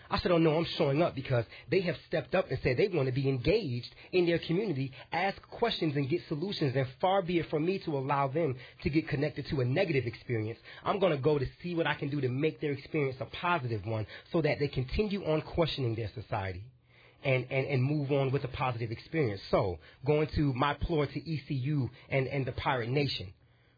I 0.10 0.17
said, 0.19 0.32
oh 0.32 0.38
no, 0.38 0.58
I'm 0.58 0.65
showing 0.65 1.01
up 1.01 1.15
because 1.15 1.45
they 1.69 1.82
have 1.82 1.97
stepped 2.08 2.34
up 2.34 2.49
and 2.49 2.58
said 2.63 2.77
they 2.77 2.88
want 2.88 3.08
to 3.08 3.12
be 3.12 3.27
engaged 3.27 3.93
in 4.13 4.25
their 4.25 4.39
community, 4.39 4.93
ask 5.12 5.41
questions 5.49 5.95
and 5.95 6.10
get 6.10 6.21
solutions. 6.27 6.75
And 6.75 6.88
far 7.01 7.21
be 7.21 7.39
it 7.39 7.49
from 7.49 7.65
me 7.65 7.80
to 7.80 7.97
allow 7.97 8.27
them 8.27 8.56
to 8.84 8.89
get 8.89 9.08
connected 9.08 9.47
to 9.47 9.62
a 9.62 9.65
negative 9.65 10.06
experience. 10.06 10.60
I'm 10.86 10.99
going 10.99 11.12
to 11.12 11.17
go 11.17 11.38
to 11.38 11.45
see 11.62 11.75
what 11.75 11.88
I 11.88 11.95
can 11.95 12.10
do 12.10 12.21
to 12.21 12.30
make 12.30 12.62
their 12.62 12.71
experience 12.71 13.17
a 13.19 13.25
positive 13.25 13.86
one 13.86 14.08
so 14.32 14.41
that 14.41 14.60
they 14.60 14.67
continue 14.67 15.25
on 15.25 15.41
questioning 15.41 15.95
their 15.95 16.10
society. 16.13 16.63
And, 17.27 17.45
and, 17.49 17.67
and 17.67 17.83
move 17.83 18.09
on 18.13 18.31
with 18.31 18.45
a 18.45 18.47
positive 18.47 18.89
experience. 18.89 19.41
So, 19.51 19.79
going 20.05 20.27
to 20.35 20.53
my 20.53 20.75
ploy 20.75 21.07
to 21.07 21.33
ECU 21.33 21.89
and, 22.09 22.25
and 22.25 22.45
the 22.45 22.53
Pirate 22.53 22.87
Nation. 22.87 23.33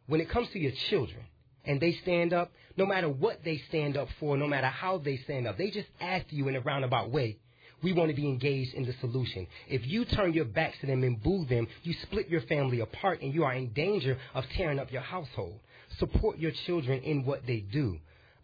When 0.06 0.22
it 0.22 0.30
comes 0.30 0.50
to 0.50 0.60
your 0.60 0.74
children, 0.90 1.24
and 1.66 1.82
they 1.82 1.94
stand 2.04 2.34
up, 2.34 2.52
no 2.78 2.86
matter 2.86 3.10
what 3.10 3.44
they 3.44 3.58
stand 3.70 3.98
up 3.98 4.08
for, 4.20 4.38
no 4.38 4.48
matter 4.48 4.68
how 4.68 4.98
they 4.98 5.18
stand 5.18 5.48
up, 5.48 5.58
they 5.58 5.70
just 5.70 5.88
ask 6.00 6.26
you 6.30 6.48
in 6.48 6.56
a 6.56 6.62
roundabout 6.62 7.12
way, 7.12 7.38
we 7.82 7.94
want 7.94 8.10
to 8.10 8.16
be 8.16 8.28
engaged 8.28 8.74
in 8.74 8.86
the 8.86 8.94
solution. 9.00 9.48
If 9.68 9.88
you 9.88 10.06
turn 10.06 10.34
your 10.34 10.46
backs 10.46 10.78
to 10.82 10.88
them 10.88 11.04
and 11.04 11.22
boo 11.22 11.46
them, 11.46 11.68
you 11.84 11.94
split 12.02 12.28
your 12.28 12.42
family 12.42 12.82
apart 12.82 13.22
and 13.22 13.34
you 13.34 13.46
are 13.46 13.54
in 13.54 13.72
danger 13.74 14.18
of 14.34 14.46
tearing 14.56 14.80
up 14.80 14.92
your 14.92 15.02
household. 15.02 15.60
Support 15.98 16.40
your 16.40 16.52
children 16.66 17.02
in 17.02 17.26
what 17.26 17.46
they 17.46 17.60
do. 17.60 18.00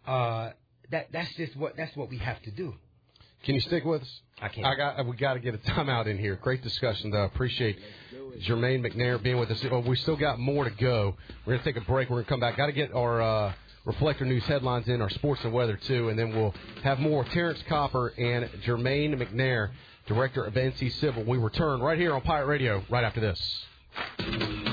Uh, 0.06 0.52
that, 0.90 1.08
that's 1.12 1.34
just 1.34 1.56
what, 1.56 1.76
that's 1.76 1.94
what 1.96 2.08
we 2.08 2.18
have 2.18 2.40
to 2.42 2.50
do. 2.50 2.74
Can 3.44 3.54
you 3.54 3.60
stick 3.60 3.84
with 3.84 4.02
us? 4.02 4.20
I 4.40 4.48
can. 4.48 4.64
I 4.64 4.74
got. 4.74 5.06
We 5.06 5.16
got 5.16 5.34
to 5.34 5.40
get 5.40 5.54
a 5.54 5.58
timeout 5.58 6.06
in 6.06 6.18
here. 6.18 6.36
Great 6.36 6.62
discussion, 6.62 7.10
though. 7.10 7.22
I 7.22 7.26
appreciate 7.26 7.78
Jermaine 8.40 8.84
McNair 8.84 9.22
being 9.22 9.38
with 9.38 9.50
us. 9.50 9.62
Well, 9.64 9.82
we 9.82 9.96
still 9.96 10.16
got 10.16 10.38
more 10.38 10.64
to 10.64 10.70
go. 10.70 11.16
We're 11.44 11.54
gonna 11.54 11.64
take 11.64 11.76
a 11.76 11.86
break. 11.86 12.10
We're 12.10 12.16
gonna 12.16 12.28
come 12.28 12.40
back. 12.40 12.56
Got 12.56 12.66
to 12.66 12.72
get 12.72 12.92
our 12.92 13.22
uh, 13.22 13.52
Reflector 13.86 14.24
News 14.24 14.44
headlines 14.44 14.88
in, 14.88 15.00
our 15.00 15.10
sports 15.10 15.42
and 15.44 15.52
weather 15.52 15.76
too, 15.76 16.08
and 16.08 16.18
then 16.18 16.34
we'll 16.34 16.54
have 16.82 16.98
more 16.98 17.24
Terrence 17.24 17.62
Copper 17.68 18.08
and 18.08 18.50
Jermaine 18.62 19.14
McNair, 19.14 19.70
director 20.06 20.44
of 20.44 20.54
NC 20.54 20.92
Civil. 20.94 21.24
We 21.24 21.38
return 21.38 21.80
right 21.80 21.98
here 21.98 22.12
on 22.12 22.20
Pirate 22.22 22.46
Radio 22.46 22.84
right 22.90 23.04
after 23.04 23.20
this. 23.20 24.65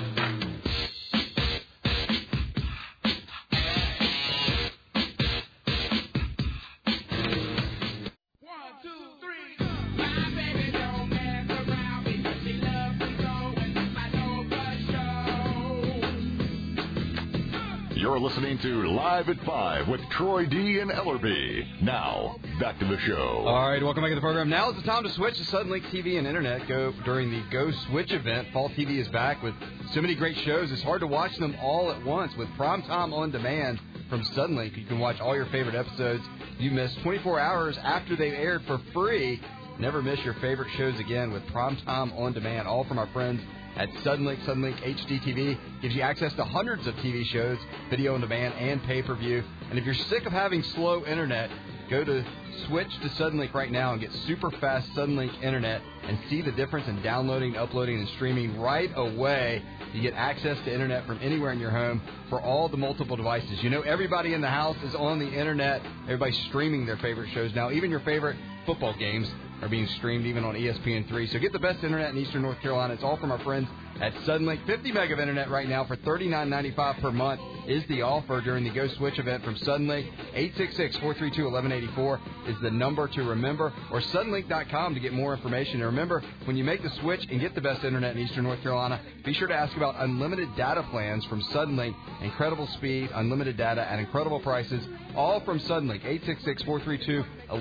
Listening 18.54 18.84
to 18.84 18.90
Live 18.92 19.30
at 19.30 19.40
5 19.46 19.88
with 19.88 20.02
Troy 20.12 20.46
D. 20.46 20.80
and 20.80 20.92
Ellerby. 20.92 21.82
Now, 21.82 22.36
back 22.60 22.78
to 22.80 22.86
the 22.86 23.00
show. 23.00 23.44
All 23.48 23.70
right, 23.70 23.82
welcome 23.82 24.04
back 24.04 24.12
to 24.12 24.16
the 24.16 24.22
program. 24.22 24.50
Now 24.50 24.70
is 24.70 24.76
the 24.76 24.84
time 24.84 25.04
to 25.04 25.10
switch 25.12 25.38
to 25.38 25.44
Suddenlink 25.46 25.90
TV 25.92 26.18
and 26.18 26.28
Internet. 26.28 26.68
Go 26.68 26.94
during 27.04 27.32
the 27.32 27.42
Go 27.52 27.72
Switch 27.90 28.12
event. 28.12 28.50
Fall 28.54 28.70
TV 28.70 29.00
is 29.00 29.08
back 29.10 29.42
with 29.42 29.56
so 29.94 30.02
many 30.02 30.14
great 30.14 30.38
shows. 30.40 30.72
It's 30.72 30.84
hard 30.84 31.02
to 31.02 31.08
watch 31.08 31.36
them 31.38 31.56
all 31.62 31.92
at 31.92 32.04
once 32.06 32.36
with 32.38 32.48
Primetime 32.50 33.14
on 33.14 33.32
Demand 33.32 33.80
from 34.10 34.24
Suddenlink. 34.36 34.78
You 34.78 34.86
can 34.86 35.00
watch 35.00 35.20
all 35.20 35.36
your 35.36 35.48
favorite 35.48 35.76
episodes 35.76 36.24
you 36.60 36.70
missed 36.70 37.02
24 37.02 37.40
hours 37.40 37.78
after 37.78 38.16
they've 38.16 38.34
aired 38.34 38.64
for 38.68 38.80
free. 38.94 39.42
Never 39.80 40.04
miss 40.04 40.20
your 40.20 40.36
favorite 40.36 40.70
shows 40.78 41.00
again 41.00 41.32
with 41.32 41.44
Primetime 41.48 42.16
on 42.20 42.34
Demand, 42.34 42.68
all 42.68 42.84
from 42.84 43.00
our 43.00 43.08
friends 43.14 43.42
at 43.76 43.90
Suddenlink. 44.04 44.44
Suddenlink 44.46 44.80
HD 44.82 45.22
TV 45.22 45.58
gives 45.82 45.96
you 45.96 46.02
access 46.02 46.34
to 46.34 46.44
hundreds 46.44 46.86
of 46.88 46.96
TV 46.96 47.26
shows, 47.26 47.58
video 47.90 48.14
on 48.16 48.22
demand, 48.22 48.54
and 48.56 48.82
pay 48.84 49.02
per 49.02 49.16
view. 49.16 49.44
And 49.70 49.80
if 49.80 49.86
you're 49.86 49.94
sick 49.94 50.26
of 50.26 50.32
having 50.32 50.64
slow 50.64 51.06
internet, 51.06 51.50
go 51.90 52.04
to 52.04 52.24
switch 52.68 52.90
to 53.02 53.10
Suddenlink 53.10 53.54
right 53.54 53.72
now 53.72 53.94
and 53.94 54.02
get 54.02 54.12
super 54.28 54.52
fast 54.52 54.90
Suddenlink 54.94 55.42
internet 55.44 55.82
and 56.04 56.18
see 56.30 56.42
the 56.42 56.52
difference 56.52 56.88
in 56.88 57.02
downloading, 57.02 57.56
uploading, 57.56 58.00
and 58.00 58.08
streaming 58.10 58.60
right 58.60 58.92
away. 58.96 59.64
You 59.94 60.02
get 60.02 60.14
access 60.14 60.58
to 60.66 60.74
internet 60.74 61.06
from 61.06 61.20
anywhere 61.22 61.52
in 61.52 61.60
your 61.60 61.72
home 61.72 62.02
for 62.30 62.42
all 62.42 62.68
the 62.68 62.78
multiple 62.78 63.16
devices. 63.16 63.62
You 63.64 63.70
know, 63.70 63.82
everybody 63.82 64.34
in 64.34 64.42
the 64.42 64.50
house 64.50 64.78
is 64.84 64.96
on 64.96 65.20
the 65.20 65.28
internet. 65.28 65.82
Everybody's 66.04 66.38
streaming 66.50 66.86
their 66.86 66.98
favorite 66.98 67.30
shows 67.34 67.54
now, 67.54 67.72
even 67.72 67.90
your 67.90 68.02
favorite 68.02 68.38
football 68.66 68.96
games 68.98 69.30
are 69.64 69.70
being 69.70 69.88
streamed 69.98 70.26
even 70.26 70.44
on 70.44 70.56
ESPN3. 70.56 71.32
So 71.32 71.40
get 71.40 71.54
the 71.54 71.60
best 71.60 71.84
internet 71.84 72.12
in 72.12 72.18
Eastern 72.18 72.42
North 72.42 72.60
Carolina. 72.60 72.94
It's 72.94 73.04
all 73.04 73.18
from 73.18 73.32
our 73.32 73.40
friends 73.40 73.68
at 74.02 74.14
Suddenlink. 74.26 74.66
50 74.66 74.92
meg 74.92 75.12
of 75.12 75.20
internet 75.20 75.50
right 75.50 75.68
now 75.68 75.86
for 75.86 75.96
$39.95 75.98 77.02
per 77.02 77.12
month 77.12 77.40
is 77.68 77.84
the 77.88 78.02
offer 78.02 78.42
during 78.42 78.64
the 78.64 78.70
Go 78.70 78.88
Switch 78.90 79.18
event 79.20 79.44
from 79.44 79.56
Suddenlink. 79.56 80.10
866-432-1184 80.36 82.20
is 82.50 82.56
the 82.62 82.72
number 82.72 83.08
to 83.08 83.24
remember, 83.24 83.72
or 83.92 84.02
suddenlink.com 84.02 84.94
to 84.96 85.00
get 85.00 85.14
more 85.14 85.34
information. 85.34 85.76
And 85.76 85.86
remember, 85.86 86.22
when 86.46 86.58
you 86.58 86.64
make 86.64 86.84
the 86.84 86.90
switch 87.02 87.26
and 87.30 87.40
get 87.40 87.56
the 87.56 87.62
best 87.62 87.84
internet 87.84 88.16
in 88.18 88.24
Eastern 88.24 88.44
North 88.44 88.62
Carolina, 88.62 89.00
be 89.24 89.34
sure 89.34 89.48
to 89.48 89.56
ask 89.56 89.76
about 89.78 89.96
unlimited 90.00 90.54
data 90.56 90.84
plans 90.92 91.24
from 91.26 91.42
Suddenlink. 91.42 91.96
Incredible 92.22 92.68
speed, 92.68 93.10
unlimited 93.14 93.58
data 93.58 93.90
at 93.90 94.00
incredible 94.00 94.40
prices, 94.42 94.86
all 95.16 95.40
from 95.42 95.60
Suddenlink. 95.62 96.04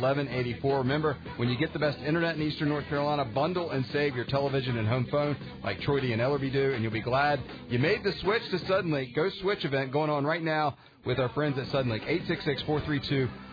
866-432-1184. 0.00 0.78
Remember, 0.78 1.16
when 1.36 1.48
you 1.48 1.56
get 1.56 1.72
the 1.72 1.78
best 1.78 1.98
internet 1.98 2.36
in 2.36 2.42
Eastern 2.42 2.68
North 2.68 2.86
Carolina, 2.88 3.24
bundle 3.24 3.70
and 3.70 3.84
save 3.92 4.14
your 4.16 4.24
television 4.24 4.78
and 4.78 4.88
home 4.88 5.06
phone 5.10 5.36
like 5.62 5.80
Troy 5.80 6.00
D 6.00 6.12
and 6.12 6.20
Ellerby 6.20 6.52
do, 6.52 6.72
and 6.72 6.82
you'll 6.82 6.92
be 6.92 7.00
glad 7.00 7.40
you 7.68 7.78
made 7.78 8.02
the 8.04 8.12
switch 8.20 8.42
to 8.50 8.58
Suddenlink. 8.58 9.14
Go 9.14 9.30
Switch 9.40 9.64
event 9.64 9.92
going 9.92 10.10
on 10.10 10.24
right 10.24 10.42
now 10.42 10.76
with 11.04 11.18
our 11.18 11.28
friends 11.30 11.58
at 11.58 11.66
Suddenlink. 11.66 12.04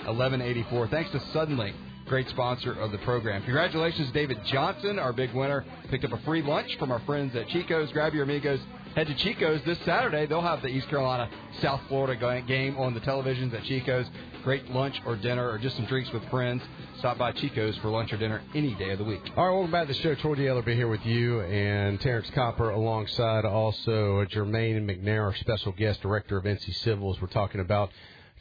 866-432-1184. 0.06 0.90
Thanks 0.90 1.12
to 1.12 1.20
Suddenlink 1.38 1.74
great 2.10 2.28
sponsor 2.30 2.74
of 2.74 2.92
the 2.92 2.98
program. 3.00 3.44
Congratulations, 3.44 4.12
David 4.14 4.44
Johnson, 4.46 4.98
our 4.98 5.14
big 5.14 5.32
winner. 5.32 5.64
Picked 5.92 6.04
up 6.06 6.12
a 6.12 6.18
free 6.24 6.42
lunch 6.42 6.76
from 6.80 6.92
our 6.92 7.00
friends 7.02 7.36
at 7.36 7.48
Chico's. 7.50 7.92
Grab 7.92 8.16
your 8.16 8.24
amigos. 8.24 8.60
Head 8.96 9.06
to 9.06 9.14
Chico's 9.14 9.62
this 9.64 9.78
Saturday. 9.86 10.26
They'll 10.26 10.42
have 10.42 10.64
the 10.64 10.70
East 10.70 10.90
Carolina 10.90 11.30
South 11.62 11.82
Florida 11.88 12.42
game 12.48 12.76
on 12.78 12.96
the 12.96 13.00
televisions 13.02 13.54
at 13.54 13.64
Chico's. 13.64 14.08
Great 14.44 14.72
lunch 14.72 14.96
or 15.06 15.18
dinner 15.18 15.50
or 15.50 15.58
just 15.58 15.76
some 15.76 15.86
drinks 15.86 16.12
with 16.12 16.24
friends. 16.30 16.62
Stop 17.00 17.18
by 17.18 17.34
Chico's 17.34 17.76
for 17.78 17.90
lunch 17.90 18.14
or 18.14 18.18
dinner 18.18 18.42
any 18.56 18.74
day 18.76 18.92
of 18.92 18.98
the 18.98 19.04
week. 19.04 19.22
All 19.36 19.46
right, 19.46 19.54
welcome 19.54 19.72
back 19.72 19.88
to 19.88 19.94
the 19.94 20.00
show. 20.00 20.16
Troy 20.16 20.36
D. 20.36 20.62
be 20.62 20.76
here 20.76 20.88
with 20.88 21.06
you 21.06 21.42
and 21.42 22.00
Terrence 22.00 22.30
Copper 22.34 22.70
alongside 22.70 23.44
also 23.44 24.26
Jermaine 24.26 24.86
McNair, 24.86 25.24
our 25.24 25.36
special 25.36 25.74
guest 25.74 26.02
director 26.02 26.38
of 26.38 26.46
NC 26.46 26.74
Civils. 26.76 27.20
We're 27.22 27.28
talking 27.28 27.60
about 27.60 27.92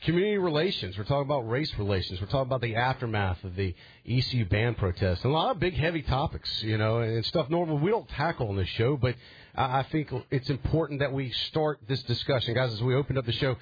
community 0.02 0.38
relations. 0.38 0.96
We're 0.96 1.04
talking 1.04 1.26
about 1.26 1.48
race 1.48 1.72
relations. 1.78 2.20
We're 2.20 2.28
talking 2.28 2.42
about 2.42 2.61
the 2.61 2.76
aftermath 2.76 3.42
of 3.42 3.56
the 3.56 3.74
ECU 4.08 4.44
ban 4.44 4.76
protest. 4.76 5.24
And 5.24 5.32
a 5.32 5.37
lot 5.37 5.50
of 5.50 5.58
big, 5.58 5.74
heavy 5.74 6.02
topics, 6.02 6.62
you 6.62 6.78
know, 6.78 6.98
and 6.98 7.24
stuff 7.26 7.50
normally 7.50 7.80
we 7.82 7.90
don't 7.90 8.08
tackle 8.11 8.48
on 8.48 8.56
this 8.56 8.68
show, 8.68 8.96
but 8.96 9.16
I 9.54 9.82
think 9.84 10.12
it's 10.30 10.50
important 10.50 11.00
that 11.00 11.12
we 11.12 11.30
start 11.30 11.80
this 11.88 12.02
discussion. 12.04 12.54
Guys, 12.54 12.72
as 12.72 12.82
we 12.82 12.94
opened 12.94 13.18
up 13.18 13.26
the 13.26 13.32
show, 13.32 13.56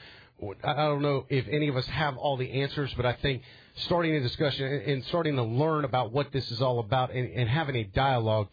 I 0.62 0.75
don't 0.75 1.03
know 1.03 1.25
if 1.29 1.46
any 1.49 1.68
of 1.68 1.77
us 1.77 1.87
have 1.87 2.16
all 2.18 2.37
the 2.37 2.61
answers, 2.61 2.92
but 2.94 3.07
I 3.07 3.14
think 3.14 3.42
starting 3.77 4.14
a 4.14 4.20
discussion 4.20 4.66
and 4.66 5.05
starting 5.07 5.37
to 5.37 5.42
learn 5.42 5.85
about 5.85 6.12
what 6.12 6.31
this 6.33 6.51
is 6.51 6.61
all 6.61 6.79
about 6.79 7.11
and, 7.11 7.31
and 7.33 7.49
having 7.49 7.77
a 7.77 7.85
dialogue 7.85 8.49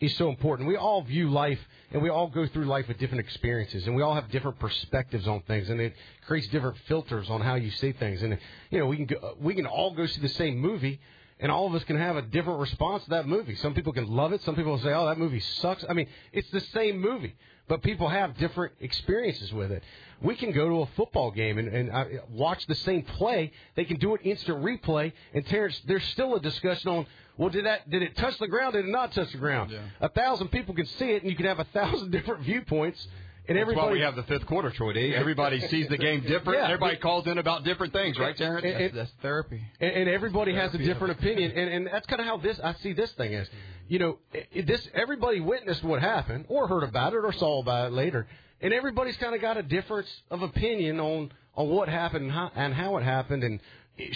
is 0.00 0.16
so 0.16 0.28
important. 0.28 0.68
We 0.68 0.76
all 0.76 1.02
view 1.02 1.30
life 1.30 1.58
and 1.90 2.02
we 2.02 2.08
all 2.08 2.28
go 2.28 2.46
through 2.46 2.66
life 2.66 2.86
with 2.86 2.98
different 2.98 3.20
experiences 3.20 3.86
and 3.86 3.96
we 3.96 4.02
all 4.02 4.14
have 4.14 4.30
different 4.30 4.58
perspectives 4.60 5.26
on 5.26 5.42
things 5.42 5.68
and 5.70 5.80
it 5.80 5.94
creates 6.26 6.46
different 6.48 6.76
filters 6.86 7.28
on 7.28 7.40
how 7.40 7.56
you 7.56 7.70
see 7.72 7.92
things. 7.92 8.22
And 8.22 8.38
you 8.70 8.78
know, 8.78 8.86
we 8.86 8.96
can 8.96 9.06
go, 9.06 9.36
we 9.40 9.54
can 9.54 9.66
all 9.66 9.92
go 9.92 10.06
see 10.06 10.20
the 10.20 10.28
same 10.28 10.58
movie 10.58 11.00
and 11.40 11.50
all 11.50 11.66
of 11.66 11.74
us 11.74 11.82
can 11.84 11.96
have 11.96 12.16
a 12.16 12.22
different 12.22 12.60
response 12.60 13.04
to 13.04 13.10
that 13.10 13.26
movie. 13.26 13.56
Some 13.56 13.74
people 13.74 13.92
can 13.92 14.06
love 14.06 14.32
it, 14.32 14.42
some 14.42 14.54
people 14.54 14.78
say, 14.78 14.92
"Oh, 14.92 15.06
that 15.06 15.18
movie 15.18 15.40
sucks." 15.40 15.84
I 15.88 15.92
mean, 15.92 16.06
it's 16.32 16.48
the 16.50 16.60
same 16.60 17.00
movie, 17.00 17.34
but 17.68 17.82
people 17.82 18.08
have 18.08 18.36
different 18.36 18.74
experiences 18.80 19.52
with 19.52 19.72
it. 19.72 19.82
We 20.20 20.36
can 20.36 20.52
go 20.52 20.68
to 20.68 20.80
a 20.82 20.86
football 20.96 21.30
game 21.30 21.58
and, 21.58 21.68
and 21.68 21.90
uh, 21.90 22.04
watch 22.30 22.66
the 22.66 22.74
same 22.74 23.02
play. 23.02 23.52
They 23.74 23.84
can 23.84 23.98
do 23.98 24.14
it 24.14 24.20
instant 24.24 24.62
replay, 24.62 25.12
and 25.32 25.46
Terrence, 25.46 25.80
there's 25.86 26.04
still 26.08 26.34
a 26.34 26.40
discussion 26.40 26.90
on 26.90 27.06
well, 27.36 27.48
did 27.48 27.66
that 27.66 27.90
did 27.90 28.02
it 28.02 28.16
touch 28.16 28.38
the 28.38 28.46
ground? 28.46 28.74
Did 28.74 28.84
it 28.84 28.90
not 28.90 29.12
touch 29.12 29.32
the 29.32 29.38
ground? 29.38 29.72
Yeah. 29.72 29.80
A 30.00 30.08
thousand 30.08 30.48
people 30.48 30.74
can 30.74 30.86
see 30.86 31.10
it, 31.10 31.22
and 31.22 31.30
you 31.30 31.36
can 31.36 31.46
have 31.46 31.58
a 31.58 31.64
thousand 31.64 32.10
different 32.12 32.42
viewpoints. 32.42 33.06
And 33.46 33.58
That's 33.58 33.74
why 33.76 33.90
we 33.90 34.00
have 34.00 34.16
the 34.16 34.22
fifth 34.22 34.46
quarter, 34.46 34.70
Troy 34.70 34.94
D. 34.94 35.14
Everybody 35.14 35.60
sees 35.68 35.86
the 35.88 35.98
game 35.98 36.22
different. 36.22 36.60
Yeah. 36.60 36.64
Everybody 36.66 36.96
calls 36.96 37.26
in 37.26 37.36
about 37.36 37.62
different 37.64 37.92
things, 37.92 38.18
right, 38.18 38.34
Terrence? 38.34 38.64
And- 38.64 38.74
and- 38.74 38.94
That's 38.94 39.10
therapy. 39.20 39.62
and, 39.80 39.90
and 39.92 40.08
everybody 40.08 40.54
has 40.54 40.74
a 40.74 40.78
different 40.78 41.18
opinion, 41.18 41.52
and, 41.52 41.70
and 41.70 41.86
that's 41.92 42.06
kind 42.06 42.20
of 42.22 42.26
how 42.26 42.38
this 42.38 42.58
I 42.64 42.72
see 42.74 42.94
this 42.94 43.12
thing 43.12 43.34
is. 43.34 43.48
You 43.86 43.98
know, 43.98 44.18
this 44.64 44.88
everybody 44.94 45.40
witnessed 45.40 45.84
what 45.84 46.00
happened, 46.00 46.46
or 46.48 46.66
heard 46.68 46.84
about 46.84 47.12
it, 47.12 47.18
or 47.22 47.32
saw 47.34 47.60
about 47.60 47.88
it 47.88 47.92
later, 47.92 48.26
and 48.62 48.72
everybody's 48.72 49.16
kind 49.18 49.34
of 49.34 49.42
got 49.42 49.58
a 49.58 49.62
difference 49.62 50.08
of 50.30 50.40
opinion 50.42 50.98
on 51.00 51.30
on 51.54 51.68
what 51.68 51.88
happened 51.90 52.24
and 52.24 52.32
how, 52.32 52.50
and 52.56 52.72
how 52.72 52.96
it 52.96 53.02
happened, 53.04 53.44
and 53.44 53.60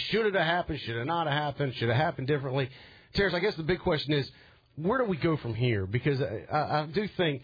should 0.09 0.25
it 0.25 0.33
have 0.33 0.43
happened, 0.45 0.79
should 0.79 0.95
it 0.97 1.05
not 1.05 1.27
have 1.27 1.35
happened, 1.37 1.73
should 1.75 1.87
it 1.87 1.93
have 1.93 2.03
happened 2.03 2.27
differently. 2.27 2.67
Terrence, 3.13 3.35
I 3.35 3.39
guess 3.39 3.55
the 3.55 3.63
big 3.63 3.79
question 3.79 4.13
is, 4.13 4.29
where 4.75 4.97
do 4.97 5.05
we 5.05 5.17
go 5.17 5.37
from 5.37 5.53
here? 5.53 5.85
Because 5.85 6.19
I, 6.19 6.45
I, 6.51 6.81
I 6.81 6.85
do 6.87 7.07
think 7.15 7.43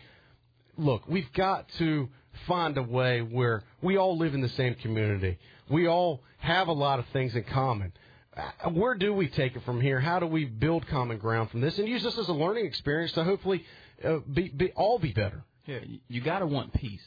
look, 0.77 1.07
we've 1.07 1.31
got 1.33 1.67
to 1.77 2.09
find 2.47 2.77
a 2.77 2.83
way 2.83 3.21
where 3.21 3.63
we 3.81 3.97
all 3.97 4.17
live 4.17 4.33
in 4.33 4.41
the 4.41 4.49
same 4.49 4.75
community. 4.75 5.38
We 5.69 5.88
all 5.88 6.21
have 6.38 6.67
a 6.67 6.73
lot 6.73 6.99
of 6.99 7.05
things 7.13 7.35
in 7.35 7.43
common. 7.43 7.93
Uh, 8.35 8.69
Where 8.69 8.95
do 8.95 9.13
we 9.13 9.27
take 9.27 9.55
it 9.55 9.63
from 9.63 9.79
here? 9.81 9.99
How 9.99 10.19
do 10.19 10.27
we 10.27 10.45
build 10.45 10.85
common 10.88 11.17
ground 11.17 11.49
from 11.51 11.61
this 11.61 11.77
and 11.79 11.88
use 11.88 12.03
this 12.03 12.17
as 12.17 12.27
a 12.27 12.33
learning 12.33 12.65
experience 12.65 13.13
to 13.13 13.23
hopefully 13.23 13.63
uh, 14.03 14.17
be, 14.31 14.49
be 14.49 14.71
all 14.73 14.99
be 14.99 15.13
better? 15.13 15.43
Yeah, 15.65 15.79
you- 16.07 16.21
got 16.21 16.39
to 16.39 16.45
want 16.45 16.73
peace. 16.73 17.01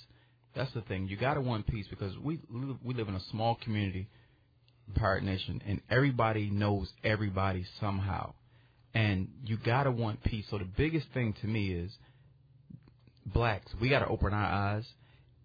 That's 0.54 0.72
the 0.72 0.80
thing. 0.80 1.06
You 1.08 1.16
got 1.16 1.34
to 1.34 1.40
want 1.40 1.66
peace 1.66 1.86
because 1.88 2.16
we 2.18 2.40
we 2.82 2.94
live 2.94 3.08
in 3.08 3.14
a 3.14 3.20
small 3.30 3.54
community, 3.56 4.08
Pirate 4.94 5.22
Nation, 5.22 5.62
and 5.66 5.80
everybody 5.90 6.50
knows 6.50 6.92
everybody 7.04 7.64
somehow. 7.78 8.32
And 8.94 9.28
you 9.44 9.56
got 9.58 9.84
to 9.84 9.90
want 9.92 10.24
peace. 10.24 10.46
So 10.50 10.58
the 10.58 10.64
biggest 10.64 11.06
thing 11.12 11.34
to 11.42 11.46
me 11.46 11.70
is 11.72 11.96
blacks. 13.32 13.72
We 13.80 13.88
got 13.88 14.00
to 14.00 14.08
open 14.08 14.32
our 14.32 14.44
eyes, 14.44 14.84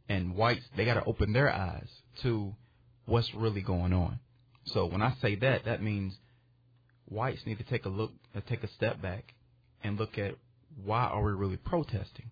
and 0.09 0.35
whites 0.35 0.65
they 0.75 0.85
got 0.85 0.95
to 0.95 1.05
open 1.05 1.33
their 1.33 1.53
eyes 1.53 1.87
to 2.21 2.55
what's 3.05 3.33
really 3.33 3.61
going 3.61 3.93
on. 3.93 4.19
So 4.65 4.85
when 4.85 5.01
I 5.01 5.13
say 5.21 5.35
that, 5.35 5.65
that 5.65 5.81
means 5.81 6.13
whites 7.05 7.45
need 7.45 7.57
to 7.57 7.63
take 7.63 7.85
a 7.85 7.89
look, 7.89 8.11
uh, 8.35 8.41
take 8.47 8.63
a 8.63 8.69
step 8.69 9.01
back, 9.01 9.33
and 9.83 9.97
look 9.97 10.17
at 10.17 10.35
why 10.83 11.03
are 11.05 11.23
we 11.23 11.33
really 11.33 11.57
protesting? 11.57 12.31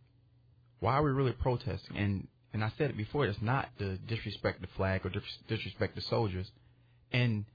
Why 0.80 0.94
are 0.94 1.04
we 1.04 1.12
really 1.12 1.34
protesting? 1.34 1.98
And 1.98 2.28
and 2.54 2.64
I 2.64 2.72
said 2.78 2.90
it 2.90 2.98
before, 2.98 3.26
it's 3.26 3.42
not 3.42 3.70
to 3.80 3.98
disrespect 3.98 4.62
the 4.62 4.68
flag 4.76 5.06
or 5.06 5.12
disrespect 5.48 5.96
the 5.96 6.02
soldiers. 6.02 6.52
And 7.14 7.46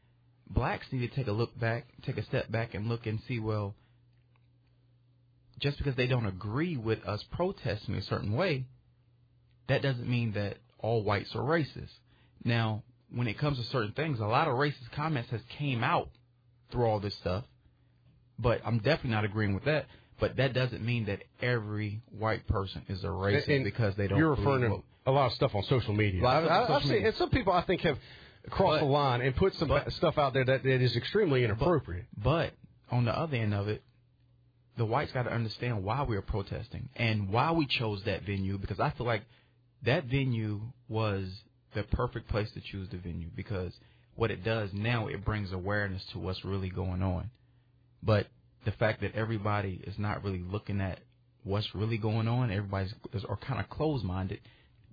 blacks 0.49 0.87
need 0.91 1.09
to 1.09 1.15
take 1.15 1.27
a 1.27 1.33
look 1.33 1.59
back, 1.59 1.87
take 2.03 2.17
a 2.17 2.25
step 2.25 2.51
back, 2.51 2.75
and 2.75 2.89
look 2.89 3.07
and 3.07 3.21
see 3.29 3.39
well. 3.39 3.75
Just 5.59 5.79
because 5.79 5.95
they 5.95 6.07
don't 6.07 6.27
agree 6.27 6.77
with 6.77 7.05
us 7.07 7.23
protesting 7.33 7.95
a 7.95 8.03
certain 8.03 8.33
way, 8.33 8.67
that 9.69 9.83
doesn't 9.83 10.09
mean 10.09 10.33
that 10.33 10.59
all 10.79 11.03
whites 11.03 11.35
are 11.35 11.41
racist. 11.43 11.93
Now, 12.45 12.83
when 13.15 13.27
it 13.27 13.39
comes 13.39 13.59
to 13.59 13.65
certain 13.65 13.93
things, 13.93 14.21
a 14.21 14.27
lot 14.27 14.49
of 14.49 14.55
racist 14.55 14.91
comments 14.93 15.31
has 15.31 15.41
came 15.59 15.83
out 15.83 16.11
through 16.71 16.85
all 16.85 17.01
this 17.01 17.15
stuff, 17.17 17.45
but 18.39 18.61
I'm 18.65 18.79
definitely 18.79 19.11
not 19.11 19.25
agreeing 19.25 19.55
with 19.55 19.65
that. 19.65 19.87
But 20.19 20.37
that 20.37 20.55
doesn't 20.55 20.85
mean 20.85 21.07
that 21.07 21.23
every 21.43 22.01
white 22.11 22.47
person 22.47 22.83
is 22.89 23.05
a 23.05 23.09
racist 23.09 23.49
And- 23.55 23.65
because 23.65 23.95
they 23.97 24.09
don't. 24.09 24.19
You're 24.19 24.31
referring 24.31 24.63
to 24.63 24.83
a 25.07 25.11
lot 25.13 25.27
of 25.27 25.33
stuff 25.35 25.55
on 25.55 25.63
social 25.65 25.95
media. 25.95 26.25
I, 26.27 26.41
stuff 26.41 26.51
on 26.51 26.57
I, 26.57 26.61
I've 26.63 26.69
social 26.69 26.89
seen, 26.91 27.07
and 27.07 27.15
some 27.17 27.31
people 27.31 27.53
I 27.53 27.63
think 27.63 27.83
have 27.83 27.99
crossed 28.51 28.81
But- 28.81 28.87
the 28.87 28.93
line 28.93 29.21
and 29.21 29.35
put 29.37 29.55
some 29.55 29.69
but- 29.69 29.93
stuff 29.93 30.19
out 30.19 30.33
there 30.33 30.45
that, 30.45 30.63
that 30.63 30.83
is 30.83 30.97
extremely 30.97 31.45
inappropriate. 31.45 32.07
But 32.17 32.53
on 32.91 33.05
the 33.05 33.17
other 33.17 33.37
end 33.37 33.53
of 33.55 33.69
it, 33.69 33.83
the 34.77 34.85
whites 34.85 35.13
got 35.13 35.25
to 35.25 35.33
understand 35.33 35.85
why 35.85 36.03
we 36.03 36.17
are 36.17 36.23
protesting 36.23 36.89
and 36.97 37.31
why 37.31 37.53
we 37.53 37.67
chose 37.67 38.03
that 38.05 38.23
venue 38.25 38.59
because 38.59 38.81
I 38.81 38.91
feel 38.91 39.07
like 39.07 39.23
that 39.85 40.05
venue 40.05 40.61
was 40.89 41.29
the 41.75 41.83
perfect 41.85 42.29
place 42.29 42.51
to 42.53 42.61
choose 42.61 42.89
the 42.91 42.99
venue 42.99 43.29
because 43.35 43.73
what 44.15 44.31
it 44.31 44.45
does 44.45 44.71
now 44.73 45.09
it 45.09 45.25
brings 45.25 45.53
awareness 45.53 46.03
to 46.13 46.19
what's 46.19 46.45
really 46.45 46.71
going 46.71 47.03
on. 47.03 47.31
But 48.03 48.27
the 48.65 48.73
fact 48.73 49.01
that 49.03 49.15
everybody 49.15 49.81
is 49.87 49.99
not 49.99 50.25
really 50.25 50.43
looking 50.43 50.81
at 50.81 51.01
what's 51.45 51.75
really 51.75 51.99
going 51.99 52.29
on, 52.29 52.51
everybody's 52.51 52.93
is, 53.13 53.25
are 53.25 53.37
kind 53.37 53.61
of 53.61 53.69
closed 53.71 54.05
minded. 54.05 54.41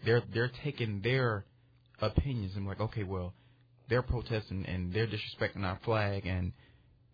They're 0.06 0.24
they're 0.34 0.52
taking 0.64 1.02
their 1.02 1.46
opinions 2.02 2.56
and 2.56 2.68
like, 2.68 2.80
okay, 2.80 3.04
well, 3.04 3.34
they're 3.90 4.02
protesting 4.02 4.66
and 4.66 4.94
they're 4.94 5.08
disrespecting 5.08 5.64
our 5.64 5.80
flag 5.84 6.26
and 6.26 6.54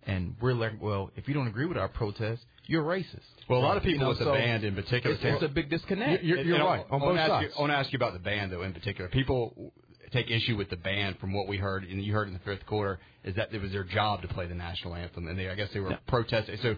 and 0.06 0.36
we're 0.42 0.54
like, 0.54 0.82
well, 0.82 1.12
if 1.16 1.28
you 1.28 1.34
don't 1.34 1.48
agree 1.48 1.66
with 1.66 1.78
our 1.78 1.90
protest, 1.90 2.44
you're 2.66 2.84
racist. 2.84 3.22
Well, 3.50 3.60
a 3.60 3.62
lot 3.62 3.78
of 3.78 3.84
You 3.86 3.92
people 3.94 4.06
know, 4.06 4.10
with 4.10 4.20
the 4.20 4.26
so 4.26 4.34
band 4.34 4.64
in 4.64 4.76
particular. 4.76 5.16
It's, 5.16 5.24
it's 5.26 5.44
a 5.44 5.48
big 5.48 5.70
disconnect. 5.70 6.24
You're- 6.24 6.44
you're 6.44 6.56
And 6.56 6.64
I- 6.64 6.68
right, 6.78 6.86
on 6.90 7.02
I 7.02 7.06
both 7.06 7.18
sides. 7.18 7.44
You, 7.54 7.58
I 7.58 7.62
want 7.62 7.72
to 7.72 7.78
ask 7.78 7.92
you 7.92 7.98
about 7.98 8.14
the 8.14 8.20
band, 8.20 8.52
though, 8.52 8.62
in 8.62 8.74
particular. 8.74 9.10
People 9.10 9.74
take 10.12 10.30
issue 10.32 10.56
with 10.58 10.70
the 10.70 10.76
band 10.78 11.18
from 11.20 11.34
what 11.34 11.48
we 11.48 11.58
heard, 11.58 11.84
and 11.84 12.04
you 12.04 12.14
heard 12.14 12.28
in 12.28 12.34
the 12.34 12.40
fifth 12.40 12.66
quarter, 12.66 13.00
is 13.24 13.36
that 13.36 13.54
it 13.54 13.62
was 13.62 13.72
their 13.72 13.84
job 13.84 14.22
to 14.22 14.28
play 14.28 14.48
the 14.48 14.56
national 14.56 14.96
anthem, 14.96 15.28
and 15.28 15.38
they, 15.38 15.50
I 15.50 15.56
guess 15.56 15.70
they 15.74 15.80
were 15.80 15.90
Now- 15.92 16.00
protesting. 16.08 16.58
So, 16.62 16.76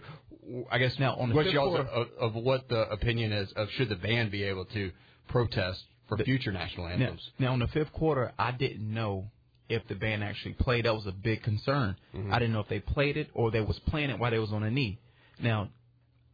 I 0.70 0.78
guess 0.78 0.98
Now, 0.98 1.14
on 1.16 1.28
the 1.28 1.34
what's 1.34 1.46
fifth 1.48 1.54
y'all's 1.54 1.76
quarter- 1.76 1.90
of, 1.90 2.08
of 2.18 2.34
what 2.34 2.68
the 2.68 2.88
opinion 2.90 3.32
is 3.32 3.52
of 3.52 3.70
should 3.72 3.88
the 3.88 3.96
band 3.96 4.30
be 4.30 4.42
able 4.44 4.64
to 4.66 4.90
protest 5.28 5.82
for 6.08 6.16
The- 6.16 6.24
future 6.24 6.52
national 6.52 6.86
Now, 6.88 6.92
anthems? 6.94 7.30
now, 7.38 7.52
in 7.54 7.60
the 7.60 7.68
fifth 7.68 7.92
quarter, 7.92 8.32
I 8.38 8.50
didn't 8.52 8.92
know 8.92 9.30
if 9.72 9.86
the 9.88 9.94
band 9.94 10.22
actually 10.22 10.54
played. 10.54 10.84
That 10.84 10.94
was 10.94 11.06
a 11.06 11.12
big 11.12 11.42
concern. 11.42 11.96
Mm-hmm. 12.14 12.32
I 12.32 12.38
didn't 12.38 12.52
know 12.52 12.60
if 12.60 12.68
they 12.68 12.80
played 12.80 13.16
it 13.16 13.28
or 13.34 13.50
they 13.50 13.60
was 13.60 13.78
playing 13.80 14.10
it 14.10 14.18
while 14.18 14.30
they 14.30 14.38
was 14.38 14.52
on 14.52 14.62
a 14.62 14.70
knee. 14.70 14.98
Now, 15.40 15.70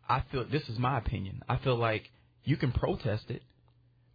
I 0.08 0.22
feel 0.30 0.44
this 0.50 0.68
is 0.68 0.78
my 0.78 0.98
opinion. 0.98 1.42
I 1.48 1.56
feel 1.58 1.76
like 1.76 2.10
you 2.44 2.56
can 2.56 2.72
protest 2.72 3.30
it, 3.30 3.42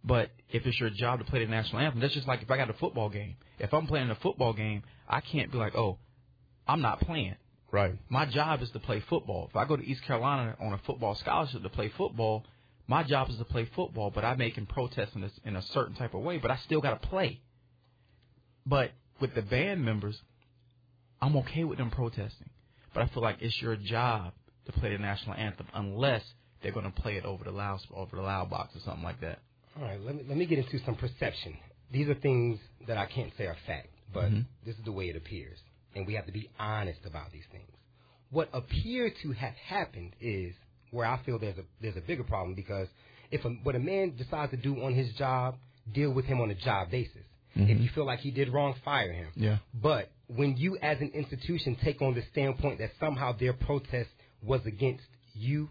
but 0.02 0.30
if 0.50 0.66
it's 0.66 0.78
your 0.78 0.90
job 0.90 1.20
to 1.20 1.24
play 1.24 1.44
the 1.44 1.50
national 1.50 1.80
anthem, 1.80 2.00
that's 2.00 2.14
just 2.14 2.28
like 2.28 2.42
if 2.42 2.50
I 2.50 2.56
got 2.56 2.70
a 2.70 2.74
football 2.74 3.08
game. 3.08 3.36
If 3.58 3.72
I'm 3.72 3.86
playing 3.86 4.10
a 4.10 4.16
football 4.16 4.52
game, 4.52 4.82
I 5.08 5.20
can't 5.20 5.52
be 5.52 5.58
like, 5.58 5.74
oh, 5.76 5.98
I'm 6.66 6.80
not 6.80 7.00
playing. 7.00 7.36
Right. 7.70 7.94
My 8.08 8.26
job 8.26 8.62
is 8.62 8.70
to 8.70 8.78
play 8.78 9.02
football. 9.08 9.48
If 9.50 9.56
I 9.56 9.64
go 9.64 9.76
to 9.76 9.84
East 9.84 10.02
Carolina 10.04 10.56
on 10.60 10.72
a 10.72 10.78
football 10.86 11.14
scholarship 11.14 11.62
to 11.62 11.68
play 11.68 11.90
football, 11.96 12.44
my 12.86 13.02
job 13.02 13.30
is 13.30 13.36
to 13.38 13.44
play 13.44 13.68
football, 13.74 14.10
but 14.10 14.24
I 14.24 14.36
may 14.36 14.50
can 14.50 14.66
protest 14.66 15.16
in 15.16 15.24
a, 15.24 15.30
in 15.44 15.56
a 15.56 15.62
certain 15.62 15.94
type 15.96 16.14
of 16.14 16.22
way, 16.22 16.38
but 16.38 16.50
I 16.50 16.56
still 16.64 16.80
got 16.80 17.00
to 17.00 17.08
play. 17.08 17.40
But 18.66 18.92
with 19.20 19.34
the 19.34 19.42
band 19.42 19.84
members, 19.84 20.20
I'm 21.20 21.36
okay 21.38 21.64
with 21.64 21.78
them 21.78 21.90
protesting. 21.90 22.50
But 22.94 23.04
I 23.04 23.06
feel 23.08 23.22
like 23.22 23.38
it's 23.40 23.60
your 23.60 23.76
job 23.76 24.32
to 24.66 24.72
play 24.72 24.90
the 24.92 24.98
national 24.98 25.34
anthem 25.36 25.66
unless 25.74 26.22
they're 26.62 26.72
going 26.72 26.90
to 26.90 27.02
play 27.02 27.16
it 27.16 27.24
over 27.24 27.44
the 27.44 27.50
loud 27.50 27.80
over 27.94 28.16
the 28.16 28.22
loud 28.22 28.50
box 28.50 28.74
or 28.76 28.80
something 28.84 29.04
like 29.04 29.20
that. 29.20 29.40
All 29.78 29.84
right, 29.84 30.00
let 30.00 30.14
me 30.16 30.24
let 30.28 30.36
me 30.36 30.46
get 30.46 30.58
into 30.58 30.78
some 30.84 30.96
perception. 30.96 31.56
These 31.92 32.08
are 32.08 32.14
things 32.14 32.58
that 32.86 32.96
I 32.98 33.06
can't 33.06 33.32
say 33.38 33.46
are 33.46 33.56
fact, 33.66 33.88
but 34.12 34.32
Mm-hmm. 34.32 34.40
this 34.66 34.76
is 34.76 34.84
the 34.84 34.92
way 34.92 35.06
it 35.08 35.16
appears, 35.16 35.58
and 35.94 36.06
we 36.06 36.14
have 36.14 36.26
to 36.26 36.32
be 36.32 36.50
honest 36.58 37.00
about 37.06 37.32
these 37.32 37.44
things. 37.52 37.68
What 38.30 38.48
appear 38.52 39.12
to 39.22 39.32
have 39.32 39.54
happened 39.54 40.12
is 40.20 40.54
where 40.90 41.06
I 41.06 41.20
feel 41.24 41.38
there's 41.38 41.58
a 41.58 41.64
there's 41.80 41.96
a 41.96 42.00
bigger 42.00 42.24
problem 42.24 42.54
because 42.54 42.88
if 43.30 43.44
a, 43.44 43.48
what 43.64 43.74
a 43.76 43.80
man 43.80 44.16
decides 44.16 44.50
to 44.52 44.56
do 44.56 44.82
on 44.84 44.94
his 44.94 45.12
job, 45.14 45.56
deal 45.92 46.10
with 46.12 46.24
him 46.26 46.40
on 46.40 46.50
a 46.50 46.54
job 46.54 46.90
basis. 46.90 47.24
Mm-hmm. 47.56 47.70
If 47.70 47.80
you 47.80 47.88
feel 47.94 48.04
like 48.04 48.20
he 48.20 48.30
did 48.30 48.52
wrong, 48.52 48.74
fire 48.84 49.12
him. 49.12 49.28
Yeah. 49.36 49.58
But 49.72 50.10
when 50.26 50.56
you, 50.56 50.76
as 50.82 50.98
an 51.00 51.12
institution, 51.14 51.76
take 51.82 52.02
on 52.02 52.14
the 52.14 52.22
standpoint 52.32 52.78
that 52.78 52.90
somehow 52.98 53.32
their 53.32 53.52
protest 53.52 54.10
was 54.42 54.60
against 54.66 55.04
you, 55.34 55.68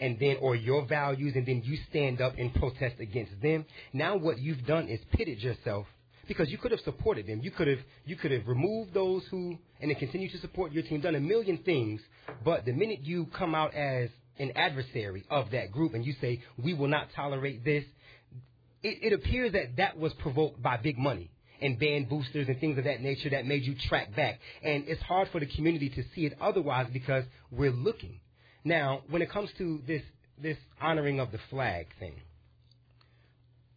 and 0.00 0.18
then 0.18 0.36
or 0.40 0.54
your 0.54 0.84
values, 0.86 1.34
and 1.36 1.46
then 1.46 1.62
you 1.64 1.78
stand 1.88 2.20
up 2.20 2.34
and 2.36 2.52
protest 2.54 2.96
against 3.00 3.40
them, 3.40 3.64
now 3.92 4.16
what 4.16 4.38
you've 4.38 4.66
done 4.66 4.88
is 4.88 5.00
pitted 5.12 5.40
yourself 5.40 5.86
because 6.26 6.50
you 6.50 6.58
could 6.58 6.70
have 6.70 6.80
supported 6.80 7.26
them. 7.26 7.40
You 7.42 7.50
could 7.50 7.68
have 7.68 7.78
you 8.04 8.16
could 8.16 8.30
have 8.30 8.46
removed 8.46 8.94
those 8.94 9.22
who 9.30 9.58
and 9.80 9.90
then 9.90 9.98
continue 9.98 10.30
to 10.30 10.38
support 10.38 10.72
your 10.72 10.82
team, 10.82 11.00
done 11.00 11.14
a 11.14 11.20
million 11.20 11.58
things. 11.58 12.00
But 12.44 12.64
the 12.64 12.72
minute 12.72 13.00
you 13.02 13.26
come 13.36 13.54
out 13.54 13.74
as 13.74 14.08
an 14.38 14.52
adversary 14.56 15.24
of 15.30 15.50
that 15.52 15.70
group 15.70 15.94
and 15.94 16.04
you 16.04 16.14
say 16.20 16.42
we 16.62 16.74
will 16.74 16.88
not 16.88 17.08
tolerate 17.14 17.64
this, 17.64 17.84
it, 18.84 18.98
it 19.02 19.12
appears 19.12 19.52
that 19.52 19.76
that 19.78 19.98
was 19.98 20.12
provoked 20.14 20.62
by 20.62 20.76
big 20.76 20.98
money 20.98 21.30
and 21.60 21.78
band 21.78 22.08
boosters 22.08 22.46
and 22.48 22.60
things 22.60 22.76
of 22.76 22.84
that 22.84 23.00
nature 23.00 23.30
that 23.30 23.46
made 23.46 23.62
you 23.64 23.74
track 23.88 24.14
back. 24.14 24.38
And 24.62 24.84
it's 24.86 25.02
hard 25.02 25.28
for 25.32 25.40
the 25.40 25.46
community 25.46 25.88
to 25.88 26.02
see 26.14 26.26
it 26.26 26.36
otherwise 26.40 26.88
because 26.92 27.24
we're 27.50 27.72
looking. 27.72 28.20
Now, 28.62 29.02
when 29.08 29.22
it 29.22 29.30
comes 29.30 29.50
to 29.58 29.80
this 29.86 30.02
this 30.36 30.56
honoring 30.80 31.20
of 31.20 31.30
the 31.30 31.38
flag 31.48 31.86
thing, 32.00 32.14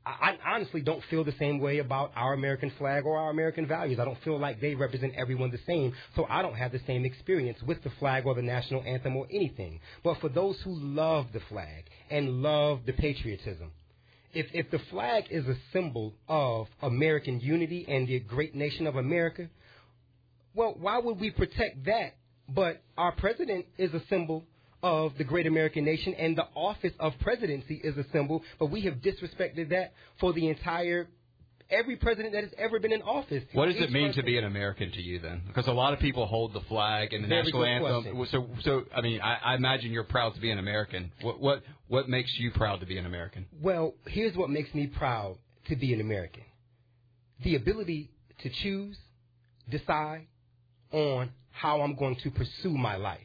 I, 0.06 0.38
I 0.44 0.56
honestly 0.56 0.82
don't 0.82 1.04
feel 1.10 1.24
the 1.24 1.36
same 1.38 1.60
way 1.60 1.78
about 1.78 2.12
our 2.16 2.34
American 2.34 2.72
flag 2.78 3.06
or 3.06 3.18
our 3.18 3.30
American 3.30 3.68
values. 3.68 4.00
I 4.00 4.06
don't 4.06 4.22
feel 4.24 4.40
like 4.40 4.60
they 4.60 4.74
represent 4.76 5.14
everyone 5.16 5.52
the 5.52 5.60
same, 5.68 5.94
so 6.16 6.26
I 6.30 6.42
don't 6.42 6.56
have 6.56 6.72
the 6.72 6.82
same 6.88 7.06
experience 7.06 7.62
with 7.62 7.84
the 7.84 7.92
flag 8.00 8.26
or 8.26 8.34
the 8.34 8.42
national 8.42 8.84
anthem 8.84 9.16
or 9.16 9.28
anything. 9.32 9.80
But 10.04 10.20
for 10.20 10.30
those 10.30 10.58
who 10.64 10.74
love 10.74 11.28
the 11.32 11.42
flag 11.50 11.86
and 12.10 12.42
love 12.42 12.82
the 12.86 12.94
patriotism, 12.94 13.72
if 14.38 14.46
if 14.54 14.70
the 14.70 14.80
flag 14.92 15.26
is 15.32 15.48
a 15.48 15.56
symbol 15.74 16.14
of 16.28 16.68
American 16.84 17.40
unity 17.40 17.86
and 17.88 18.08
the 18.08 18.20
great 18.20 18.54
nation 18.54 18.86
of 18.86 18.96
America, 18.96 19.50
well, 20.54 20.76
why 20.80 21.00
would 21.00 21.20
we 21.20 21.32
protect 21.32 21.86
that? 21.86 22.16
But 22.48 22.84
our 22.98 23.14
president 23.14 23.66
is 23.80 23.92
a 23.96 24.02
symbol 24.10 24.46
of 24.84 25.18
the 25.18 25.24
great 25.24 25.48
American 25.48 25.84
nation, 25.86 26.14
and 26.14 26.38
the 26.38 26.48
office 26.54 26.94
of 27.00 27.14
presidency 27.20 27.82
is 27.84 27.98
a 27.98 28.06
symbol. 28.12 28.44
But 28.60 28.68
we 28.68 28.82
have 28.82 28.96
disrespected 28.96 29.70
that 29.70 29.94
for 30.20 30.34
the 30.34 30.48
entire 30.50 31.08
every 31.70 31.96
president 31.96 32.34
that 32.34 32.44
has 32.44 32.54
ever 32.58 32.80
been 32.80 32.92
in 32.92 33.02
office. 33.02 33.44
What 33.54 33.66
does 33.68 33.76
Each 33.76 33.84
it 33.84 33.92
mean 33.92 34.14
to 34.14 34.24
be 34.24 34.38
an 34.38 34.44
American 34.46 34.92
to 34.92 35.02
you 35.02 35.20
then? 35.20 35.42
Because 35.48 35.68
a 35.68 35.74
lot 35.74 35.94
of 35.94 36.00
people 36.00 36.26
hold 36.26 36.54
the 36.54 36.62
flag 36.62 37.14
and 37.14 37.24
the 37.24 37.28
Very 37.28 37.44
national 37.44 37.66
anthem. 37.66 38.16
question. 38.16 38.48
So, 38.64 38.64
so 38.64 38.84
I 38.96 39.02
mean, 39.02 39.22
I, 39.22 39.38
I 39.44 39.56
imagine 39.56 39.92
you're 39.92 40.04
proud 40.04 40.36
to 40.36 40.42
be 40.42 40.52
an 40.52 40.60
American. 40.60 41.12
What, 41.22 41.40
what, 41.40 41.64
what 41.88 42.10
makes 42.10 42.34
you 42.38 42.52
proud 42.52 42.80
to 42.80 42.86
be 42.86 42.98
an 42.98 43.06
American? 43.06 43.46
Well, 43.62 43.94
here's 44.06 44.36
what 44.36 44.50
makes 44.50 44.74
me 44.74 44.88
proud 44.88 45.38
to 45.68 45.76
be 45.76 45.94
an 45.94 46.02
American 46.02 46.44
the 47.44 47.56
ability 47.56 48.10
to 48.40 48.50
choose, 48.50 48.98
decide 49.70 50.26
on 50.92 51.32
how 51.52 51.82
I'm 51.82 51.96
going 51.96 52.16
to 52.24 52.32
pursue 52.32 52.72
my 52.72 52.96
life 52.96 53.20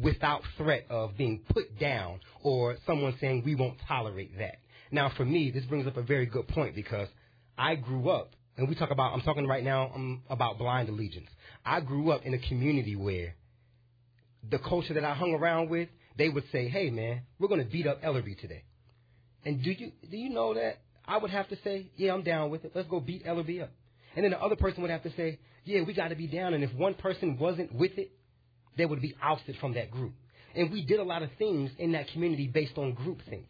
without 0.00 0.42
threat 0.56 0.86
of 0.88 1.16
being 1.16 1.42
put 1.52 1.78
down 1.78 2.20
or 2.42 2.76
someone 2.86 3.14
saying 3.20 3.42
we 3.44 3.54
won't 3.54 3.78
tolerate 3.86 4.38
that. 4.38 4.56
Now, 4.90 5.10
for 5.16 5.24
me, 5.24 5.50
this 5.50 5.64
brings 5.64 5.86
up 5.86 5.96
a 5.96 6.02
very 6.02 6.26
good 6.26 6.48
point 6.48 6.74
because 6.74 7.08
I 7.56 7.74
grew 7.74 8.10
up, 8.10 8.34
and 8.56 8.68
we 8.68 8.74
talk 8.74 8.90
about, 8.90 9.12
I'm 9.12 9.20
talking 9.22 9.46
right 9.46 9.64
now 9.64 9.90
I'm 9.94 10.22
about 10.28 10.58
blind 10.58 10.88
allegiance. 10.88 11.28
I 11.64 11.80
grew 11.80 12.10
up 12.10 12.24
in 12.24 12.34
a 12.34 12.38
community 12.38 12.96
where 12.96 13.34
the 14.50 14.58
culture 14.58 14.94
that 14.94 15.04
I 15.04 15.14
hung 15.14 15.34
around 15.34 15.70
with, 15.70 15.88
they 16.18 16.28
would 16.28 16.44
say, 16.52 16.68
hey, 16.68 16.90
man, 16.90 17.22
we're 17.38 17.48
going 17.48 17.64
to 17.64 17.70
beat 17.70 17.86
up 17.86 18.02
Ellerby 18.02 18.40
today. 18.40 18.64
And 19.44 19.62
do 19.62 19.70
you 19.70 19.92
do 20.10 20.16
you 20.16 20.30
know 20.30 20.54
that 20.54 20.80
I 21.06 21.18
would 21.18 21.30
have 21.30 21.48
to 21.48 21.56
say, 21.64 21.86
yeah, 21.96 22.12
I'm 22.12 22.22
down 22.22 22.50
with 22.50 22.64
it. 22.64 22.72
Let's 22.74 22.88
go 22.88 23.00
beat 23.00 23.26
Ellerby 23.26 23.62
up. 23.62 23.70
And 24.14 24.24
then 24.24 24.32
the 24.32 24.40
other 24.40 24.56
person 24.56 24.82
would 24.82 24.90
have 24.90 25.02
to 25.04 25.12
say, 25.16 25.38
yeah, 25.64 25.82
we 25.82 25.94
got 25.94 26.08
to 26.08 26.14
be 26.14 26.26
down. 26.26 26.54
And 26.54 26.62
if 26.62 26.72
one 26.74 26.94
person 26.94 27.38
wasn't 27.38 27.74
with 27.74 27.96
it, 27.98 28.12
they 28.76 28.86
would 28.86 29.00
be 29.00 29.14
ousted 29.22 29.56
from 29.60 29.74
that 29.74 29.90
group. 29.90 30.12
And 30.54 30.70
we 30.70 30.84
did 30.84 31.00
a 31.00 31.04
lot 31.04 31.22
of 31.22 31.30
things 31.38 31.70
in 31.78 31.92
that 31.92 32.08
community 32.08 32.46
based 32.46 32.76
on 32.76 32.94
groupthink. 32.94 33.44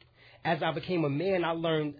As 0.44 0.62
I 0.62 0.72
became 0.72 1.04
a 1.04 1.10
man, 1.10 1.44
I 1.44 1.50
learned 1.50 1.94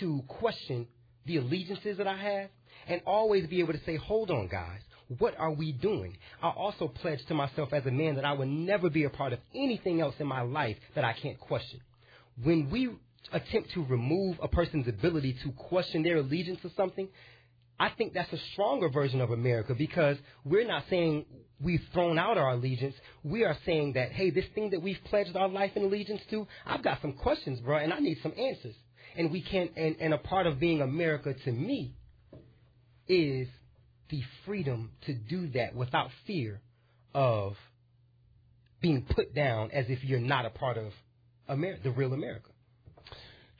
to 0.00 0.22
question 0.26 0.86
the 1.26 1.36
allegiances 1.36 1.98
that 1.98 2.06
I 2.06 2.16
have 2.16 2.50
and 2.86 3.00
always 3.06 3.46
be 3.46 3.60
able 3.60 3.72
to 3.72 3.84
say, 3.84 3.96
hold 3.96 4.30
on, 4.30 4.48
guys. 4.48 4.80
What 5.18 5.38
are 5.38 5.52
we 5.52 5.72
doing? 5.72 6.16
I 6.42 6.48
also 6.48 6.88
pledge 6.88 7.24
to 7.26 7.34
myself 7.34 7.72
as 7.72 7.84
a 7.84 7.90
man 7.90 8.14
that 8.16 8.24
I 8.24 8.32
will 8.32 8.46
never 8.46 8.88
be 8.88 9.04
a 9.04 9.10
part 9.10 9.32
of 9.32 9.40
anything 9.54 10.00
else 10.00 10.14
in 10.18 10.26
my 10.26 10.40
life 10.40 10.76
that 10.94 11.04
I 11.04 11.12
can't 11.12 11.38
question. 11.38 11.80
When 12.42 12.70
we 12.70 12.90
attempt 13.30 13.72
to 13.72 13.84
remove 13.84 14.38
a 14.42 14.48
person's 14.48 14.88
ability 14.88 15.36
to 15.44 15.52
question 15.52 16.02
their 16.02 16.16
allegiance 16.16 16.60
to 16.62 16.70
something, 16.76 17.08
I 17.78 17.90
think 17.90 18.14
that's 18.14 18.32
a 18.32 18.38
stronger 18.52 18.88
version 18.88 19.20
of 19.20 19.30
America 19.32 19.74
because 19.74 20.16
we're 20.44 20.66
not 20.66 20.84
saying 20.88 21.26
we've 21.60 21.82
thrown 21.92 22.18
out 22.18 22.38
our 22.38 22.52
allegiance. 22.52 22.94
We 23.22 23.44
are 23.44 23.56
saying 23.66 23.94
that, 23.94 24.12
hey, 24.12 24.30
this 24.30 24.44
thing 24.54 24.70
that 24.70 24.82
we've 24.82 24.98
pledged 25.04 25.36
our 25.36 25.48
life 25.48 25.72
and 25.74 25.86
allegiance 25.86 26.22
to, 26.30 26.46
I've 26.66 26.82
got 26.82 27.00
some 27.02 27.12
questions, 27.14 27.60
bro, 27.60 27.78
and 27.78 27.92
I 27.92 27.98
need 27.98 28.18
some 28.22 28.32
answers. 28.36 28.74
And 29.16 29.30
we 29.30 29.42
can't, 29.42 29.70
and, 29.76 29.96
and 30.00 30.14
a 30.14 30.18
part 30.18 30.46
of 30.46 30.58
being 30.58 30.80
America 30.80 31.34
to 31.44 31.52
me 31.52 31.94
is 33.08 33.48
the 34.10 34.22
freedom 34.44 34.90
to 35.06 35.14
do 35.14 35.48
that 35.50 35.74
without 35.74 36.10
fear 36.26 36.60
of 37.14 37.56
being 38.80 39.02
put 39.02 39.34
down 39.34 39.70
as 39.72 39.86
if 39.88 40.04
you're 40.04 40.20
not 40.20 40.44
a 40.44 40.50
part 40.50 40.76
of 40.76 40.92
Amer- 41.48 41.78
the 41.82 41.90
real 41.90 42.12
America. 42.12 42.50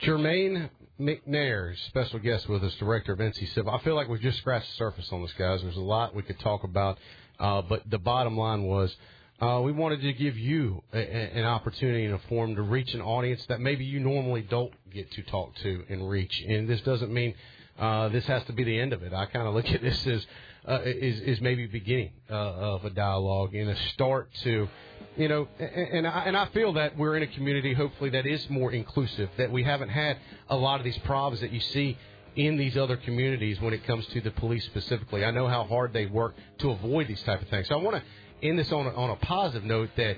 Jermaine 0.00 0.68
McNair, 1.00 1.74
special 1.88 2.18
guest 2.18 2.48
with 2.48 2.64
us, 2.64 2.74
director 2.78 3.12
of 3.12 3.18
NC 3.18 3.55
Civil. 3.55 3.72
I 3.72 3.82
feel 3.82 3.94
like 3.94 4.09
we've 4.09 4.20
just 4.20 4.38
scratched 4.38 4.66
the 4.72 4.76
surface 4.76 5.09
on 5.12 5.22
this, 5.22 5.32
guys. 5.38 5.62
There's 5.62 5.76
a 5.76 5.80
lot 5.80 6.14
we 6.14 6.22
could 6.22 6.40
talk 6.40 6.64
about, 6.64 6.98
uh, 7.38 7.62
but 7.62 7.88
the 7.88 7.98
bottom 7.98 8.36
line 8.36 8.64
was 8.64 8.94
uh, 9.43 9.61
we 9.61 9.72
wanted 9.72 10.01
to 10.01 10.12
give 10.12 10.38
you 10.38 10.84
a, 10.93 10.99
a, 10.99 11.38
an 11.40 11.45
opportunity 11.45 12.05
and 12.05 12.14
a 12.14 12.18
forum 12.28 12.55
to 12.55 12.62
reach 12.62 12.95
an 12.95 13.03
audience 13.03 13.45
that 13.47 13.61
maybe 13.61 13.84
you 13.84 13.99
normally 13.99 14.43
don't 14.43 14.72
get 14.93 15.11
to 15.11 15.22
talk 15.22 15.53
to 15.57 15.82
and 15.88 16.09
reach. 16.09 16.45
And 16.47 16.68
this 16.68 16.80
doesn't 16.82 17.12
mean 17.12 17.34
uh, 17.76 18.09
this 18.11 18.24
has 18.26 18.45
to 18.45 18.53
be 18.53 18.62
the 18.62 18.78
end 18.78 18.93
of 18.93 19.03
it. 19.03 19.12
I 19.12 19.26
kind 19.26 19.49
of 19.49 19.55
look 19.55 19.68
at 19.68 19.82
this 19.82 20.07
as 20.07 20.24
uh, 20.68 20.82
is 20.84 21.20
is 21.22 21.40
maybe 21.40 21.66
beginning 21.66 22.12
uh, 22.30 22.34
of 22.34 22.84
a 22.84 22.90
dialogue 22.90 23.53
and 23.57 23.70
a 23.70 23.76
start 23.95 24.32
to, 24.45 24.68
you 25.16 25.26
know, 25.26 25.49
and, 25.59 25.88
and 25.88 26.07
I 26.07 26.24
and 26.26 26.36
I 26.36 26.47
feel 26.47 26.74
that 26.74 26.97
we're 26.97 27.16
in 27.16 27.24
a 27.24 27.26
community 27.26 27.74
hopefully 27.74 28.11
that 28.11 28.26
is 28.26 28.49
more 28.49 28.70
inclusive. 28.70 29.28
That 29.38 29.51
we 29.51 29.64
haven't 29.64 29.88
had 29.88 30.18
a 30.51 30.57
lot 30.57 30.78
of 30.78 30.84
these 30.84 30.99
problems 30.99 31.40
that 31.40 31.51
you 31.51 31.59
see 31.59 31.99
in 32.36 32.57
these 32.57 32.76
other 32.76 32.97
communities 32.97 33.61
when 33.61 33.74
it 33.74 33.84
comes 33.84 34.07
to 34.07 34.20
the 34.20 34.30
police 34.30 34.64
specifically. 34.66 35.24
I 35.24 35.32
know 35.32 35.49
how 35.49 35.64
hard 35.64 35.93
they 35.93 36.07
work 36.07 36.36
to 36.59 36.70
avoid 36.70 37.09
these 37.09 37.22
type 37.24 37.43
of 37.43 37.49
things. 37.49 37.66
So 37.66 37.74
I 37.78 37.82
want 37.82 37.97
to 37.97 38.03
end 38.43 38.59
this 38.59 38.72
on 38.72 38.86
a, 38.86 38.90
on 38.90 39.11
a 39.11 39.16
positive 39.16 39.64
note 39.64 39.90
that, 39.97 40.16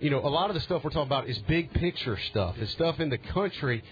you 0.00 0.10
know, 0.10 0.18
a 0.18 0.28
lot 0.28 0.50
of 0.50 0.54
the 0.54 0.60
stuff 0.60 0.84
we're 0.84 0.90
talking 0.90 1.08
about 1.08 1.28
is 1.28 1.38
big 1.40 1.72
picture 1.72 2.18
stuff. 2.30 2.56
It's 2.58 2.72
stuff 2.72 3.00
in 3.00 3.08
the 3.08 3.18
country, 3.18 3.82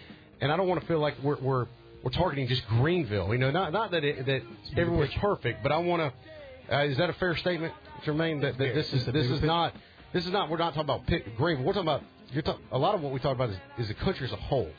and 0.41 0.51
I 0.53 0.57
don't 0.57 0.68
want 0.68 0.81
to 0.81 0.87
feel 0.87 0.99
like 0.99 1.14
we're 1.22 1.37
we're 1.41 1.66
we're 2.03 2.11
targeting 2.11 2.49
just 2.49 2.66
Greenville. 2.68 3.33
You 3.33 3.39
know, 3.39 3.51
not 3.51 3.72
not 3.72 3.91
that 3.93 4.05
it, 4.05 4.26
that 4.26 4.43
everyone's 4.76 5.14
perfect, 5.14 5.62
but 5.62 5.72
I 5.72 5.78
want 5.78 6.03
to. 6.03 6.74
Uh, 6.74 6.85
is 6.85 6.97
that 6.99 7.11
a 7.11 7.14
fair 7.14 7.37
statement, 7.37 7.74
Jermaine? 8.05 8.43
That, 8.43 8.59
that 8.59 8.74
this 8.74 8.93
is 8.93 9.05
this 9.07 9.26
is 9.26 9.43
not 9.43 9.74
this 10.12 10.24
is 10.24 10.33
not. 10.33 10.51
We're 10.51 10.59
not 10.59 10.74
talking 10.74 10.83
about 10.83 11.07
pick, 11.07 11.37
Greenville. 11.37 11.64
We're 11.64 11.72
talking 11.72 11.89
about. 11.89 12.03
You're 12.33 12.43
talk, 12.43 12.61
a 12.70 12.78
lot 12.78 12.95
of 12.95 13.03
what 13.03 13.12
we 13.12 13.18
talk 13.18 13.35
about 13.35 13.51
is, 13.51 13.57
is 13.76 13.89
the 13.89 13.95
country 13.95 14.24
as 14.24 14.33
a 14.33 14.37
whole. 14.37 14.70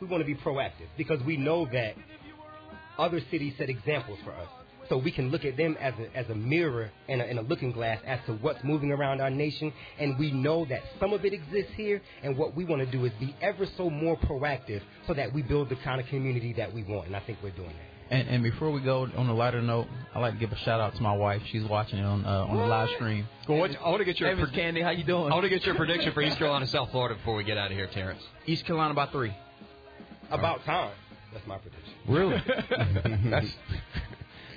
we 0.00 0.08
want 0.08 0.20
to 0.20 0.26
be 0.26 0.34
proactive 0.34 0.88
because 0.96 1.22
we 1.22 1.36
know 1.36 1.64
that 1.66 1.94
other 2.98 3.20
cities 3.30 3.54
set 3.58 3.70
examples 3.70 4.18
for 4.24 4.32
us. 4.32 4.48
So 4.88 4.96
we 4.98 5.10
can 5.10 5.30
look 5.30 5.44
at 5.44 5.56
them 5.56 5.76
as 5.80 5.94
a, 5.98 6.16
as 6.16 6.28
a 6.30 6.34
mirror 6.34 6.90
and 7.08 7.20
a, 7.20 7.24
and 7.24 7.38
a 7.38 7.42
looking 7.42 7.72
glass 7.72 7.98
as 8.06 8.18
to 8.26 8.32
what's 8.34 8.62
moving 8.64 8.92
around 8.92 9.20
our 9.20 9.30
nation. 9.30 9.72
And 9.98 10.18
we 10.18 10.32
know 10.32 10.64
that 10.66 10.82
some 11.00 11.12
of 11.12 11.24
it 11.24 11.32
exists 11.32 11.72
here, 11.76 12.00
and 12.22 12.36
what 12.36 12.54
we 12.54 12.64
want 12.64 12.82
to 12.84 12.90
do 12.90 13.04
is 13.04 13.12
be 13.20 13.34
ever 13.40 13.66
so 13.76 13.90
more 13.90 14.16
proactive 14.16 14.82
so 15.06 15.14
that 15.14 15.32
we 15.32 15.42
build 15.42 15.68
the 15.68 15.76
kind 15.76 16.00
of 16.00 16.06
community 16.06 16.52
that 16.54 16.72
we 16.72 16.82
want. 16.82 17.06
And 17.06 17.16
I 17.16 17.20
think 17.20 17.38
we're 17.42 17.50
doing 17.50 17.68
that. 17.68 17.90
And, 18.08 18.28
and 18.28 18.42
before 18.44 18.70
we 18.70 18.80
go 18.82 19.08
on 19.16 19.26
a 19.28 19.34
lighter 19.34 19.60
note, 19.60 19.88
I'd 20.14 20.20
like 20.20 20.34
to 20.34 20.38
give 20.38 20.52
a 20.52 20.56
shout 20.58 20.80
out 20.80 20.94
to 20.94 21.02
my 21.02 21.16
wife. 21.16 21.42
She's 21.50 21.64
watching 21.64 21.98
it 21.98 22.04
on 22.04 22.24
uh, 22.24 22.44
on 22.44 22.56
the 22.56 22.66
live 22.66 22.88
stream. 22.90 23.26
Well, 23.48 23.58
what, 23.58 23.72
I 23.84 23.88
want 23.88 23.98
to 23.98 24.04
get 24.04 24.20
your 24.20 24.32
Hey, 24.32 24.40
pred- 24.40 24.54
Candy, 24.54 24.80
how 24.80 24.90
you 24.90 25.02
doing? 25.02 25.32
I 25.32 25.34
want 25.34 25.42
to 25.42 25.48
get 25.48 25.66
your 25.66 25.74
prediction 25.74 26.12
for 26.12 26.22
East 26.22 26.38
Carolina, 26.38 26.68
South 26.68 26.92
Florida 26.92 27.16
before 27.16 27.34
we 27.34 27.42
get 27.42 27.58
out 27.58 27.72
of 27.72 27.76
here, 27.76 27.88
Terrence. 27.88 28.22
East 28.46 28.64
Carolina 28.64 28.94
by 28.94 29.06
three. 29.06 29.34
About 30.30 30.64
time. 30.64 30.92
That's 31.32 31.46
my 31.48 31.58
prediction. 31.58 31.92
Really? 32.06 32.40
That's. 33.30 33.48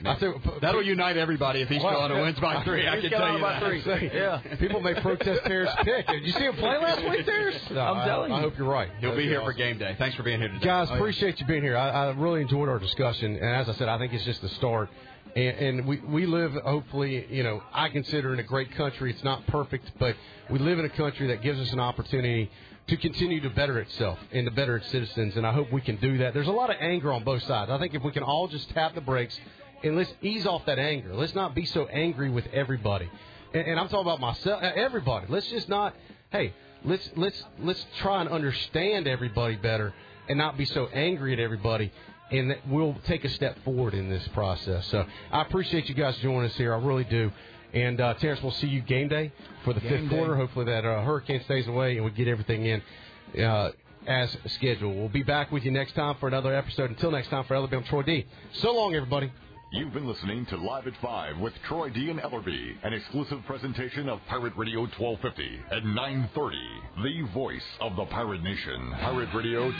I 0.06 0.18
say, 0.20 0.28
That'll 0.62 0.84
unite 0.84 1.18
everybody 1.18 1.62
if 1.62 1.72
East 1.72 1.84
Well, 1.84 1.94
Carolina 1.98 2.22
wins 2.22 2.40
by 2.40 2.64
three. 2.64 2.88
I 2.88 3.00
can 3.02 3.10
tell 3.10 3.34
you 3.34 3.40
that. 3.40 3.82
Say, 3.86 4.12
Yeah. 4.14 4.56
People 4.60 4.82
may 4.82 4.94
protest 4.96 5.42
Terrence 5.46 5.72
pick. 5.84 6.08
Did 6.08 6.26
you 6.26 6.32
see 6.34 6.46
him 6.46 6.56
play 6.56 6.78
last 6.78 7.04
week, 7.10 7.26
Terrence? 7.26 7.58
No, 7.72 7.82
I'm 7.82 7.98
I- 8.00 8.06
telling 8.06 8.32
I, 8.32 8.38
you. 8.38 8.42
hope 8.42 8.58
you're 8.58 8.68
right. 8.70 8.90
He'll 9.00 9.12
be 9.12 9.28
That'd 9.28 9.30
here 9.30 9.42
for 9.44 9.54
game 9.54 9.78
day. 9.78 9.96
Thanks 9.98 10.16
for 10.16 10.24
being 10.24 10.40
here 10.40 10.50
today. 10.50 10.66
Guys, 10.66 10.90
appreciate 10.90 11.40
you 11.40 11.46
being 11.46 11.64
here. 11.64 11.78
I, 11.78 11.90
I 11.90 12.10
really 12.12 12.42
enjoyed 12.42 12.70
our 12.70 12.80
discussion, 12.80 13.36
and 13.36 13.56
as 13.56 13.70
I 13.70 13.74
said, 13.74 13.90
I 13.90 13.98
think 13.98 14.14
it's 14.14 14.26
just 14.26 14.42
the 14.42 14.50
start. 14.50 14.90
And, 15.36 15.58
and 15.58 15.86
we 15.88 15.98
we 15.98 16.26
live, 16.26 16.54
hopefully, 16.66 17.28
you 17.30 17.44
know, 17.44 17.62
I 17.72 17.90
consider 17.90 18.34
in 18.34 18.40
a 18.40 18.44
great 18.44 18.72
country. 18.76 19.12
It's 19.12 19.24
not 19.24 19.46
perfect, 19.48 19.92
but 20.00 20.16
we 20.50 20.58
live 20.58 20.80
in 20.80 20.86
a 20.86 20.90
country 20.90 21.28
that 21.28 21.44
gives 21.44 21.60
us 21.60 21.72
an 21.72 21.80
opportunity 21.80 22.50
to 22.88 22.98
continue 22.98 23.40
to 23.42 23.50
better 23.52 23.78
itself 23.78 24.18
and 24.32 24.48
to 24.48 24.52
better 24.52 24.78
its 24.78 24.90
citizens. 24.90 25.36
And 25.38 25.46
I 25.46 25.54
hope 25.54 25.72
we 25.72 25.82
can 25.82 25.98
do 25.98 26.18
that. 26.18 26.34
There's 26.34 26.48
a 26.48 26.52
lot 26.52 26.72
of 26.72 26.78
anger 26.80 27.14
on 27.14 27.24
both 27.24 27.44
sides. 27.44 27.70
I 27.70 27.78
think 27.78 27.94
if 27.94 28.02
we 28.04 28.12
can 28.12 28.24
all 28.24 28.48
just 28.48 28.68
tap 28.72 28.96
the 28.96 29.02
brakes 29.02 29.40
and 29.84 29.96
let's 29.96 30.14
ease 30.22 30.46
off 30.46 30.66
that 30.66 30.80
anger. 30.80 31.14
Let's 31.14 31.36
not 31.36 31.56
be 31.56 31.66
so 31.66 31.86
angry 31.88 32.30
with 32.30 32.46
everybody. 32.54 33.10
And, 33.54 33.68
and 33.68 33.80
I'm 33.80 33.88
talking 33.88 34.02
about 34.02 34.20
myself, 34.20 34.62
everybody. 34.62 35.28
Let's 35.30 35.48
just 35.50 35.70
not. 35.70 35.96
Hey, 36.32 36.54
let's 36.86 37.10
let's 37.16 37.44
let's 37.60 37.86
try 38.00 38.22
and 38.22 38.30
understand 38.30 39.08
everybody 39.08 39.56
better 39.56 39.94
and 40.28 40.38
not 40.38 40.58
be 40.58 40.66
so 40.66 40.88
angry 40.88 41.34
at 41.34 41.40
everybody. 41.40 41.92
And 42.32 42.52
that 42.52 42.68
we'll 42.68 42.96
take 43.06 43.26
a 43.26 43.30
step 43.30 43.58
forward 43.64 43.96
in 43.96 44.08
this 44.10 44.28
process. 44.30 44.86
So 44.88 45.04
I 45.32 45.42
appreciate 45.42 45.90
you 45.90 45.96
guys 45.96 46.16
joining 46.18 46.50
us 46.50 46.56
here. 46.56 46.76
I 46.76 46.78
really 46.78 47.06
do. 47.06 47.32
And 47.74 48.00
uh, 48.00 48.14
Terrence, 48.16 48.42
we'll 48.44 48.52
see 48.52 48.68
you 48.68 48.82
game 48.82 49.08
day 49.08 49.32
for 49.64 49.74
the 49.74 49.80
Game 49.80 49.90
fifth 49.90 50.10
day. 50.10 50.16
quarter. 50.16 50.36
Hopefully 50.36 50.66
that 50.66 50.86
uh, 50.86 51.02
hurricane 51.02 51.42
stays 51.46 51.68
away 51.68 51.96
and 51.96 52.06
we 52.06 52.12
get 52.12 52.28
everything 52.28 52.66
in 52.66 53.44
uh, 53.44 53.72
as 54.06 54.36
scheduled. 54.48 54.96
We'll 54.96 55.10
be 55.10 55.24
back 55.24 55.52
with 55.52 55.64
you 55.64 55.72
next 55.72 55.94
time 55.94 56.16
for 56.20 56.28
another 56.28 56.54
episode. 56.54 56.92
Until 56.92 57.10
next 57.12 57.30
time, 57.30 57.46
for 57.46 57.56
Alabama 57.56 57.84
Troy 57.88 58.04
D. 58.04 58.26
So 58.54 58.74
long, 58.74 58.94
everybody. 58.94 59.32
You've 59.72 59.94
been 59.94 60.08
listening 60.08 60.48
to 60.48 60.58
Live 60.58 60.88
at 60.88 60.94
5 61.00 61.38
with 61.38 61.54
Troy 61.68 61.92
D. 61.92 62.10
and 62.10 62.20
Ellerby, 62.20 62.74
an 62.82 62.92
exclusive 62.92 63.38
presentation 63.46 64.10
of 64.10 64.20
Pirate 64.28 64.54
Radio 64.58 64.80
1250 64.98 65.60
at 65.70 65.86
930, 65.86 66.58
the 67.04 67.32
voice 67.36 67.62
of 67.80 67.96
the 67.96 68.06
Pirate 68.06 68.42
Nation. 68.42 68.92
Pirate 69.00 69.30
Radio 69.36 69.72